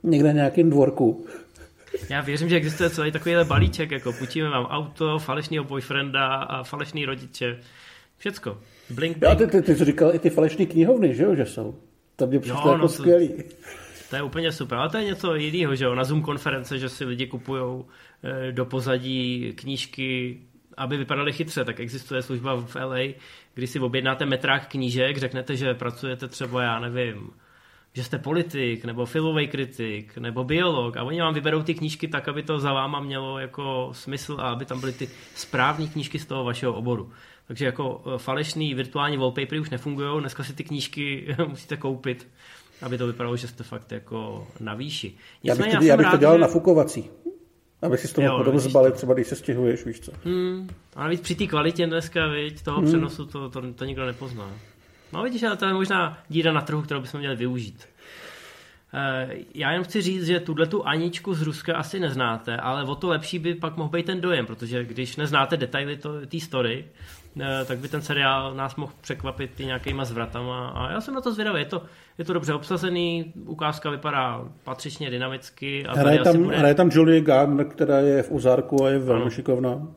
někde 0.03 0.33
nějakým 0.33 0.69
dvorku. 0.69 1.25
Já 2.09 2.21
věřím, 2.21 2.49
že 2.49 2.55
existuje 2.55 2.89
celý 2.89 3.11
takovýhle 3.11 3.45
balíček, 3.45 3.91
jako 3.91 4.13
půjčíme 4.13 4.49
vám 4.49 4.65
auto, 4.65 5.19
falešného 5.19 5.63
boyfrienda 5.63 6.27
a 6.27 6.63
falešný 6.63 7.05
rodiče. 7.05 7.59
Všecko. 8.17 8.57
Blink, 8.89 9.17
blink. 9.17 9.31
Já, 9.31 9.35
ty, 9.35 9.47
ty, 9.47 9.61
ty 9.61 9.75
jsi 9.75 9.85
říkal 9.85 10.15
i 10.15 10.19
ty 10.19 10.29
falešné 10.29 10.65
knihovny, 10.65 11.15
že 11.15 11.23
jo, 11.23 11.35
že 11.35 11.45
jsou. 11.45 11.75
To 12.15 12.27
mě 12.27 12.39
přišlo 12.39 12.71
jako 12.71 12.77
no, 12.77 12.87
skvělý. 12.87 13.27
To, 13.27 13.43
to 14.09 14.15
je 14.15 14.23
úplně 14.23 14.51
super, 14.51 14.77
ale 14.77 14.89
to 14.89 14.97
je 14.97 15.03
něco 15.03 15.35
jiného, 15.35 15.75
že 15.75 15.85
jo, 15.85 15.95
na 15.95 16.03
Zoom 16.03 16.21
konference, 16.21 16.79
že 16.79 16.89
si 16.89 17.05
lidi 17.05 17.27
kupují 17.27 17.83
e, 18.23 18.51
do 18.51 18.65
pozadí 18.65 19.53
knížky, 19.55 20.39
aby 20.77 20.97
vypadaly 20.97 21.33
chytře, 21.33 21.63
tak 21.63 21.79
existuje 21.79 22.21
služba 22.21 22.55
v 22.55 22.75
LA, 22.75 23.13
kdy 23.53 23.67
si 23.67 23.79
objednáte 23.79 24.25
metrák 24.25 24.67
knížek, 24.67 25.17
řeknete, 25.17 25.55
že 25.55 25.73
pracujete 25.73 26.27
třeba, 26.27 26.63
já 26.63 26.79
nevím, 26.79 27.31
že 27.95 28.03
jste 28.03 28.17
politik, 28.17 28.85
nebo 28.85 29.05
filmový 29.05 29.47
kritik, 29.47 30.17
nebo 30.17 30.43
biolog 30.43 30.97
a 30.97 31.03
oni 31.03 31.21
vám 31.21 31.33
vyberou 31.33 31.63
ty 31.63 31.73
knížky 31.73 32.07
tak, 32.07 32.27
aby 32.27 32.43
to 32.43 32.59
za 32.59 32.73
váma 32.73 32.99
mělo 32.99 33.39
jako 33.39 33.89
smysl 33.91 34.37
a 34.39 34.49
aby 34.49 34.65
tam 34.65 34.79
byly 34.79 34.93
ty 34.93 35.09
správné 35.35 35.87
knížky 35.87 36.19
z 36.19 36.25
toho 36.25 36.43
vašeho 36.43 36.73
oboru. 36.73 37.11
Takže 37.47 37.65
jako 37.65 38.01
e, 38.15 38.17
falešný 38.17 38.73
virtuální 38.73 39.17
wallpapery 39.17 39.59
už 39.59 39.69
nefungují, 39.69 40.19
dneska 40.19 40.43
si 40.43 40.53
ty 40.53 40.63
knížky 40.63 41.35
musíte 41.47 41.77
koupit, 41.77 42.27
aby 42.81 42.97
to 42.97 43.07
vypadalo, 43.07 43.37
že 43.37 43.47
jste 43.47 43.63
fakt 43.63 43.91
jako 43.91 44.47
na 44.59 44.73
výši. 44.73 45.13
já 45.43 45.55
bych, 45.55 45.73
já, 45.73 45.83
já 45.83 45.97
bych 45.97 46.05
rád, 46.05 46.11
to 46.11 46.17
dělal 46.17 46.35
že... 46.35 46.41
nafukovací. 46.41 47.09
Aby 47.81 47.97
si 47.97 48.07
z 48.07 48.13
toho 48.13 48.37
potom 48.37 48.59
zbalit, 48.59 48.93
třeba 48.93 49.13
když 49.13 49.27
se 49.27 49.35
stěhuješ, 49.35 49.85
víš 49.85 49.99
co. 49.99 50.11
Hmm. 50.25 50.69
A 50.95 51.03
navíc 51.03 51.21
při 51.21 51.35
té 51.35 51.47
kvalitě 51.47 51.87
dneska, 51.87 52.27
viď, 52.27 52.63
toho 52.63 52.77
hmm. 52.77 52.87
přenosu, 52.87 53.25
to, 53.25 53.49
to, 53.49 53.73
to 53.73 53.85
nikdo 53.85 54.05
nepozná. 54.05 54.51
No 55.15 55.23
vidíš, 55.23 55.43
ale 55.43 55.57
to 55.57 55.65
je 55.65 55.73
možná 55.73 56.17
díra 56.29 56.53
na 56.53 56.61
trhu, 56.61 56.81
kterou 56.81 57.01
bychom 57.01 57.19
měli 57.19 57.35
využít. 57.35 57.87
Eh, 58.93 59.29
já 59.55 59.71
jen 59.71 59.83
chci 59.83 60.01
říct, 60.01 60.25
že 60.25 60.39
tuhle 60.39 60.65
tu 60.65 60.87
Aničku 60.87 61.33
z 61.33 61.41
Ruska 61.41 61.75
asi 61.75 61.99
neznáte, 61.99 62.57
ale 62.57 62.83
o 62.83 62.95
to 62.95 63.09
lepší 63.09 63.39
by 63.39 63.55
pak 63.55 63.77
mohl 63.77 63.89
být 63.89 64.05
ten 64.05 64.21
dojem, 64.21 64.45
protože 64.45 64.85
když 64.85 65.15
neznáte 65.15 65.57
detaily 65.57 65.99
té 66.27 66.39
story, 66.39 66.85
eh, 67.41 67.65
tak 67.65 67.79
by 67.79 67.87
ten 67.87 68.01
seriál 68.01 68.53
nás 68.53 68.75
mohl 68.75 68.93
překvapit 69.01 69.59
i 69.59 69.65
nějakýma 69.65 70.05
zvratama 70.05 70.67
a 70.67 70.91
já 70.91 71.01
jsem 71.01 71.13
na 71.13 71.21
to 71.21 71.33
zvědavý. 71.33 71.59
Je 71.59 71.65
to, 71.65 71.83
je 72.17 72.25
to 72.25 72.33
dobře 72.33 72.53
obsazený, 72.53 73.33
ukázka 73.45 73.89
vypadá 73.89 74.41
patřičně 74.63 75.09
dynamicky. 75.09 75.85
A 75.85 75.99
hraje, 75.99 76.19
tam, 76.19 76.43
bude... 76.43 76.57
hraje 76.57 76.75
tam 76.75 76.89
Julie 76.93 77.21
Gardner, 77.21 77.65
která 77.65 77.99
je 77.99 78.23
v 78.23 78.31
Ozarku 78.31 78.85
a 78.85 78.89
je 78.89 78.99
velmi 78.99 79.21
ano. 79.21 79.31
šikovná. 79.31 79.87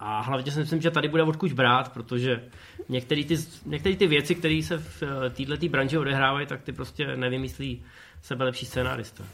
A 0.00 0.20
hlavně 0.20 0.52
si 0.52 0.58
myslím, 0.58 0.80
že 0.80 0.90
tady 0.90 1.08
bude 1.08 1.22
odkud 1.22 1.52
brát, 1.52 1.92
protože 1.92 2.42
některé 2.88 3.24
ty, 3.24 3.36
některé 3.66 3.96
ty 3.96 4.06
věci, 4.06 4.34
které 4.34 4.62
se 4.62 4.78
v 4.78 5.02
eh, 5.02 5.30
této 5.30 5.68
branži 5.68 5.98
odehrávají, 5.98 6.46
tak 6.46 6.62
ty 6.62 6.72
prostě 6.72 7.16
nevymyslí 7.16 7.82
sebe 8.22 8.44
lepší 8.44 8.66
scénárista. 8.66 9.24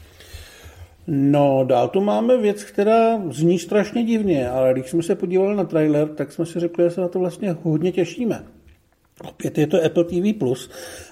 No, 1.07 1.65
dál 1.69 1.89
tu 1.89 2.01
máme 2.01 2.39
věc, 2.39 2.65
která 2.65 3.19
zní 3.31 3.59
strašně 3.59 4.05
divně, 4.05 4.49
ale 4.49 4.73
když 4.73 4.91
jsme 4.91 5.03
se 5.03 5.15
podívali 5.15 5.57
na 5.57 5.65
trailer, 5.65 6.09
tak 6.09 6.33
jsme 6.33 6.47
si 6.47 6.61
řekli, 6.61 6.85
že 6.85 6.91
se 6.91 7.01
na 7.01 7.09
to 7.09 7.19
vlastně 7.19 7.57
hodně 7.63 7.93
těšíme. 7.93 8.45
Opět 9.25 9.59
je 9.59 9.67
to 9.67 9.85
Apple 9.85 10.05
TV+, 10.05 10.15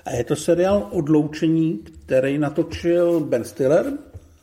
a 0.04 0.10
je 0.10 0.24
to 0.24 0.36
seriál 0.36 0.88
Odloučení, 0.90 1.78
který 1.78 2.38
natočil 2.38 3.20
Ben 3.20 3.44
Stiller, 3.44 3.92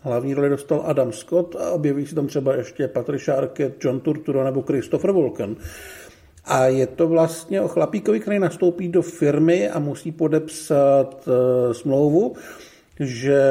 hlavní 0.02 0.34
roli 0.34 0.50
dostal 0.50 0.84
Adam 0.86 1.12
Scott 1.12 1.56
a 1.56 1.72
objeví 1.72 2.08
se 2.08 2.16
tam 2.16 2.28
třeba 2.28 2.56
ještě 2.56 2.88
Patricia 2.88 3.38
Arquette, 3.38 3.88
John 3.88 4.00
Turturro 4.00 4.44
nebo 4.44 4.62
Christopher 4.62 5.12
Walken. 5.12 5.56
A 6.46 6.66
je 6.66 6.88
to 6.88 7.08
vlastně 7.08 7.62
o 7.62 7.68
chlapíkovi, 7.68 8.20
který 8.20 8.40
nastoupí 8.40 8.88
do 8.88 9.02
firmy 9.02 9.70
a 9.70 9.80
musí 9.80 10.12
podepsat 10.12 11.28
uh, 11.28 11.74
smlouvu, 11.74 12.36
že 13.00 13.42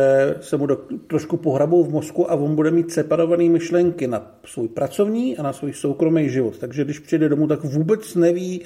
se 0.40 0.56
mu 0.56 0.66
do, 0.66 0.76
trošku 1.06 1.37
pohrabou 1.37 1.84
v 1.84 1.90
mozku 1.90 2.30
a 2.30 2.34
on 2.34 2.54
bude 2.54 2.70
mít 2.70 2.92
separované 2.92 3.44
myšlenky 3.44 4.06
na 4.06 4.38
svůj 4.44 4.68
pracovní 4.68 5.37
a 5.37 5.42
na 5.42 5.52
svůj 5.52 5.72
soukromý 5.72 6.28
život. 6.28 6.58
Takže 6.58 6.84
když 6.84 6.98
přijde 6.98 7.28
domů, 7.28 7.46
tak 7.46 7.64
vůbec 7.64 8.14
neví, 8.14 8.62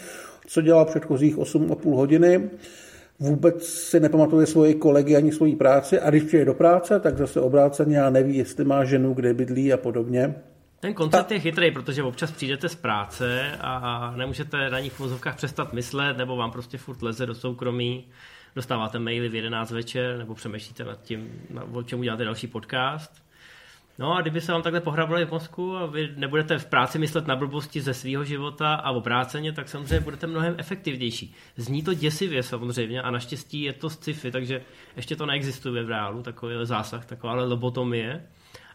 co 0.47 0.61
dělal 0.61 0.85
předchozích 0.85 1.38
8,5 1.38 1.95
hodiny, 1.95 2.51
vůbec 3.23 3.67
si 3.67 4.01
nepamatuje 4.01 4.47
svoje 4.47 4.75
kolegy 4.75 5.17
ani 5.17 5.33
svoji 5.33 5.57
práci 5.57 6.01
a 6.01 6.11
když 6.11 6.23
přijde 6.23 6.45
do 6.45 6.55
práce, 6.55 7.01
tak 7.01 7.19
zase 7.19 7.41
obráceně 7.41 8.03
a 8.03 8.11
neví, 8.11 8.37
jestli 8.37 8.65
má 8.65 8.85
ženu, 8.85 9.15
kde 9.15 9.35
bydlí 9.35 9.73
a 9.73 9.77
podobně. 9.77 10.35
Ten 10.81 10.95
koncept 10.95 11.31
je 11.31 11.41
chytrý, 11.41 11.71
protože 11.71 12.03
občas 12.03 12.31
přijdete 12.31 12.69
z 12.69 12.75
práce 12.75 13.53
a 13.61 14.13
nemůžete 14.17 14.71
na 14.71 14.81
nich 14.81 14.93
v 14.93 15.01
vozovkách 15.01 15.37
přestat 15.37 15.73
myslet, 15.73 16.17
nebo 16.17 16.37
vám 16.37 16.51
prostě 16.51 16.79
furt 16.79 17.03
leze 17.03 17.27
do 17.27 17.35
soukromí 17.35 18.05
dostáváte 18.57 18.99
maily 18.99 19.29
v 19.29 19.35
11 19.35 19.71
večer 19.71 20.19
nebo 20.19 20.35
přemýšlíte 20.35 20.85
nad 20.85 21.03
tím, 21.03 21.31
o 21.73 21.83
čem 21.83 21.99
uděláte 21.99 22.25
další 22.25 22.47
podcast. 22.47 23.23
No 23.98 24.16
a 24.16 24.20
kdyby 24.20 24.40
se 24.40 24.52
vám 24.52 24.62
takhle 24.62 24.81
pohrabali 24.81 25.24
v 25.24 25.31
mozku 25.31 25.76
a 25.76 25.87
vy 25.87 26.12
nebudete 26.16 26.59
v 26.59 26.66
práci 26.66 26.98
myslet 26.98 27.26
na 27.26 27.37
blbosti 27.37 27.81
ze 27.81 27.94
svého 27.94 28.24
života 28.24 28.74
a 28.74 28.90
obráceně, 28.90 29.52
tak 29.52 29.68
samozřejmě 29.68 30.00
budete 30.00 30.26
mnohem 30.26 30.55
efektivnější. 30.59 31.35
Zní 31.57 31.83
to 31.83 31.94
děsivě 31.94 32.42
samozřejmě 32.42 33.02
a 33.02 33.11
naštěstí 33.11 33.62
je 33.62 33.72
to 33.72 33.90
z 33.90 33.94
sci-fi, 33.94 34.31
takže 34.31 34.62
ještě 34.96 35.16
to 35.16 35.26
neexistuje 35.26 35.85
v 35.85 35.88
reálu, 35.88 36.22
takový 36.22 36.55
zásah, 36.62 37.07
taková 37.07 37.35
lobotomie. 37.35 38.26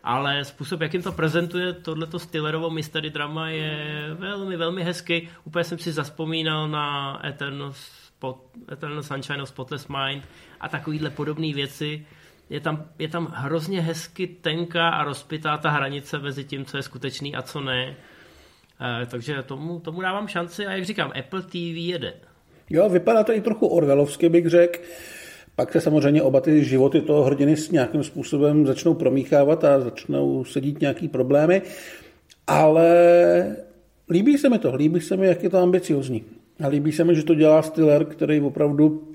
Ale 0.03 0.45
způsob, 0.45 0.81
jakým 0.81 1.01
to 1.01 1.11
prezentuje 1.11 1.73
tohleto 1.73 2.19
Stillerovo 2.19 2.69
mystery 2.69 3.09
drama 3.09 3.49
je 3.49 4.15
velmi, 4.19 4.57
velmi 4.57 4.83
hezký. 4.83 5.29
Úplně 5.43 5.63
jsem 5.63 5.77
si 5.77 5.91
zaspomínal 5.91 6.67
na 6.67 7.19
Eternals 7.27 7.77
Spot, 7.77 8.37
Eternal 8.71 9.03
Sunshine 9.03 9.41
of 9.41 9.49
Spotless 9.49 9.87
Mind 9.87 10.27
a 10.59 10.69
takovýhle 10.69 11.09
podobné 11.09 11.53
věci. 11.53 12.05
Je 12.49 12.59
tam, 12.59 12.85
je 12.99 13.07
tam 13.07 13.27
hrozně 13.35 13.81
hezky 13.81 14.27
tenká 14.27 14.89
a 14.89 15.03
rozpitá 15.03 15.57
ta 15.57 15.69
hranice 15.69 16.19
mezi 16.19 16.43
tím, 16.43 16.65
co 16.65 16.77
je 16.77 16.83
skutečný 16.83 17.35
a 17.35 17.41
co 17.41 17.61
ne. 17.61 17.95
E, 19.01 19.05
takže 19.05 19.43
tomu, 19.43 19.79
tomu 19.79 20.01
dávám 20.01 20.27
šanci 20.27 20.65
a 20.65 20.71
jak 20.71 20.85
říkám, 20.85 21.11
Apple 21.19 21.41
TV 21.41 21.55
jede. 21.75 22.13
Jo, 22.69 22.89
vypadá 22.89 23.23
to 23.23 23.33
i 23.33 23.41
trochu 23.41 23.67
orvelovsky, 23.67 24.29
bych 24.29 24.47
řekl. 24.47 24.79
Pak 25.55 25.71
se 25.71 25.81
samozřejmě 25.81 26.21
oba 26.21 26.41
ty 26.41 26.63
životy 26.63 27.01
toho 27.01 27.23
hrdiny 27.23 27.57
s 27.57 27.71
nějakým 27.71 28.03
způsobem 28.03 28.67
začnou 28.67 28.93
promíchávat 28.93 29.63
a 29.63 29.79
začnou 29.79 30.45
sedít 30.45 30.81
nějaký 30.81 31.07
problémy, 31.07 31.61
ale 32.47 33.55
líbí 34.09 34.37
se 34.37 34.49
mi 34.49 34.59
to, 34.59 34.75
líbí 34.75 35.01
se 35.01 35.17
mi, 35.17 35.27
jak 35.27 35.43
je 35.43 35.49
to 35.49 35.57
ambiciozní. 35.57 36.23
A 36.63 36.67
líbí 36.67 36.91
se 36.91 37.03
mi, 37.03 37.15
že 37.15 37.23
to 37.23 37.35
dělá 37.35 37.61
Stiller, 37.61 38.05
který 38.05 38.41
opravdu, 38.41 39.07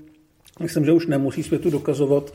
myslím, 0.59 0.85
že 0.85 0.91
už 0.91 1.07
nemusí 1.07 1.43
světu 1.43 1.69
dokazovat, 1.69 2.33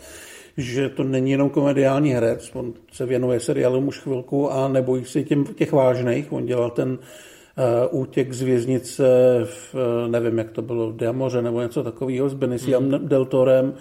že 0.59 0.89
to 0.89 1.05
není 1.05 1.31
jenom 1.31 1.51
komediální 1.51 2.13
herec. 2.13 2.51
On 2.55 2.75
se 2.93 3.07
věnuje 3.07 3.41
seriálům 3.41 3.89
už 3.89 3.99
chvilku 3.99 4.53
a 4.53 4.69
nebojí 4.69 5.05
se 5.05 5.23
těm, 5.23 5.45
těch 5.45 5.73
vážných. 5.73 6.33
On 6.33 6.47
dělal 6.47 6.71
ten 6.71 6.91
uh, 6.91 8.01
útěk 8.01 8.33
z 8.33 8.43
věznice 8.43 9.05
v, 9.45 9.75
uh, 9.75 10.11
nevím, 10.11 10.39
jak 10.39 10.51
to 10.51 10.63
bylo, 10.63 10.91
v 10.91 10.97
Diamoře 10.97 11.43
nebo 11.43 11.61
něco 11.63 11.83
takového 11.83 12.29
s 12.29 12.35
Beniciem 12.35 12.85
mm. 12.85 13.09
Deltorem. 13.09 13.75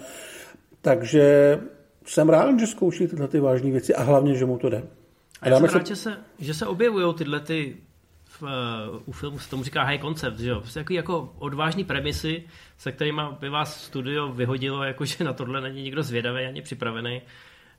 Takže 0.80 1.58
jsem 2.06 2.28
rád, 2.28 2.60
že 2.60 2.66
zkouší 2.66 3.06
tyhle 3.06 3.28
ty 3.28 3.40
vážné 3.40 3.70
věci 3.70 3.94
a 3.94 4.02
hlavně, 4.02 4.34
že 4.34 4.44
mu 4.44 4.58
to 4.58 4.68
jde. 4.68 4.82
A 5.40 5.48
já 5.48 5.56
jsem 5.56 5.64
rád, 5.64 5.86
se... 5.86 5.94
že 5.94 5.96
se, 5.96 6.16
že 6.38 6.54
se 6.54 6.66
objevují 6.66 7.14
tyhle 7.14 7.40
ty 7.40 7.76
v, 8.40 8.44
u 9.04 9.12
filmu 9.12 9.38
se 9.38 9.50
tomu 9.50 9.64
říká 9.64 9.82
high 9.82 10.00
concept, 10.00 10.38
že 10.38 10.50
jo? 10.50 10.60
Prostě 10.60 10.80
jako, 10.80 10.92
jako 10.92 11.34
odvážný 11.38 11.84
premisy, 11.84 12.44
se 12.78 12.92
kterými 12.92 13.22
by 13.40 13.48
vás 13.48 13.84
studio 13.84 14.28
vyhodilo, 14.32 14.82
jakože 14.84 15.24
na 15.24 15.32
tohle 15.32 15.60
není 15.60 15.82
nikdo 15.82 16.02
zvědavý 16.02 16.44
ani 16.44 16.62
připravený. 16.62 17.22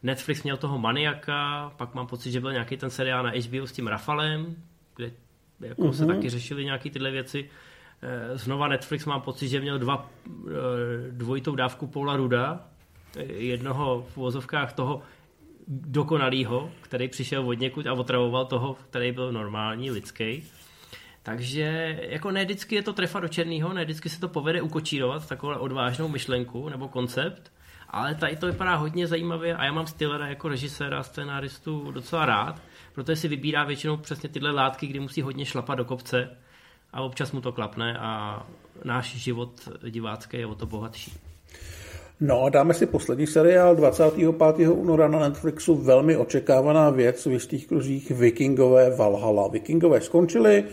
Netflix 0.03 0.43
měl 0.43 0.57
toho 0.57 0.79
maniaka, 0.79 1.71
pak 1.77 1.93
mám 1.93 2.07
pocit, 2.07 2.31
že 2.31 2.39
byl 2.39 2.51
nějaký 2.51 2.77
ten 2.77 2.89
seriál 2.89 3.23
na 3.23 3.31
HBO 3.31 3.67
s 3.67 3.71
tím 3.71 3.87
Rafalem, 3.87 4.55
kde 4.95 5.11
jako 5.59 5.81
mm-hmm. 5.81 5.91
se 5.91 6.05
mhm. 6.05 6.15
taky 6.15 6.29
řešili 6.29 6.65
nějaké 6.65 6.89
tyhle 6.89 7.11
věci. 7.11 7.49
Eh, 8.01 8.37
znova 8.37 8.67
Netflix 8.67 9.05
mám 9.05 9.21
pocit, 9.21 9.47
že 9.47 9.59
měl 9.59 9.79
dva, 9.79 10.09
dvojitou 11.11 11.55
dávku 11.55 11.87
Paula 11.87 12.15
Ruda, 12.15 12.65
jednoho 13.27 14.05
v 14.09 14.17
uvozovkách 14.17 14.73
toho 14.73 15.01
dokonalýho, 15.69 16.71
který 16.81 17.07
přišel 17.07 17.47
od 17.47 17.59
někud 17.59 17.87
a 17.87 17.93
otravoval 17.93 18.45
toho, 18.45 18.73
který 18.89 19.11
byl 19.11 19.31
normální, 19.31 19.91
lidský. 19.91 20.43
Takže 21.23 21.99
jako 22.09 22.31
ne 22.31 22.45
vždycky 22.45 22.75
je 22.75 22.81
to 22.81 22.93
trefa 22.93 23.19
do 23.19 23.27
černého, 23.27 23.73
ne 23.73 23.83
vždycky 23.83 24.09
se 24.09 24.19
to 24.19 24.27
povede 24.27 24.61
ukočírovat 24.61 25.27
takovou 25.27 25.53
odvážnou 25.53 26.07
myšlenku 26.07 26.69
nebo 26.69 26.87
koncept, 26.87 27.51
ale 27.89 28.15
tady 28.15 28.35
to 28.35 28.45
vypadá 28.45 28.75
hodně 28.75 29.07
zajímavě 29.07 29.55
a 29.55 29.65
já 29.65 29.71
mám 29.71 29.87
Stillera 29.87 30.27
jako 30.27 30.47
režiséra 30.47 30.99
a 30.99 31.03
scénáristu 31.03 31.91
docela 31.91 32.25
rád, 32.25 32.61
protože 32.93 33.15
si 33.15 33.27
vybírá 33.27 33.63
většinou 33.63 33.97
přesně 33.97 34.29
tyhle 34.29 34.51
látky, 34.51 34.87
kdy 34.87 34.99
musí 34.99 35.21
hodně 35.21 35.45
šlapat 35.45 35.77
do 35.77 35.85
kopce 35.85 36.37
a 36.93 37.01
občas 37.01 37.31
mu 37.31 37.41
to 37.41 37.51
klapne 37.51 37.97
a 37.97 38.43
náš 38.83 39.15
život 39.15 39.69
divácký 39.89 40.37
je 40.37 40.45
o 40.45 40.55
to 40.55 40.65
bohatší. 40.65 41.13
No 42.21 42.43
a 42.43 42.49
dáme 42.49 42.73
si 42.73 42.85
poslední 42.85 43.27
seriál 43.27 43.75
25. 43.75 44.67
února 44.69 45.07
na 45.07 45.19
Netflixu, 45.19 45.75
velmi 45.75 46.17
očekávaná 46.17 46.89
věc 46.89 47.25
v 47.25 47.31
jistých 47.31 47.67
kruzích 47.67 48.11
Vikingové 48.11 48.95
Valhalla. 48.95 49.47
Vikingové 49.47 50.01
skončili, 50.01 50.63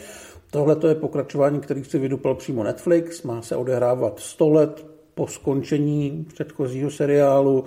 tohle 0.51 0.77
je 0.89 0.95
pokračování, 0.95 1.61
který 1.61 1.85
si 1.85 1.99
vydupal 1.99 2.35
přímo 2.35 2.65
Netflix, 2.65 3.23
má 3.23 3.43
se 3.43 3.57
odehrávat 3.57 4.21
100 4.21 4.49
let 4.51 4.87
po 5.15 5.27
skončení 5.27 6.27
předchozího 6.29 6.91
seriálu 6.91 7.65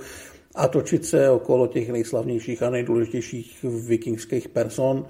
a 0.55 0.67
točit 0.67 1.05
se 1.05 1.29
okolo 1.29 1.67
těch 1.67 1.89
nejslavnějších 1.89 2.63
a 2.63 2.69
nejdůležitějších 2.69 3.65
vikingských 3.87 4.49
person. 4.49 5.05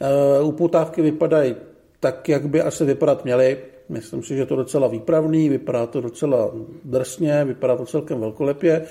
Eh, 0.00 0.42
Uputávky 0.42 1.02
vypadají 1.02 1.56
tak, 2.00 2.28
jak 2.28 2.48
by 2.48 2.62
asi 2.62 2.84
vypadat 2.84 3.24
měly. 3.24 3.58
Myslím 3.88 4.22
si, 4.22 4.36
že 4.36 4.46
to 4.46 4.56
docela 4.56 4.88
výpravný, 4.88 5.48
vypadá 5.48 5.86
to 5.86 6.00
docela 6.00 6.50
drsně, 6.84 7.44
vypadá 7.44 7.76
to 7.76 7.86
celkem 7.86 8.20
velkolepě. 8.20 8.86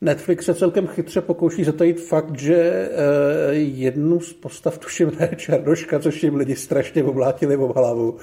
Netflix 0.00 0.44
se 0.44 0.54
celkem 0.54 0.86
chytře 0.86 1.20
pokouší 1.20 1.64
zatajit 1.64 2.00
fakt, 2.00 2.38
že 2.38 2.54
eh, 2.54 3.54
jednu 3.54 4.20
z 4.20 4.32
postav 4.32 4.78
tuším 4.78 5.12
je 5.20 5.36
Černoška, 5.36 5.98
což 5.98 6.22
jim 6.22 6.34
lidi 6.34 6.56
strašně 6.56 7.04
oblátili 7.04 7.56
v 7.56 7.60
hlavu. 7.60 8.18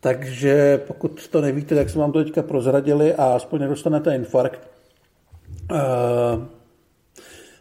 Takže 0.00 0.82
pokud 0.86 1.28
to 1.28 1.40
nevíte, 1.40 1.74
tak 1.74 1.90
jsme 1.90 2.00
vám 2.00 2.12
to 2.12 2.24
teďka 2.24 2.42
prozradili 2.42 3.14
a 3.14 3.24
aspoň 3.24 3.60
nedostanete 3.60 4.14
infarkt. 4.14 4.68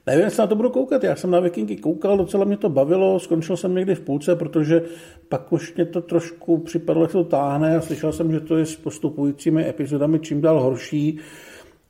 Nevím, 0.07 0.23
jestli 0.23 0.41
na 0.41 0.47
to 0.47 0.55
budu 0.55 0.69
koukat. 0.69 1.03
Já 1.03 1.15
jsem 1.15 1.31
na 1.31 1.39
Vikingy 1.39 1.77
koukal, 1.77 2.17
docela 2.17 2.45
mě 2.45 2.57
to 2.57 2.69
bavilo, 2.69 3.19
skončil 3.19 3.57
jsem 3.57 3.75
někdy 3.75 3.95
v 3.95 4.01
půlce, 4.01 4.35
protože 4.35 4.81
pak 5.29 5.53
už 5.53 5.73
mě 5.73 5.85
to 5.85 6.01
trošku 6.01 6.57
připadlo, 6.57 7.03
jak 7.03 7.11
to 7.11 7.23
táhne 7.23 7.77
a 7.77 7.81
slyšel 7.81 8.11
jsem, 8.11 8.31
že 8.31 8.39
to 8.39 8.57
je 8.57 8.65
s 8.65 8.75
postupujícími 8.75 9.69
epizodami 9.69 10.19
čím 10.19 10.41
dál 10.41 10.61
horší, 10.61 11.19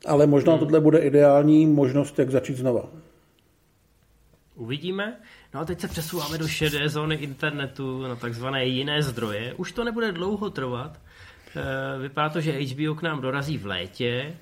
ale 0.06 0.26
možná 0.26 0.52
hmm. 0.52 0.60
tohle 0.60 0.80
bude 0.80 0.98
ideální 0.98 1.66
možnost, 1.66 2.18
jak 2.18 2.30
začít 2.30 2.56
znova. 2.56 2.88
Uvidíme. 4.54 5.16
No 5.54 5.60
a 5.60 5.64
teď 5.64 5.80
se 5.80 5.88
přesouváme 5.88 6.38
do 6.38 6.48
šedé 6.48 6.88
zóny 6.88 7.14
internetu 7.14 8.02
na 8.02 8.16
takzvané 8.16 8.66
jiné 8.66 9.02
zdroje. 9.02 9.54
Už 9.54 9.72
to 9.72 9.84
nebude 9.84 10.12
dlouho 10.12 10.50
trvat. 10.50 11.00
Eh, 11.56 11.98
vypadá 11.98 12.28
to, 12.28 12.40
že 12.40 12.52
HBO 12.52 12.94
k 12.94 13.02
nám 13.02 13.20
dorazí 13.20 13.58
v 13.58 13.66
létě 13.66 14.36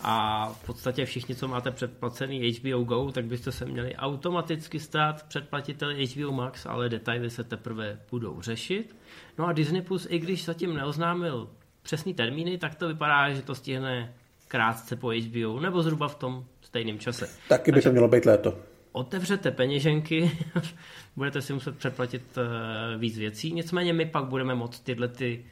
a 0.00 0.46
v 0.52 0.66
podstatě 0.66 1.04
všichni, 1.04 1.34
co 1.34 1.48
máte 1.48 1.70
předplacený 1.70 2.50
HBO 2.50 2.84
Go, 2.84 3.12
tak 3.12 3.24
byste 3.24 3.52
se 3.52 3.64
měli 3.64 3.96
automaticky 3.96 4.80
stát 4.80 5.22
předplatiteli 5.28 6.06
HBO 6.06 6.32
Max, 6.32 6.66
ale 6.66 6.88
detaily 6.88 7.30
se 7.30 7.44
teprve 7.44 8.00
budou 8.10 8.40
řešit. 8.40 8.96
No 9.38 9.46
a 9.46 9.52
Disney 9.52 9.82
Plus, 9.82 10.06
i 10.10 10.18
když 10.18 10.44
zatím 10.44 10.74
neoznámil 10.74 11.48
přesný 11.82 12.14
termíny, 12.14 12.58
tak 12.58 12.74
to 12.74 12.88
vypadá, 12.88 13.30
že 13.30 13.42
to 13.42 13.54
stihne 13.54 14.14
krátce 14.48 14.96
po 14.96 15.10
HBO, 15.10 15.60
nebo 15.60 15.82
zhruba 15.82 16.08
v 16.08 16.14
tom 16.14 16.44
stejném 16.60 16.98
čase. 16.98 17.28
Taky 17.48 17.70
by 17.70 17.74
Takže... 17.74 17.88
to 17.88 17.92
mělo 17.92 18.08
být 18.08 18.24
léto 18.24 18.58
otevřete 18.98 19.50
peněženky, 19.50 20.30
budete 21.16 21.42
si 21.42 21.52
muset 21.52 21.78
přeplatit 21.78 22.22
eh, 22.38 22.98
víc 22.98 23.18
věcí, 23.18 23.52
nicméně 23.52 23.92
my 23.92 24.06
pak 24.06 24.24
budeme 24.24 24.54
moct 24.54 24.80
tyhle 24.80 25.08
ty 25.08 25.44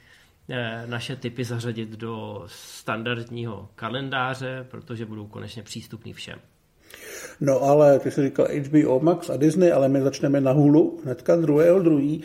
naše 0.87 1.17
typy 1.17 1.45
zařadit 1.45 1.91
do 1.91 2.45
standardního 2.47 3.69
kalendáře, 3.75 4.67
protože 4.71 5.07
budou 5.07 5.27
konečně 5.27 5.63
přístupný 5.63 6.13
všem. 6.13 6.39
No 7.41 7.63
ale 7.63 7.99
ty 7.99 8.11
jsi 8.11 8.23
říkal 8.23 8.47
HBO 8.47 9.01
Max 9.01 9.31
a 9.31 9.37
Disney, 9.37 9.73
ale 9.73 9.89
my 9.89 10.01
začneme 10.01 10.41
na 10.41 10.53
Hulu, 10.53 11.01
hnedka 11.05 11.37
druhého 11.37 11.83
druhý. 11.83 12.23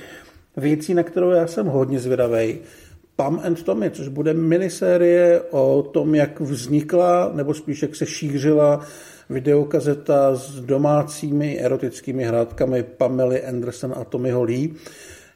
Věcí, 0.57 0.93
na 0.93 1.03
kterou 1.03 1.29
já 1.29 1.47
jsem 1.47 1.65
hodně 1.65 1.99
zvědavý, 1.99 2.59
Pam 3.15 3.41
and 3.43 3.63
Tommy, 3.63 3.91
což 3.91 4.07
bude 4.07 4.33
minisérie 4.33 5.41
o 5.41 5.83
tom, 5.93 6.15
jak 6.15 6.39
vznikla, 6.39 7.31
nebo 7.33 7.53
spíš 7.53 7.81
jak 7.81 7.95
se 7.95 8.05
šířila 8.05 8.85
videokazeta 9.29 10.35
s 10.35 10.59
domácími 10.61 11.59
erotickými 11.59 12.23
hrádkami 12.23 12.83
Pamely 12.83 13.45
Anderson 13.45 13.93
a 13.97 14.03
Tommyho 14.03 14.43
Lee. 14.43 14.73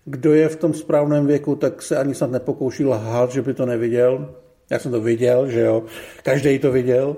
Kdo 0.06 0.34
je 0.34 0.50
v 0.50 0.56
tom 0.56 0.74
správném 0.74 1.28
věku, 1.28 1.56
tak 1.56 1.82
se 1.82 1.98
ani 1.98 2.16
snad 2.16 2.32
nepokouší 2.32 2.86
lhát, 2.86 3.32
že 3.32 3.42
by 3.42 3.54
to 3.54 3.66
neviděl. 3.66 4.36
Já 4.70 4.80
jsem 4.80 4.92
to 4.92 5.02
viděl, 5.02 5.50
že 5.50 5.62
jo, 5.62 5.84
každý 6.24 6.60
to 6.60 6.72
viděl. 6.72 7.16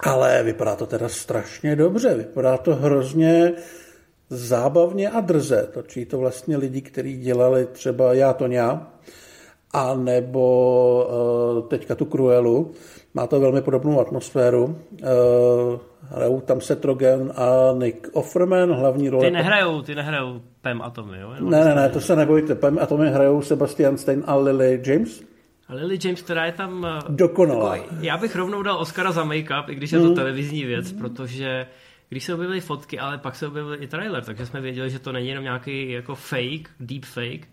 Ale 0.00 0.42
vypadá 0.42 0.76
to 0.76 0.86
teda 0.86 1.08
strašně 1.08 1.76
dobře, 1.76 2.14
vypadá 2.14 2.56
to 2.56 2.74
hrozně 2.74 3.52
zábavně 4.30 5.10
a 5.10 5.20
drze. 5.20 5.68
Točí 5.72 6.04
to 6.04 6.18
vlastně 6.18 6.56
lidi, 6.56 6.80
kteří 6.80 7.18
dělali 7.18 7.66
třeba 7.66 8.14
Já 8.14 8.32
to 8.32 8.46
ňa, 8.46 8.92
a 9.72 9.94
nebo 9.94 11.06
uh, 11.62 11.68
teďka 11.68 11.94
tu 11.94 12.04
Cruelu. 12.04 12.70
Má 13.14 13.26
to 13.26 13.40
velmi 13.40 13.62
podobnou 13.62 14.00
atmosféru. 14.00 14.78
Hrajou 16.10 16.40
tam 16.40 16.60
Seth 16.60 16.84
Rogen 16.84 17.32
a 17.36 17.72
Nick 17.78 18.08
Offerman, 18.12 18.72
hlavní 18.72 19.08
role. 19.08 19.24
Ty 19.24 19.30
nehrajou, 19.30 19.82
ty 19.82 19.94
nehrajou 19.94 20.42
Pam 20.60 20.82
Atomy, 20.82 21.20
jo? 21.20 21.32
Jenom 21.34 21.50
ne, 21.50 21.64
ne, 21.64 21.74
ne, 21.74 21.88
to 21.88 22.00
se 22.00 22.16
nebojte. 22.16 22.54
Pam 22.54 22.78
Atomy 22.78 23.10
hrajou 23.10 23.42
Sebastian 23.42 23.98
Stein 23.98 24.22
a 24.26 24.36
Lily 24.36 24.82
James. 24.86 25.22
A 25.68 25.74
Lily 25.74 25.98
James, 26.04 26.22
která 26.22 26.46
je 26.46 26.52
tam... 26.52 26.86
Eh, 26.86 27.00
Dokonalá. 27.08 27.76
Já 28.00 28.16
bych 28.16 28.36
rovnou 28.36 28.62
dal 28.62 28.78
Oscara 28.78 29.12
za 29.12 29.24
make-up, 29.24 29.68
i 29.68 29.74
když 29.74 29.92
je 29.92 29.98
to 29.98 30.08
mm. 30.08 30.14
televizní 30.14 30.64
věc, 30.64 30.92
protože 30.92 31.66
když 32.08 32.24
se 32.24 32.34
objevily 32.34 32.60
fotky, 32.60 32.98
ale 32.98 33.18
pak 33.18 33.36
se 33.36 33.46
objevil 33.46 33.82
i 33.82 33.86
trailer, 33.86 34.24
takže 34.24 34.46
jsme 34.46 34.60
věděli, 34.60 34.90
že 34.90 34.98
to 34.98 35.12
není 35.12 35.28
jenom 35.28 35.44
nějaký 35.44 35.90
jako 35.90 36.14
fake, 36.14 36.70
deep 36.80 37.04
fake, 37.04 37.46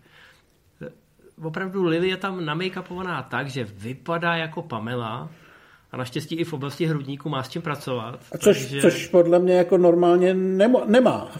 opravdu 1.42 1.84
Lily 1.84 2.08
je 2.08 2.16
tam 2.16 2.44
namakeupovaná 2.44 3.22
tak, 3.22 3.48
že 3.48 3.64
vypadá 3.64 4.36
jako 4.36 4.62
Pamela 4.62 5.30
a 5.92 5.96
naštěstí 5.96 6.34
i 6.34 6.44
v 6.44 6.52
oblasti 6.52 6.86
hrudníku 6.86 7.28
má 7.28 7.42
s 7.42 7.48
čím 7.48 7.62
pracovat. 7.62 8.20
A 8.32 8.38
což, 8.38 8.58
takže... 8.58 8.80
což 8.80 9.06
podle 9.06 9.38
mě 9.38 9.54
jako 9.54 9.78
normálně 9.78 10.34
nemo, 10.34 10.82
nemá. 10.86 11.32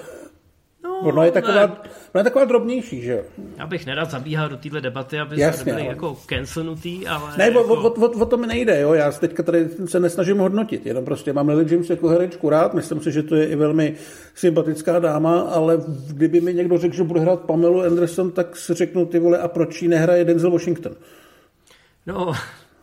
No, 0.85 1.01
ono 1.01 1.23
je 1.23 1.33
taková, 1.33 1.67
ne. 1.67 1.73
ona 2.15 2.21
je 2.21 2.25
taková 2.25 2.45
drobnější, 2.45 3.03
že 3.03 3.13
jo? 3.13 3.23
Já 3.59 3.67
bych 3.67 3.87
nerad 3.87 4.11
zabíhal 4.11 4.49
do 4.49 4.57
téhle 4.57 4.81
debaty, 4.81 5.19
aby 5.19 5.41
Jasně, 5.41 5.63
jsme 5.63 5.73
byli 5.73 5.87
jako 5.87 6.17
cancelnutý, 6.27 7.07
ale... 7.07 7.37
Ne, 7.37 7.45
jako... 7.45 7.61
o, 7.61 7.75
o, 7.75 7.91
o, 7.91 8.09
o, 8.09 8.27
to 8.27 8.37
mi 8.37 8.47
nejde, 8.47 8.81
jo, 8.81 8.93
já 8.93 9.13
teďka 9.13 9.43
tady 9.43 9.69
se 9.87 10.01
nesnažím 10.01 10.39
hodnotit, 10.39 10.87
jenom 10.87 11.05
prostě 11.05 11.33
mám 11.33 11.49
Lily 11.49 11.67
James 11.71 11.91
jako 11.91 12.09
herečku 12.09 12.51
rád, 12.51 12.75
myslím 12.75 13.01
si, 13.01 13.13
že 13.13 13.23
to 13.23 13.37
je 13.37 13.47
i 13.47 13.57
velmi 13.57 13.95
sympatická 14.35 14.99
dáma, 14.99 15.41
ale 15.41 15.79
kdyby 16.07 16.41
mi 16.41 16.55
někdo 16.55 16.79
řekl, 16.79 16.95
že 16.95 17.03
bude 17.03 17.21
hrát 17.21 17.41
Pamelu 17.41 17.83
Anderson, 17.83 18.31
tak 18.31 18.57
si 18.57 18.75
řeknu 18.75 19.07
ty 19.07 19.19
vole, 19.19 19.39
a 19.39 19.49
proč 19.49 19.83
jí 19.83 19.89
nehraje 19.89 20.25
Denzel 20.25 20.51
Washington? 20.51 20.93
No, 22.07 22.33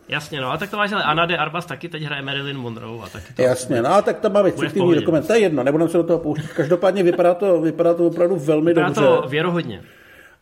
Jasně, 0.08 0.40
no, 0.40 0.50
a 0.50 0.56
tak 0.56 0.70
to 0.70 0.76
máš, 0.76 0.92
ale 0.92 1.02
Anna 1.02 1.26
de 1.26 1.36
Arbas 1.36 1.66
taky 1.66 1.88
teď 1.88 2.02
hraje 2.02 2.22
Marilyn 2.22 2.58
Monroe. 2.58 3.00
A 3.04 3.08
taky 3.08 3.32
to 3.32 3.42
Jasně, 3.42 3.82
no, 3.82 3.94
a 3.94 4.02
tak 4.02 4.20
to 4.20 4.30
má 4.30 4.42
fiktivní 4.42 4.94
dokument, 4.94 5.26
to 5.26 5.32
je 5.32 5.38
jedno, 5.38 5.62
nebudeme 5.62 5.90
se 5.90 5.96
do 5.96 6.04
toho 6.04 6.18
pouštět. 6.18 6.52
Každopádně 6.52 7.02
vypadá 7.02 7.34
to, 7.34 7.60
vypadá 7.60 7.94
to 7.94 8.06
opravdu 8.06 8.36
velmi 8.36 8.70
vypadá 8.70 8.86
dobře. 8.86 9.00
Vypadá 9.00 9.22
to 9.22 9.28
věrohodně. 9.28 9.82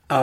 A 0.09 0.21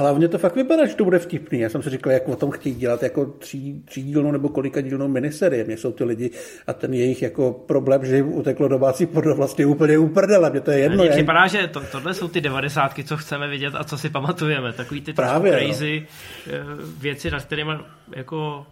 hlavně 0.00 0.28
to 0.28 0.38
fakt 0.38 0.56
vypadá, 0.56 0.86
že 0.86 0.94
to 0.94 1.04
bude 1.04 1.18
vtipný. 1.18 1.60
Já 1.60 1.68
jsem 1.68 1.82
si 1.82 1.90
říkal, 1.90 2.12
jak 2.12 2.28
o 2.28 2.36
tom 2.36 2.50
chtějí 2.50 2.74
dělat 2.74 3.02
jako 3.02 3.26
tří, 3.26 3.82
třídílnou 3.84 4.32
nebo 4.32 4.48
kolika 4.48 4.80
dílnou 4.80 5.08
miniserie. 5.08 5.64
Mě 5.64 5.76
jsou 5.76 5.92
ty 5.92 6.04
lidi 6.04 6.30
a 6.66 6.72
ten 6.72 6.94
jejich 6.94 7.22
jako 7.22 7.52
problém, 7.52 8.04
že 8.04 8.16
jim 8.16 8.32
uteklo 8.32 8.68
domácí 8.68 9.06
porno 9.06 9.34
vlastně 9.34 9.66
úplně 9.66 9.98
uprdele. 9.98 10.50
Mě 10.50 10.60
to 10.60 10.70
je 10.70 10.78
jedno. 10.78 11.04
Mně 11.04 11.10
připadá, 11.10 11.46
že 11.46 11.66
to, 11.66 11.82
tohle 11.92 12.14
jsou 12.14 12.28
ty 12.28 12.40
devadesátky, 12.40 13.04
co 13.04 13.16
chceme 13.16 13.48
vidět 13.48 13.74
a 13.76 13.84
co 13.84 13.98
si 13.98 14.10
pamatujeme. 14.10 14.72
Takový 14.72 15.00
ty 15.00 15.12
Právě, 15.12 15.52
no. 15.52 15.58
crazy 15.58 16.06
no. 16.46 16.52
věci, 16.98 17.30
na 17.30 17.40
kterými 17.40 17.72
jako 18.16 18.66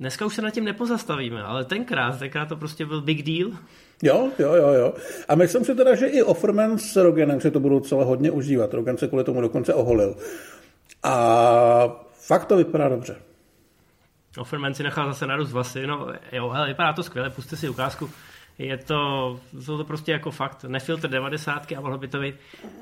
Dneska 0.00 0.26
už 0.26 0.34
se 0.34 0.42
nad 0.42 0.50
tím 0.50 0.64
nepozastavíme, 0.64 1.42
ale 1.42 1.64
tenkrát, 1.64 2.18
tenkrát 2.18 2.48
to 2.48 2.56
prostě 2.56 2.86
byl 2.86 3.00
big 3.00 3.22
deal. 3.22 3.50
Jo, 4.02 4.30
jo, 4.38 4.54
jo, 4.54 4.68
jo. 4.68 4.94
A 5.28 5.34
myslím 5.34 5.64
si 5.64 5.74
teda, 5.74 5.94
že 5.94 6.06
i 6.06 6.22
Offerman 6.22 6.78
s 6.78 6.96
Rogenem 6.96 7.40
si 7.40 7.50
to 7.50 7.60
budou 7.60 7.80
celé 7.80 8.04
hodně 8.04 8.30
užívat. 8.30 8.74
Rogen 8.74 8.96
se 8.96 9.08
kvůli 9.08 9.24
tomu 9.24 9.40
dokonce 9.40 9.74
oholil. 9.74 10.16
A 11.02 12.06
fakt 12.12 12.44
to 12.44 12.56
vypadá 12.56 12.88
dobře. 12.88 13.16
Offerman 14.38 14.74
si 14.74 14.82
nechal 14.82 15.06
zase 15.08 15.26
narůst 15.26 15.52
vlasy, 15.52 15.86
no 15.86 16.08
jo, 16.32 16.48
hele, 16.48 16.68
vypadá 16.68 16.92
to 16.92 17.02
skvěle, 17.02 17.30
puste 17.30 17.56
si 17.56 17.68
ukázku. 17.68 18.10
Je 18.58 18.76
to, 18.76 19.40
jsou 19.60 19.76
to 19.76 19.84
prostě 19.84 20.12
jako 20.12 20.30
fakt 20.30 20.64
nefiltr 20.64 21.08
90 21.08 21.72
a 21.72 21.80
mohlo 21.80 21.98
by 21.98 22.08
to 22.08 22.20
být 22.20 22.34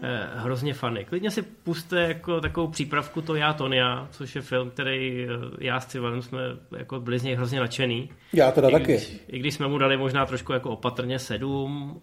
eh, 0.03 0.29
hrozně 0.35 0.75
fany. 0.75 1.05
Klidně 1.05 1.31
si 1.31 1.43
puste 1.43 2.01
jako 2.01 2.41
takovou 2.41 2.69
přípravku 2.69 3.23
to 3.23 3.35
Já 3.35 3.53
Tonia, 3.53 4.09
což 4.11 4.35
je 4.35 4.43
film, 4.43 4.71
který 4.71 5.25
eh, 5.25 5.29
já 5.61 5.81
s 5.81 5.87
Civalem 5.87 6.23
jsme 6.23 6.41
jako 6.79 7.01
byli 7.01 7.19
z 7.19 7.23
něj 7.23 7.35
hrozně 7.35 7.61
nadšený. 7.61 8.11
Já 8.33 8.53
teda 8.53 8.69
I 8.69 8.73
taky. 8.73 8.85
Když, 8.85 9.21
I 9.29 9.39
když 9.39 9.55
jsme 9.55 9.69
mu 9.69 9.79
dali 9.79 9.97
možná 9.97 10.27
trošku 10.27 10.53
jako 10.53 10.71
opatrně 10.71 11.19
sedm, 11.19 12.01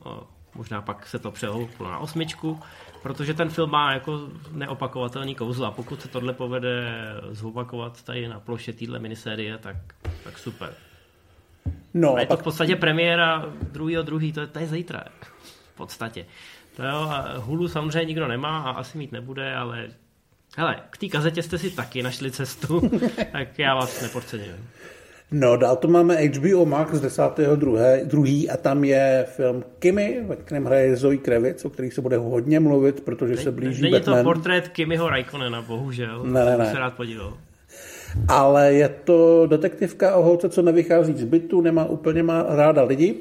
možná 0.55 0.81
pak 0.81 1.07
se 1.07 1.19
to 1.19 1.31
přehouplo 1.31 1.91
na 1.91 1.97
osmičku, 1.97 2.59
protože 3.01 3.33
ten 3.33 3.49
film 3.49 3.71
má 3.71 3.93
jako 3.93 4.29
neopakovatelný 4.51 5.35
kouzla. 5.35 5.71
Pokud 5.71 6.01
se 6.01 6.07
tohle 6.07 6.33
povede 6.33 6.93
zopakovat 7.31 8.03
tady 8.03 8.27
na 8.27 8.39
ploše 8.39 8.73
téhle 8.73 8.99
minisérie, 8.99 9.57
tak, 9.57 9.75
tak 10.23 10.37
super. 10.37 10.73
No, 11.93 12.15
a 12.15 12.19
je 12.19 12.25
pak... 12.25 12.37
to 12.37 12.41
v 12.41 12.43
podstatě 12.43 12.75
premiéra 12.75 13.45
druhýho 13.71 14.03
druhý, 14.03 14.33
to 14.33 14.41
je, 14.41 14.47
to 14.47 14.59
je 14.59 14.67
zítra. 14.67 15.03
V 15.73 15.75
podstatě. 15.75 16.25
To 16.75 16.83
jo, 16.83 16.95
a 16.95 17.37
Hulu 17.37 17.67
samozřejmě 17.67 18.05
nikdo 18.05 18.27
nemá 18.27 18.59
a 18.59 18.71
asi 18.71 18.97
mít 18.97 19.11
nebude, 19.11 19.55
ale 19.55 19.87
hele, 20.57 20.75
k 20.89 20.97
té 20.97 21.07
kazetě 21.07 21.43
jste 21.43 21.57
si 21.57 21.71
taky 21.71 22.03
našli 22.03 22.31
cestu, 22.31 22.91
tak 23.31 23.59
já 23.59 23.75
vás 23.75 24.01
nepodceňuji. 24.01 24.55
No, 25.31 25.57
dál 25.57 25.75
to 25.75 25.87
máme 25.87 26.15
HBO 26.15 26.65
Max 26.65 26.93
z 26.93 27.01
10. 27.01 27.21
Druhé, 27.55 28.01
druhý 28.03 28.49
a 28.49 28.57
tam 28.57 28.83
je 28.83 29.25
film 29.35 29.63
Kimi, 29.79 30.23
ve 30.27 30.35
kterém 30.35 30.65
hraje 30.65 30.95
Zoe 30.95 31.17
Kravitz, 31.17 31.65
o 31.65 31.69
kterých 31.69 31.93
se 31.93 32.01
bude 32.01 32.17
hodně 32.17 32.59
mluvit, 32.59 33.01
protože 33.01 33.37
se 33.37 33.51
blíží 33.51 33.81
Není 33.81 33.91
Batman. 33.91 34.17
to 34.17 34.23
portrét 34.23 34.67
Kimiho 34.67 35.09
Raikonena, 35.09 35.61
bohužel. 35.61 36.23
Ne, 36.23 36.45
ne, 36.45 36.57
ne. 36.57 36.71
se 36.71 36.79
rád 36.79 36.93
podíval. 36.93 37.37
Ale 38.27 38.73
je 38.73 38.89
to 38.89 39.47
detektivka 39.47 40.15
o 40.15 40.23
holce, 40.23 40.49
co 40.49 40.61
nevychází 40.61 41.13
z 41.13 41.23
bytu, 41.23 41.61
nemá 41.61 41.85
úplně 41.85 42.23
má 42.23 42.45
ráda 42.49 42.83
lidi 42.83 43.15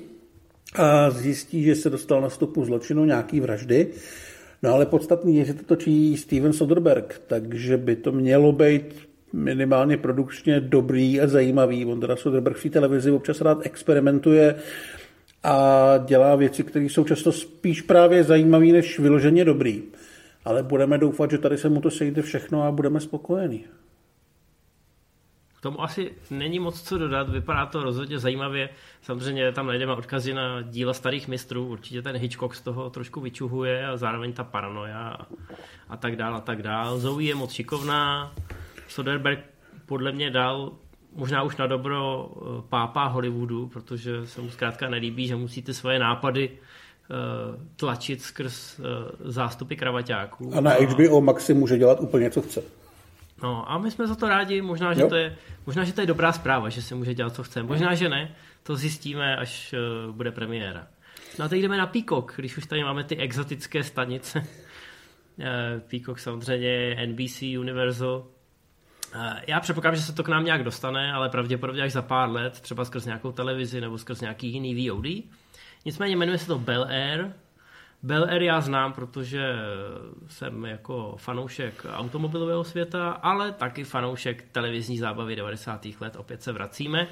a 0.76 1.10
zjistí, 1.10 1.62
že 1.64 1.74
se 1.74 1.90
dostal 1.90 2.20
na 2.20 2.30
stopu 2.30 2.64
zločinu 2.64 3.04
nějaký 3.04 3.40
vraždy. 3.40 3.86
No 4.62 4.74
ale 4.74 4.86
podstatný 4.86 5.36
je, 5.36 5.44
že 5.44 5.54
to 5.54 5.64
točí 5.64 6.16
Steven 6.16 6.52
Soderbergh, 6.52 7.20
takže 7.26 7.76
by 7.76 7.96
to 7.96 8.12
mělo 8.12 8.52
být 8.52 9.08
minimálně 9.34 9.96
produkčně 9.96 10.60
dobrý 10.60 11.20
a 11.20 11.26
zajímavý. 11.26 11.84
On 11.84 12.00
teda 12.00 12.16
Soderbergh 12.16 12.56
v 12.56 12.62
té 12.62 12.70
televizi 12.70 13.10
občas 13.10 13.40
rád 13.40 13.66
experimentuje 13.66 14.54
a 15.42 15.98
dělá 15.98 16.36
věci, 16.36 16.62
které 16.62 16.84
jsou 16.84 17.04
často 17.04 17.32
spíš 17.32 17.82
právě 17.82 18.24
zajímavé 18.24 18.66
než 18.66 18.98
vyloženě 18.98 19.44
dobrý. 19.44 19.82
Ale 20.44 20.62
budeme 20.62 20.98
doufat, 20.98 21.30
že 21.30 21.38
tady 21.38 21.58
se 21.58 21.68
mu 21.68 21.80
to 21.80 21.90
sejde 21.90 22.22
všechno 22.22 22.62
a 22.62 22.72
budeme 22.72 23.00
spokojení. 23.00 23.64
K 25.58 25.60
tomu 25.60 25.82
asi 25.82 26.12
není 26.30 26.58
moc 26.58 26.82
co 26.82 26.98
dodat, 26.98 27.28
vypadá 27.28 27.66
to 27.66 27.82
rozhodně 27.82 28.18
zajímavě. 28.18 28.68
Samozřejmě 29.02 29.52
tam 29.52 29.66
najdeme 29.66 29.92
odkazy 29.92 30.34
na 30.34 30.62
díla 30.62 30.94
starých 30.94 31.28
mistrů, 31.28 31.66
určitě 31.66 32.02
ten 32.02 32.16
Hitchcock 32.16 32.54
z 32.54 32.60
toho 32.60 32.90
trošku 32.90 33.20
vyčuhuje 33.20 33.86
a 33.86 33.96
zároveň 33.96 34.32
ta 34.32 34.44
paranoja 34.44 35.16
a 35.88 35.96
tak 35.96 36.16
dál 36.16 36.36
a 36.36 36.40
tak 36.40 36.62
dál. 36.62 36.98
Zoe 36.98 37.24
je 37.24 37.34
moc 37.34 37.52
šikovná, 37.52 38.34
Soderbergh 38.94 39.40
podle 39.86 40.12
mě 40.12 40.30
dal 40.30 40.72
možná 41.16 41.42
už 41.42 41.56
na 41.56 41.66
dobro 41.66 42.30
pápa 42.68 43.04
Hollywoodu, 43.04 43.68
protože 43.68 44.26
se 44.26 44.40
mu 44.40 44.50
zkrátka 44.50 44.88
nelíbí, 44.88 45.26
že 45.26 45.36
musí 45.36 45.62
ty 45.62 45.74
svoje 45.74 45.98
nápady 45.98 46.50
tlačit 47.76 48.22
skrz 48.22 48.80
zástupy 49.24 49.74
kravaťáků. 49.74 50.54
A 50.54 50.60
na 50.60 50.70
HBO 50.70 51.20
Max 51.20 51.46
si 51.46 51.54
může 51.54 51.78
dělat 51.78 52.00
úplně, 52.00 52.30
co 52.30 52.42
chce. 52.42 52.62
No 53.42 53.70
a 53.72 53.78
my 53.78 53.90
jsme 53.90 54.06
za 54.06 54.14
to 54.14 54.28
rádi, 54.28 54.62
možná, 54.62 54.94
že 54.94 55.04
to 55.06 55.16
je, 55.16 55.36
možná, 55.66 55.84
že 55.84 55.92
to 55.92 56.00
je 56.00 56.06
dobrá 56.06 56.32
zpráva, 56.32 56.68
že 56.68 56.82
se 56.82 56.94
může 56.94 57.14
dělat, 57.14 57.34
co 57.34 57.42
chce. 57.42 57.62
Možná, 57.62 57.94
že 57.94 58.08
ne, 58.08 58.34
to 58.62 58.76
zjistíme, 58.76 59.36
až 59.36 59.74
bude 60.10 60.30
premiéra. 60.30 60.86
No 61.38 61.44
a 61.44 61.48
teď 61.48 61.62
jdeme 61.62 61.76
na 61.76 61.86
Peacock, 61.86 62.32
když 62.36 62.56
už 62.56 62.66
tady 62.66 62.84
máme 62.84 63.04
ty 63.04 63.16
exotické 63.16 63.82
stanice. 63.82 64.46
Peacock 65.90 66.18
samozřejmě, 66.18 66.96
NBC, 67.06 67.42
Universal. 67.42 68.24
Uh, 69.14 69.32
já 69.46 69.60
předpokládám, 69.60 69.96
že 69.96 70.02
se 70.02 70.14
to 70.14 70.22
k 70.22 70.28
nám 70.28 70.44
nějak 70.44 70.64
dostane, 70.64 71.12
ale 71.12 71.28
pravděpodobně 71.28 71.82
až 71.82 71.92
za 71.92 72.02
pár 72.02 72.30
let, 72.30 72.60
třeba 72.60 72.84
skrz 72.84 73.04
nějakou 73.04 73.32
televizi 73.32 73.80
nebo 73.80 73.98
skrz 73.98 74.20
nějaký 74.20 74.48
jiný 74.48 74.90
VOD. 74.90 75.06
Nicméně 75.84 76.16
jmenuje 76.16 76.38
se 76.38 76.46
to 76.46 76.58
Bel 76.58 76.84
Air, 76.84 77.30
Bel 78.04 78.24
Air 78.24 78.42
já 78.42 78.60
znám, 78.60 78.92
protože 78.92 79.54
jsem 80.28 80.64
jako 80.64 81.14
fanoušek 81.18 81.86
automobilového 81.92 82.64
světa, 82.64 83.10
ale 83.10 83.52
taky 83.52 83.84
fanoušek 83.84 84.44
televizní 84.52 84.98
zábavy 84.98 85.36
90. 85.36 85.86
let. 86.00 86.16
Opět 86.16 86.42
se 86.42 86.52
vracíme. 86.52 87.08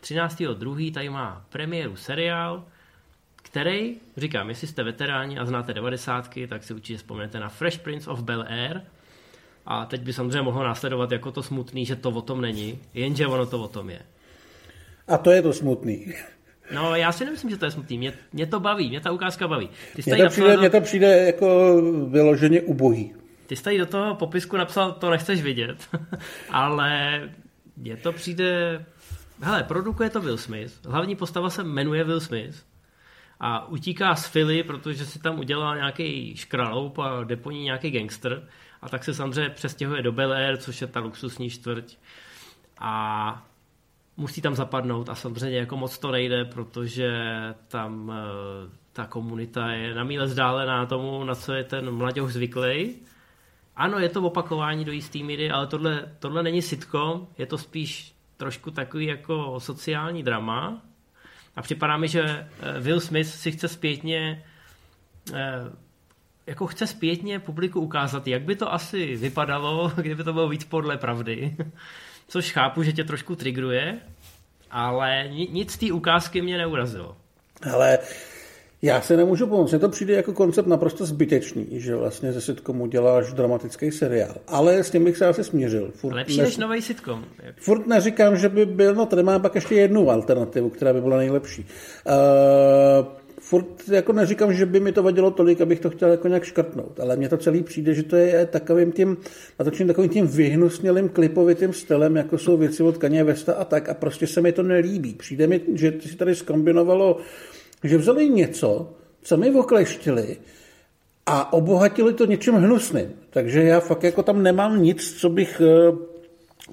13.2. 0.00 0.94
tady 0.94 1.08
má 1.08 1.44
premiéru 1.48 1.96
seriál, 1.96 2.64
který, 3.36 3.96
říkám, 4.16 4.48
jestli 4.48 4.66
jste 4.66 4.82
veteráni 4.82 5.38
a 5.38 5.44
znáte 5.44 5.74
90. 5.74 6.30
tak 6.48 6.64
si 6.64 6.74
určitě 6.74 6.96
vzpomenete 6.96 7.40
na 7.40 7.48
Fresh 7.48 7.78
Prince 7.78 8.10
of 8.10 8.22
Bel 8.22 8.44
Air. 8.48 8.82
A 9.66 9.86
teď 9.86 10.00
by 10.00 10.12
samozřejmě 10.12 10.42
mohlo 10.42 10.64
následovat 10.64 11.12
jako 11.12 11.32
to 11.32 11.42
smutný, 11.42 11.86
že 11.86 11.96
to 11.96 12.10
o 12.10 12.22
tom 12.22 12.40
není, 12.40 12.78
jenže 12.94 13.26
ono 13.26 13.46
to 13.46 13.62
o 13.62 13.68
tom 13.68 13.90
je. 13.90 13.98
A 15.08 15.18
to 15.18 15.30
je 15.30 15.42
to 15.42 15.52
smutný. 15.52 16.14
No, 16.74 16.96
já 16.96 17.12
si 17.12 17.24
nemyslím, 17.24 17.50
že 17.50 17.56
to 17.56 17.64
je 17.64 17.70
smutný. 17.70 17.98
Mě, 17.98 18.12
mě 18.32 18.46
to 18.46 18.60
baví, 18.60 18.88
mě 18.88 19.00
ta 19.00 19.12
ukázka 19.12 19.48
baví. 19.48 19.70
Ty 19.94 20.02
mně, 20.06 20.24
to 20.24 20.28
přijde, 20.28 20.52
do... 20.52 20.60
mně 20.60 20.70
to 20.70 20.80
přijde 20.80 21.26
jako 21.26 21.76
vyloženě 22.08 22.60
ubohý. 22.60 23.14
Ty 23.46 23.56
jsi 23.56 23.62
tady 23.62 23.78
do 23.78 23.86
toho 23.86 24.14
popisku 24.14 24.56
napsal, 24.56 24.92
to 24.92 25.10
nechceš 25.10 25.42
vidět, 25.42 25.88
ale 26.50 27.20
mně 27.76 27.96
to 27.96 28.12
přijde... 28.12 28.84
Hele, 29.40 29.62
produkuje 29.62 30.10
to 30.10 30.20
Will 30.20 30.38
Smith, 30.38 30.86
hlavní 30.86 31.16
postava 31.16 31.50
se 31.50 31.64
jmenuje 31.64 32.04
Will 32.04 32.20
Smith 32.20 32.56
a 33.40 33.68
utíká 33.68 34.14
z 34.14 34.28
Philly, 34.28 34.62
protože 34.62 35.06
si 35.06 35.18
tam 35.18 35.38
udělal 35.38 35.76
nějaký 35.76 36.36
škraloup 36.36 36.98
a 36.98 37.24
deponí 37.24 37.62
nějaký 37.62 37.90
gangster 37.90 38.42
a 38.86 38.88
tak 38.88 39.04
se 39.04 39.14
samozřejmě 39.14 39.50
přestěhuje 39.50 40.02
do 40.02 40.12
Bel 40.12 40.32
Air, 40.32 40.56
což 40.56 40.80
je 40.80 40.86
ta 40.86 41.00
luxusní 41.00 41.50
čtvrť. 41.50 41.96
A 42.78 43.46
musí 44.16 44.40
tam 44.40 44.54
zapadnout 44.54 45.08
a 45.08 45.14
samozřejmě 45.14 45.58
jako 45.58 45.76
moc 45.76 45.98
to 45.98 46.10
nejde, 46.10 46.44
protože 46.44 47.10
tam 47.68 48.08
uh, 48.08 48.14
ta 48.92 49.06
komunita 49.06 49.70
je 49.70 49.94
na 49.94 50.04
míle 50.04 50.26
vzdálená 50.26 50.86
tomu, 50.86 51.24
na 51.24 51.34
co 51.34 51.52
je 51.52 51.64
ten 51.64 51.90
mladěch 51.90 52.24
zvyklý. 52.24 52.94
Ano, 53.76 53.98
je 53.98 54.08
to 54.08 54.22
opakování 54.22 54.84
do 54.84 54.92
jistý 54.92 55.22
míry, 55.22 55.50
ale 55.50 55.66
tohle, 55.66 56.12
tohle 56.18 56.42
není 56.42 56.62
sitcom, 56.62 57.26
je 57.38 57.46
to 57.46 57.58
spíš 57.58 58.14
trošku 58.36 58.70
takový 58.70 59.06
jako 59.06 59.60
sociální 59.60 60.22
drama. 60.22 60.82
A 61.56 61.62
připadá 61.62 61.96
mi, 61.96 62.08
že 62.08 62.48
Will 62.80 63.00
Smith 63.00 63.28
si 63.28 63.52
chce 63.52 63.68
zpětně 63.68 64.44
jako 66.46 66.66
chce 66.66 66.86
zpětně 66.86 67.38
publiku 67.38 67.80
ukázat, 67.80 68.26
jak 68.26 68.42
by 68.42 68.56
to 68.56 68.72
asi 68.72 69.16
vypadalo, 69.16 69.92
kdyby 69.96 70.24
to 70.24 70.32
bylo 70.32 70.48
víc 70.48 70.64
podle 70.64 70.96
pravdy. 70.96 71.56
Což 72.28 72.52
chápu, 72.52 72.82
že 72.82 72.92
tě 72.92 73.04
trošku 73.04 73.36
trigruje, 73.36 73.98
ale 74.70 75.28
nic 75.28 75.72
z 75.72 75.78
té 75.78 75.92
ukázky 75.92 76.42
mě 76.42 76.58
neurazilo. 76.58 77.16
Ale 77.72 77.98
já 78.82 79.00
se 79.00 79.16
nemůžu 79.16 79.46
pomoct. 79.46 79.70
Mně 79.70 79.78
to 79.78 79.88
přijde 79.88 80.14
jako 80.14 80.32
koncept 80.32 80.66
naprosto 80.66 81.06
zbytečný, 81.06 81.66
že 81.70 81.96
vlastně 81.96 82.32
ze 82.32 82.40
sitcomu 82.40 82.86
děláš 82.86 83.32
dramatický 83.32 83.90
seriál. 83.90 84.34
Ale 84.48 84.84
s 84.84 84.90
tím 84.90 85.04
bych 85.04 85.16
se 85.16 85.26
asi 85.26 85.44
smířil. 85.44 85.90
Furt 85.94 86.14
Lepší 86.14 86.40
než 86.40 86.56
nový 86.56 86.82
sitcom. 86.82 87.24
Jak... 87.42 87.56
Furt 87.56 87.86
neříkám, 87.86 88.36
že 88.36 88.48
by 88.48 88.66
byl, 88.66 88.94
no 88.94 89.06
tady 89.06 89.22
mám 89.22 89.42
pak 89.42 89.54
ještě 89.54 89.74
jednu 89.74 90.10
alternativu, 90.10 90.70
která 90.70 90.92
by 90.92 91.00
byla 91.00 91.16
nejlepší. 91.16 91.66
Uh, 92.06 93.06
furt 93.46 93.88
jako 93.88 94.12
neříkám, 94.12 94.54
že 94.54 94.66
by 94.66 94.80
mi 94.80 94.92
to 94.92 95.02
vadilo 95.02 95.30
tolik, 95.30 95.60
abych 95.60 95.80
to 95.80 95.90
chtěl 95.90 96.10
jako 96.10 96.28
nějak 96.28 96.44
škrtnout, 96.44 97.00
ale 97.00 97.16
mně 97.16 97.28
to 97.28 97.36
celý 97.36 97.62
přijde, 97.62 97.94
že 97.94 98.02
to 98.02 98.16
je 98.16 98.46
takovým 98.46 98.92
tím, 98.92 99.16
natočím 99.58 99.86
takovým 99.86 100.10
tím 100.10 100.26
vyhnusnělým 100.26 101.08
klipovitým 101.08 101.72
stylem, 101.72 102.16
jako 102.16 102.38
jsou 102.38 102.56
věci 102.56 102.82
od 102.82 102.98
Kanye 102.98 103.24
Vesta 103.24 103.52
a 103.52 103.64
tak 103.64 103.88
a 103.88 103.94
prostě 103.94 104.26
se 104.26 104.40
mi 104.40 104.52
to 104.52 104.62
nelíbí. 104.62 105.14
Přijde 105.14 105.46
mi, 105.46 105.60
že 105.74 105.92
si 106.00 106.16
tady 106.16 106.34
skombinovalo, 106.34 107.18
že 107.84 107.98
vzali 107.98 108.28
něco, 108.28 108.94
co 109.22 109.36
mi 109.36 109.50
okleštili 109.50 110.36
a 111.26 111.52
obohatili 111.52 112.14
to 112.14 112.26
něčím 112.26 112.54
hnusným. 112.54 113.12
Takže 113.30 113.62
já 113.62 113.80
fakt 113.80 114.02
jako 114.02 114.22
tam 114.22 114.42
nemám 114.42 114.82
nic, 114.82 115.20
co 115.20 115.28
bych 115.28 115.62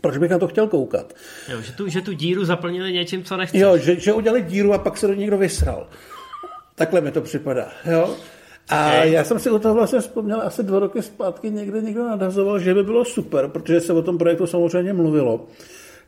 proč 0.02 0.18
bych 0.18 0.32
na 0.32 0.40
to 0.40 0.48
chtěl 0.48 0.68
koukat? 0.68 1.14
Jo, 1.52 1.62
že, 1.62 1.72
tu, 1.72 1.88
že 1.88 2.02
tu 2.02 2.14
díru 2.14 2.46
zaplnili 2.46 2.94
něčím, 2.94 3.24
co 3.24 3.38
nechceš. 3.38 3.62
Jo, 3.62 3.78
že, 3.78 4.00
že 4.00 4.14
udělali 4.14 4.42
díru 4.42 4.74
a 4.74 4.78
pak 4.78 4.98
se 4.98 5.08
do 5.08 5.14
někdo 5.14 5.38
vysral. 5.38 5.88
Takhle 6.76 7.02
mi 7.02 7.12
to 7.12 7.22
připadá. 7.22 7.68
Jo? 7.92 8.16
A 8.70 8.88
okay. 8.88 9.12
já 9.12 9.24
jsem 9.24 9.40
si 9.40 9.50
o 9.50 9.60
toho 9.60 9.74
vlastně 9.74 10.00
vzpomněl 10.00 10.42
asi 10.42 10.64
dva 10.64 10.80
roky 10.80 11.02
zpátky, 11.02 11.52
někde 11.52 11.82
někdo 11.82 12.08
nadazoval, 12.08 12.60
že 12.60 12.74
by 12.74 12.84
bylo 12.84 13.06
super, 13.06 13.48
protože 13.48 13.82
se 13.82 13.94
o 13.94 14.02
tom 14.02 14.18
projektu 14.18 14.48
samozřejmě 14.48 14.94
mluvilo, 14.94 15.46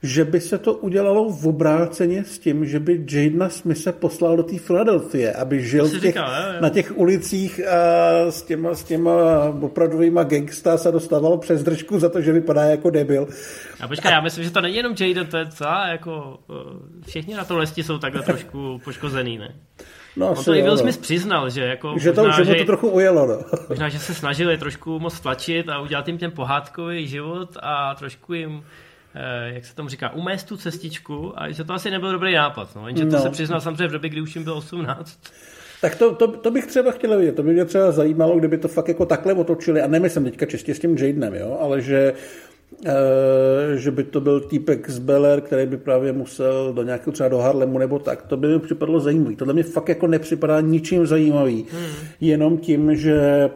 že 0.04 0.26
by 0.26 0.42
se 0.42 0.58
to 0.58 0.74
udělalo 0.74 1.30
v 1.30 1.48
obráceně 1.48 2.24
s 2.24 2.40
tím, 2.40 2.66
že 2.66 2.80
by 2.80 3.06
Jadena 3.12 3.50
Smith 3.50 3.78
se 3.78 3.92
poslal 3.92 4.38
do 4.38 4.44
té 4.44 4.58
Filadelfie, 4.58 5.34
aby 5.34 5.62
žil 5.66 5.90
těch, 5.90 6.02
říkal, 6.02 6.30
je. 6.54 6.62
na 6.62 6.70
těch 6.70 6.98
ulicích 6.98 7.68
a 7.68 8.32
s 8.32 8.42
těma, 8.42 8.76
s 8.76 8.84
těma 8.84 9.14
opravdovýma 9.62 10.24
gangsta 10.24 10.78
se 10.78 10.92
dostával 10.92 11.38
přes 11.38 11.64
držku 11.64 12.00
za 12.00 12.10
to, 12.10 12.22
že 12.22 12.32
vypadá 12.32 12.64
jako 12.64 12.90
debil. 12.90 13.28
A 13.82 13.88
počkej, 13.88 14.12
a... 14.12 14.16
já 14.16 14.22
myslím, 14.22 14.44
že 14.44 14.52
to 14.52 14.62
není 14.62 14.76
jenom 14.76 14.96
Jaden, 15.00 15.28
to 15.28 15.38
je 15.38 15.46
celá 15.50 15.88
jako, 15.88 16.40
všichni 17.08 17.36
na 17.36 17.46
to 17.46 17.58
lesti 17.58 17.84
jsou 17.84 17.98
takhle 17.98 18.22
trošku 18.22 18.82
poškozený, 18.84 19.38
ne? 19.38 19.56
No, 20.16 20.30
On 20.30 20.44
to 20.44 20.54
i 20.54 20.62
Will 20.62 20.78
Smith 20.78 20.98
přiznal, 20.98 21.50
že 21.50 21.62
jako 21.62 21.96
že 21.98 22.14
to, 22.14 22.24
možná, 22.24 22.44
že, 22.44 22.52
že 22.52 22.56
to 22.56 22.66
trochu 22.66 22.90
ujelo. 22.90 23.28
No. 23.28 23.40
Možná, 23.70 23.90
že 23.90 24.00
se 24.00 24.14
snažili 24.14 24.58
trošku 24.58 25.00
moc 25.00 25.20
tlačit 25.20 25.70
a 25.70 25.80
udělat 25.80 26.08
jim 26.08 26.18
ten 26.18 26.32
pohádkový 26.32 27.08
život 27.08 27.58
a 27.62 27.96
trošku 27.96 28.34
jim 28.34 28.64
eh, 29.16 29.54
jak 29.54 29.66
se 29.66 29.76
tomu 29.76 29.90
říká, 29.90 30.14
umést 30.14 30.48
tu 30.48 30.58
cestičku 30.58 31.34
a 31.36 31.52
že 31.52 31.64
to 31.64 31.74
asi 31.74 31.92
nebyl 31.92 32.12
dobrý 32.12 32.34
nápad. 32.34 32.76
No. 32.76 32.88
Jenže 32.88 33.06
to 33.06 33.16
no. 33.16 33.22
se 33.22 33.30
přiznal 33.30 33.62
samozřejmě 33.62 33.88
v 33.88 33.92
době, 33.92 34.10
kdy 34.10 34.22
už 34.22 34.36
jim 34.36 34.44
bylo 34.44 34.56
18. 34.58 35.20
Tak 35.82 35.96
to, 35.96 36.16
to, 36.16 36.28
to, 36.28 36.52
bych 36.52 36.66
třeba 36.66 36.92
chtěl 36.92 37.18
vidět. 37.18 37.36
To 37.36 37.44
by 37.44 37.54
mě 37.54 37.66
třeba 37.66 37.92
zajímalo, 37.92 38.40
kdyby 38.40 38.58
to 38.58 38.68
fakt 38.68 38.88
jako 38.88 39.06
takhle 39.06 39.34
otočili. 39.34 39.82
A 39.82 39.88
nemyslím 39.88 40.24
teďka 40.24 40.46
čistě 40.46 40.76
s 40.76 40.80
tím 40.80 40.98
Jadenem, 40.98 41.34
jo? 41.34 41.58
ale 41.62 41.82
že 41.82 42.14
že 43.76 43.92
by 43.92 44.04
to 44.04 44.22
byl 44.22 44.40
týpek 44.40 44.90
z 44.90 45.00
Beller, 45.00 45.42
který 45.42 45.66
by 45.66 45.78
právě 45.78 46.14
musel 46.14 46.74
do 46.74 46.84
nějakého 46.84 47.14
třeba 47.14 47.30
do 47.30 47.38
Harlemu 47.38 47.78
nebo 47.78 48.00
tak, 48.00 48.22
to 48.22 48.38
by 48.38 48.48
mi 48.48 48.60
připadlo 48.60 49.00
zajímavý. 49.00 49.36
Tohle 49.36 49.54
mi 49.54 49.64
fakt 49.64 49.90
jako 49.90 50.08
nepřipadá 50.08 50.62
ničím 50.62 51.08
zajímavý. 51.08 51.66
Hmm. 51.72 51.88
Jenom 52.22 52.58
tím, 52.58 52.96
že 52.96 53.50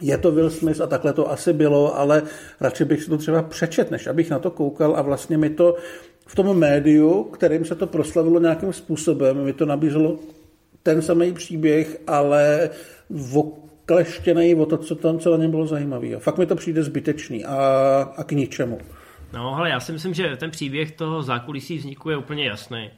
je 0.00 0.18
to 0.18 0.32
Will 0.32 0.50
Smith 0.50 0.80
a 0.80 0.86
takhle 0.86 1.12
to 1.12 1.30
asi 1.30 1.52
bylo, 1.52 1.98
ale 1.98 2.22
radši 2.60 2.84
bych 2.84 3.02
si 3.02 3.10
to 3.10 3.18
třeba 3.18 3.42
přečet, 3.42 3.90
než 3.90 4.06
abych 4.06 4.30
na 4.30 4.38
to 4.38 4.50
koukal 4.50 4.96
a 4.96 5.02
vlastně 5.02 5.38
mi 5.38 5.50
to 5.50 5.76
v 6.26 6.34
tom 6.34 6.58
médiu, 6.58 7.22
kterým 7.24 7.64
se 7.64 7.74
to 7.74 7.86
proslavilo 7.86 8.40
nějakým 8.40 8.72
způsobem, 8.72 9.44
mi 9.44 9.52
to 9.52 9.66
nabízelo 9.66 10.18
ten 10.82 11.02
samý 11.02 11.32
příběh, 11.32 12.00
ale 12.06 12.70
v 13.10 13.63
kleštěnej 13.86 14.54
o 14.54 14.66
to, 14.66 14.78
co 14.78 14.94
tam 14.94 15.18
co 15.18 15.30
na 15.30 15.36
něm 15.36 15.50
bylo 15.50 15.66
zajímavé. 15.66 16.18
Fakt 16.18 16.38
mi 16.38 16.46
to 16.46 16.56
přijde 16.56 16.82
zbytečný 16.82 17.44
a, 17.44 17.56
a 18.16 18.24
k 18.24 18.32
ničemu. 18.32 18.78
No, 19.32 19.56
ale 19.56 19.70
já 19.70 19.80
si 19.80 19.92
myslím, 19.92 20.14
že 20.14 20.36
ten 20.36 20.50
příběh 20.50 20.92
toho 20.92 21.22
zákulisí 21.22 21.78
vzniku 21.78 22.10
je 22.10 22.16
úplně 22.16 22.46
jasný. 22.46 22.90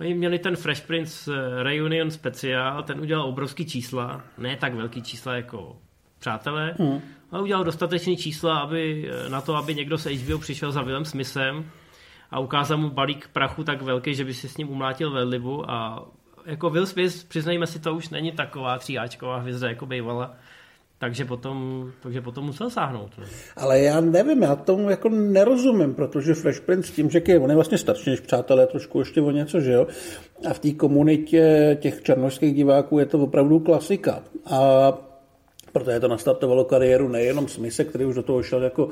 Oni 0.00 0.14
měli 0.14 0.38
ten 0.38 0.56
Fresh 0.56 0.86
Prince 0.86 1.32
eh, 1.34 1.62
Reunion 1.62 2.10
speciál, 2.10 2.82
ten 2.82 3.00
udělal 3.00 3.28
obrovský 3.28 3.66
čísla, 3.66 4.22
ne 4.38 4.56
tak 4.56 4.74
velký 4.74 5.02
čísla 5.02 5.34
jako 5.34 5.76
přátelé, 6.18 6.74
hmm. 6.78 7.00
ale 7.30 7.42
udělal 7.42 7.64
dostatečný 7.64 8.16
čísla 8.16 8.58
aby, 8.58 9.10
eh, 9.10 9.28
na 9.28 9.40
to, 9.40 9.56
aby 9.56 9.74
někdo 9.74 9.98
se 9.98 10.14
HBO 10.14 10.38
přišel 10.38 10.72
za 10.72 10.82
Willem 10.82 11.04
Smithem 11.04 11.70
a 12.30 12.38
ukázal 12.38 12.78
mu 12.78 12.90
balík 12.90 13.28
prachu 13.32 13.64
tak 13.64 13.82
velký, 13.82 14.14
že 14.14 14.24
by 14.24 14.34
si 14.34 14.48
s 14.48 14.56
ním 14.56 14.70
umlátil 14.70 15.10
vellibu 15.10 15.70
a 15.70 16.06
jako 16.46 16.70
Will 16.70 16.86
Smith, 16.86 17.24
přiznejme 17.24 17.66
si, 17.66 17.78
to 17.78 17.94
už 17.94 18.08
není 18.08 18.32
taková 18.32 18.78
tříáčková 18.78 19.38
hvězda, 19.38 19.68
jako 19.68 19.86
bývala. 19.86 20.36
Takže 20.98 21.24
potom, 21.24 21.90
takže 22.00 22.20
potom 22.20 22.44
musel 22.44 22.70
sáhnout. 22.70 23.18
Ne? 23.18 23.24
Ale 23.56 23.80
já 23.80 24.00
nevím, 24.00 24.42
já 24.42 24.56
tomu 24.56 24.90
jako 24.90 25.08
nerozumím, 25.08 25.94
protože 25.94 26.34
Fresh 26.34 26.60
Prince 26.60 26.92
tím, 26.92 27.10
že 27.10 27.22
je, 27.28 27.38
on 27.38 27.50
je 27.50 27.54
vlastně 27.54 27.78
starší 27.78 28.10
než 28.10 28.20
přátelé, 28.20 28.66
trošku 28.66 28.98
ještě 28.98 29.20
o 29.20 29.30
něco, 29.30 29.60
že 29.60 29.72
jo? 29.72 29.86
A 30.50 30.52
v 30.52 30.58
té 30.58 30.72
komunitě 30.72 31.76
těch 31.80 32.02
černožských 32.02 32.54
diváků 32.54 32.98
je 32.98 33.06
to 33.06 33.18
opravdu 33.18 33.58
klasika. 33.58 34.22
A 34.46 34.92
protože 35.72 36.00
to 36.00 36.08
nastartovalo 36.08 36.64
kariéru 36.64 37.08
nejenom 37.08 37.48
Smise, 37.48 37.84
který 37.84 38.04
už 38.04 38.14
do 38.14 38.22
toho 38.22 38.42
šel 38.42 38.62
jako 38.62 38.88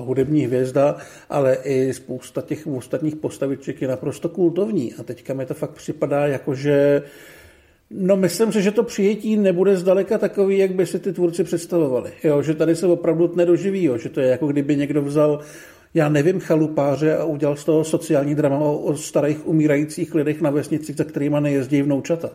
hudební 0.00 0.46
hvězda, 0.46 0.96
ale 1.30 1.56
i 1.64 1.94
spousta 1.94 2.42
těch 2.42 2.66
ostatních 2.66 3.16
postaviček 3.16 3.82
je 3.82 3.88
naprosto 3.88 4.28
kultovní. 4.28 4.94
A 4.94 5.02
teďka 5.02 5.34
mi 5.34 5.46
to 5.46 5.54
fakt 5.54 5.70
připadá 5.70 6.26
jako, 6.26 6.54
že 6.54 7.02
No 7.90 8.16
myslím 8.16 8.52
si, 8.52 8.62
že 8.62 8.70
to 8.70 8.82
přijetí 8.82 9.36
nebude 9.36 9.76
zdaleka 9.76 10.18
takový, 10.18 10.58
jak 10.58 10.74
by 10.74 10.86
si 10.86 10.98
ty 10.98 11.12
tvůrci 11.12 11.44
představovali. 11.44 12.12
Jo, 12.24 12.42
že 12.42 12.54
tady 12.54 12.76
se 12.76 12.86
opravdu 12.86 13.32
nedoživí, 13.36 13.84
jo, 13.84 13.98
že 13.98 14.08
to 14.08 14.20
je 14.20 14.28
jako 14.28 14.46
kdyby 14.46 14.76
někdo 14.76 15.02
vzal 15.02 15.40
já 15.96 16.08
nevím, 16.08 16.40
chalupáře 16.40 17.16
a 17.16 17.24
udělal 17.24 17.56
z 17.56 17.64
toho 17.64 17.84
sociální 17.84 18.34
drama 18.34 18.58
o, 18.58 18.78
o 18.78 18.96
starých 18.96 19.46
umírajících 19.46 20.14
lidech 20.14 20.40
na 20.40 20.50
vesnici, 20.50 20.92
za 20.92 21.04
kterými 21.04 21.36
nejezdí 21.40 21.82
vnoučata. 21.82 22.30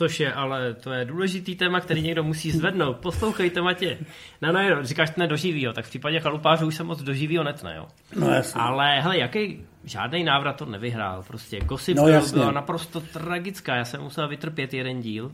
Což 0.00 0.20
je, 0.20 0.32
ale 0.32 0.74
to 0.74 0.92
je 0.92 1.04
důležitý 1.04 1.56
téma, 1.56 1.80
který 1.80 2.02
někdo 2.02 2.24
musí 2.24 2.50
zvednout. 2.50 2.96
Poslouchejte, 2.96 3.62
Matě. 3.62 3.98
No, 4.42 4.52
no, 4.52 4.70
no 4.70 4.84
říkáš 4.84 5.10
to 5.10 5.20
nedoživí, 5.20 5.66
tak 5.74 5.84
v 5.84 5.88
případě 5.88 6.20
chalupářů 6.20 6.66
už 6.66 6.74
se 6.74 6.84
moc 6.84 7.02
doživí 7.02 7.38
netne, 7.44 7.74
jo. 7.76 7.86
No, 8.16 8.30
jasně. 8.30 8.60
Ale 8.60 9.00
hele, 9.00 9.18
jaký 9.18 9.66
žádný 9.84 10.24
návrat 10.24 10.56
to 10.56 10.64
nevyhrál. 10.64 11.22
Prostě 11.22 11.60
Gossip 11.60 11.96
no, 11.96 12.08
jasně. 12.08 12.38
byla 12.38 12.50
naprosto 12.50 13.00
tragická. 13.00 13.76
Já 13.76 13.84
jsem 13.84 14.02
musel 14.02 14.28
vytrpět 14.28 14.74
jeden 14.74 15.00
díl. 15.00 15.32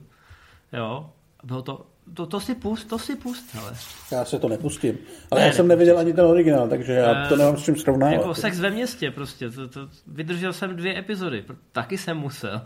Jo. 0.72 1.10
Bylo 1.44 1.62
to 1.62 1.86
to, 2.14 2.26
to 2.26 2.40
si 2.40 2.54
pust, 2.54 2.88
to 2.88 2.98
si 2.98 3.16
pust, 3.16 3.44
ale. 3.62 3.72
Já 4.12 4.24
se 4.24 4.38
to 4.38 4.48
nepustím. 4.48 4.98
Ale 5.30 5.40
ne, 5.40 5.46
já 5.46 5.52
jsem 5.52 5.68
neviděl 5.68 5.98
ani 5.98 6.12
ten 6.12 6.24
originál, 6.24 6.68
takže 6.68 6.92
já 6.92 7.26
to 7.28 7.34
eh, 7.34 7.38
nemám 7.38 7.57
s 7.57 7.64
čím 7.64 7.76
srovnávat. 7.76 8.12
Jako 8.12 8.34
sex 8.34 8.61
ve 8.61 8.70
městě 8.70 9.11
prostě. 9.11 9.50
To, 9.50 9.68
to, 9.68 9.80
vydržel 10.07 10.52
jsem 10.52 10.76
dvě 10.76 10.98
epizody. 10.98 11.44
Taky 11.72 11.98
jsem 11.98 12.16
musel. 12.16 12.61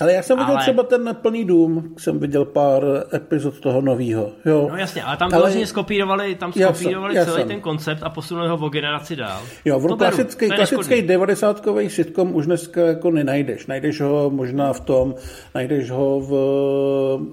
Ale 0.00 0.12
já 0.12 0.22
jsem 0.22 0.38
viděl 0.38 0.54
ale... 0.54 0.62
třeba 0.62 0.82
ten 0.82 1.16
plný 1.22 1.44
dům, 1.44 1.94
jsem 1.98 2.18
viděl 2.18 2.44
pár 2.44 2.82
epizod 3.14 3.60
toho 3.60 3.80
nového. 3.80 4.32
Jo. 4.44 4.68
No 4.70 4.76
jasně, 4.76 5.02
ale 5.02 5.16
tam 5.16 5.28
ale... 5.32 5.40
vlastně 5.40 5.66
skopírovali, 5.66 6.34
tam 6.34 6.52
skopírovali 6.52 7.16
já 7.16 7.24
celý 7.24 7.36
jsem. 7.36 7.48
ten 7.48 7.60
koncept 7.60 8.02
a 8.02 8.10
posunuli 8.10 8.48
ho 8.48 8.56
o 8.56 8.68
generaci 8.68 9.16
dál. 9.16 9.42
Jo, 9.64 9.78
on 9.78 9.98
klasický, 9.98 10.48
klasický 10.48 11.02
90 11.02 11.62
sitcom 11.88 12.34
už 12.34 12.46
dneska 12.46 12.80
jako 12.86 13.10
nenajdeš. 13.10 13.66
Najdeš 13.66 14.00
ho 14.00 14.30
možná 14.30 14.72
v 14.72 14.80
tom, 14.80 15.14
najdeš 15.54 15.90
ho 15.90 16.20
v 16.20 16.32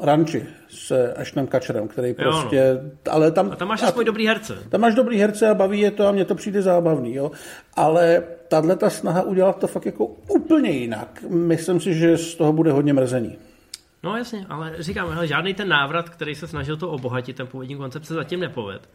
Ranči 0.02 0.46
s 0.74 1.14
Ashtonem 1.44 1.48
Kačerem, 1.48 1.88
který 1.88 2.14
prostě... 2.14 2.56
Jo, 2.56 2.80
no. 3.06 3.14
ale 3.14 3.32
tam, 3.32 3.52
a 3.52 3.56
tam 3.56 3.68
máš 3.68 3.84
aspoň 3.84 4.06
dobrý 4.06 4.28
herce. 4.28 4.58
Tam 4.70 4.82
máš 4.82 4.96
dobrý 4.96 5.20
herce 5.20 5.50
a 5.50 5.54
baví 5.54 5.80
je 5.80 5.92
to 5.92 6.08
a 6.08 6.12
mně 6.12 6.26
to 6.26 6.36
přijde 6.36 6.62
zábavný, 6.62 7.14
jo. 7.14 7.32
Ale 7.76 8.24
tahle 8.48 8.76
ta 8.76 8.90
snaha 8.90 9.22
udělat 9.22 9.60
to 9.60 9.68
fakt 9.68 9.86
jako 9.86 10.06
úplně 10.06 10.70
jinak, 10.70 11.24
myslím 11.30 11.80
si, 11.80 11.94
že 11.94 12.18
z 12.18 12.36
toho 12.36 12.54
bude 12.54 12.72
hodně 12.72 12.94
mrzení. 12.94 13.38
No 14.04 14.18
jasně, 14.18 14.46
ale 14.50 14.76
říkám, 14.80 15.10
hele, 15.10 15.28
žádný 15.28 15.54
ten 15.54 15.68
návrat, 15.68 16.10
který 16.10 16.36
se 16.36 16.48
snažil 16.48 16.78
to 16.78 16.90
obohatit, 16.90 17.36
ten 17.36 17.48
původní 17.48 17.76
koncept 17.76 18.06
se 18.06 18.14
zatím 18.14 18.40
nepoved. 18.40 18.90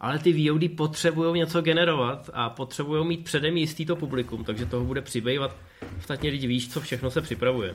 Ale 0.00 0.18
ty 0.18 0.32
VOD 0.32 0.62
potřebují 0.76 1.38
něco 1.38 1.62
generovat 1.62 2.30
a 2.32 2.50
potřebují 2.50 3.06
mít 3.06 3.24
předem 3.24 3.56
jistý 3.56 3.86
to 3.86 3.96
publikum, 3.96 4.44
takže 4.44 4.66
toho 4.66 4.84
bude 4.84 5.00
přibývat. 5.00 5.56
Ostatně 5.98 6.30
lidi 6.30 6.46
víš, 6.46 6.72
co 6.72 6.80
všechno 6.80 7.10
se 7.10 7.20
připravuje. 7.20 7.74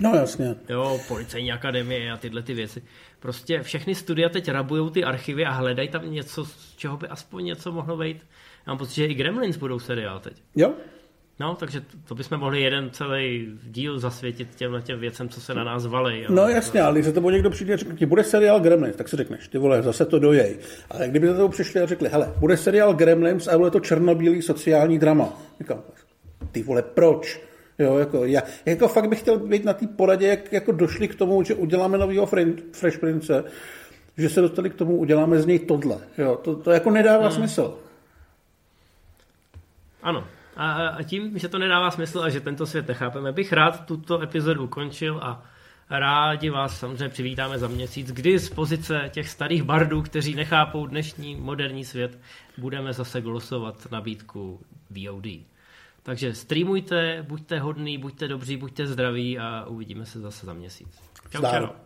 No 0.00 0.14
jasně. 0.14 0.54
Jo, 0.68 1.00
policejní 1.08 1.52
akademie 1.52 2.12
a 2.12 2.16
tyhle 2.16 2.42
ty 2.42 2.54
věci. 2.54 2.82
Prostě 3.20 3.62
všechny 3.62 3.94
studia 3.94 4.28
teď 4.28 4.48
rabují 4.48 4.90
ty 4.90 5.04
archivy 5.04 5.44
a 5.44 5.50
hledají 5.50 5.88
tam 5.88 6.12
něco, 6.12 6.44
z 6.44 6.76
čeho 6.76 6.96
by 6.96 7.08
aspoň 7.08 7.44
něco 7.44 7.72
mohlo 7.72 7.96
být. 7.96 8.16
Já 8.66 8.72
mám 8.72 8.78
pocit, 8.78 8.94
že 8.94 9.06
i 9.06 9.14
Gremlins 9.14 9.56
budou 9.56 9.78
seriál 9.78 10.20
teď. 10.20 10.42
Jo. 10.56 10.72
No, 11.40 11.54
takže 11.54 11.82
to 12.08 12.14
bychom 12.14 12.38
mohli 12.38 12.62
jeden 12.62 12.90
celý 12.90 13.48
díl 13.62 13.98
zasvětit 13.98 14.54
těmhle 14.54 14.82
těm 14.82 15.00
věcem, 15.00 15.28
co 15.28 15.40
se 15.40 15.54
na 15.54 15.64
nás 15.64 15.86
valí. 15.86 16.24
No 16.28 16.48
jasně, 16.48 16.82
ale 16.82 16.94
když 16.94 17.06
se 17.06 17.12
to 17.12 17.30
někdo 17.30 17.50
přijde 17.50 17.74
a 17.74 17.76
řekne, 17.76 17.96
ti 17.96 18.06
bude 18.06 18.24
seriál 18.24 18.60
Gremlins, 18.60 18.96
tak 18.96 19.08
si 19.08 19.16
řekneš, 19.16 19.48
ty 19.48 19.58
vole, 19.58 19.82
zase 19.82 20.06
to 20.06 20.18
dojej. 20.18 20.58
Ale 20.90 21.08
kdyby 21.08 21.28
to 21.28 21.48
přišli 21.48 21.80
a 21.80 21.86
řekli, 21.86 22.08
hele, 22.08 22.32
bude 22.38 22.56
seriál 22.56 22.94
Gremlins 22.94 23.48
a 23.48 23.58
bude 23.58 23.70
to 23.70 23.80
černobílý 23.80 24.42
sociální 24.42 24.98
drama. 24.98 25.32
Říkám, 25.60 25.82
ty 26.52 26.62
vole, 26.62 26.82
proč? 26.82 27.40
Jo, 27.78 27.98
jako, 27.98 28.24
já, 28.24 28.42
jako 28.66 28.88
fakt 28.88 29.08
bych 29.08 29.20
chtěl 29.20 29.38
být 29.38 29.64
na 29.64 29.72
té 29.72 29.86
poradě, 29.86 30.26
jak 30.26 30.52
jako 30.52 30.72
došli 30.72 31.08
k 31.08 31.14
tomu, 31.14 31.42
že 31.42 31.54
uděláme 31.54 31.98
novýho 31.98 32.26
Fresh 32.72 32.98
Prince, 33.00 33.44
že 34.18 34.28
se 34.28 34.40
dostali 34.40 34.70
k 34.70 34.74
tomu, 34.74 34.96
uděláme 34.96 35.40
z 35.40 35.46
něj 35.46 35.58
tohle. 35.58 35.98
Jo, 36.18 36.40
to, 36.44 36.56
to 36.56 36.70
jako 36.70 36.90
nedává 36.90 37.28
hmm. 37.28 37.36
smysl. 37.36 37.78
Ano. 40.02 40.24
A, 40.56 40.88
a 40.88 41.02
tím, 41.02 41.38
že 41.38 41.48
to 41.48 41.58
nedává 41.58 41.90
smysl 41.90 42.20
a 42.20 42.28
že 42.28 42.40
tento 42.40 42.66
svět 42.66 42.88
nechápeme, 42.88 43.32
bych 43.32 43.52
rád 43.52 43.86
tuto 43.86 44.22
epizodu 44.22 44.64
ukončil 44.64 45.18
a 45.22 45.42
rádi 45.90 46.50
vás 46.50 46.78
samozřejmě 46.78 47.08
přivítáme 47.08 47.58
za 47.58 47.68
měsíc, 47.68 48.12
kdy 48.12 48.38
z 48.38 48.50
pozice 48.50 49.10
těch 49.12 49.28
starých 49.28 49.62
bardů, 49.62 50.02
kteří 50.02 50.34
nechápou 50.34 50.86
dnešní 50.86 51.36
moderní 51.36 51.84
svět, 51.84 52.18
budeme 52.58 52.92
zase 52.92 53.20
glosovat 53.20 53.86
nabídku 53.90 54.60
VOD. 54.90 55.26
Takže 56.06 56.34
streamujte, 56.34 57.24
buďte 57.28 57.58
hodný, 57.58 57.98
buďte 57.98 58.28
dobří, 58.28 58.56
buďte 58.56 58.86
zdraví 58.86 59.38
a 59.38 59.64
uvidíme 59.64 60.06
se 60.06 60.20
zase 60.20 60.46
za 60.46 60.52
měsíc. 60.52 60.88
Čau, 61.30 61.42
čau. 61.42 61.85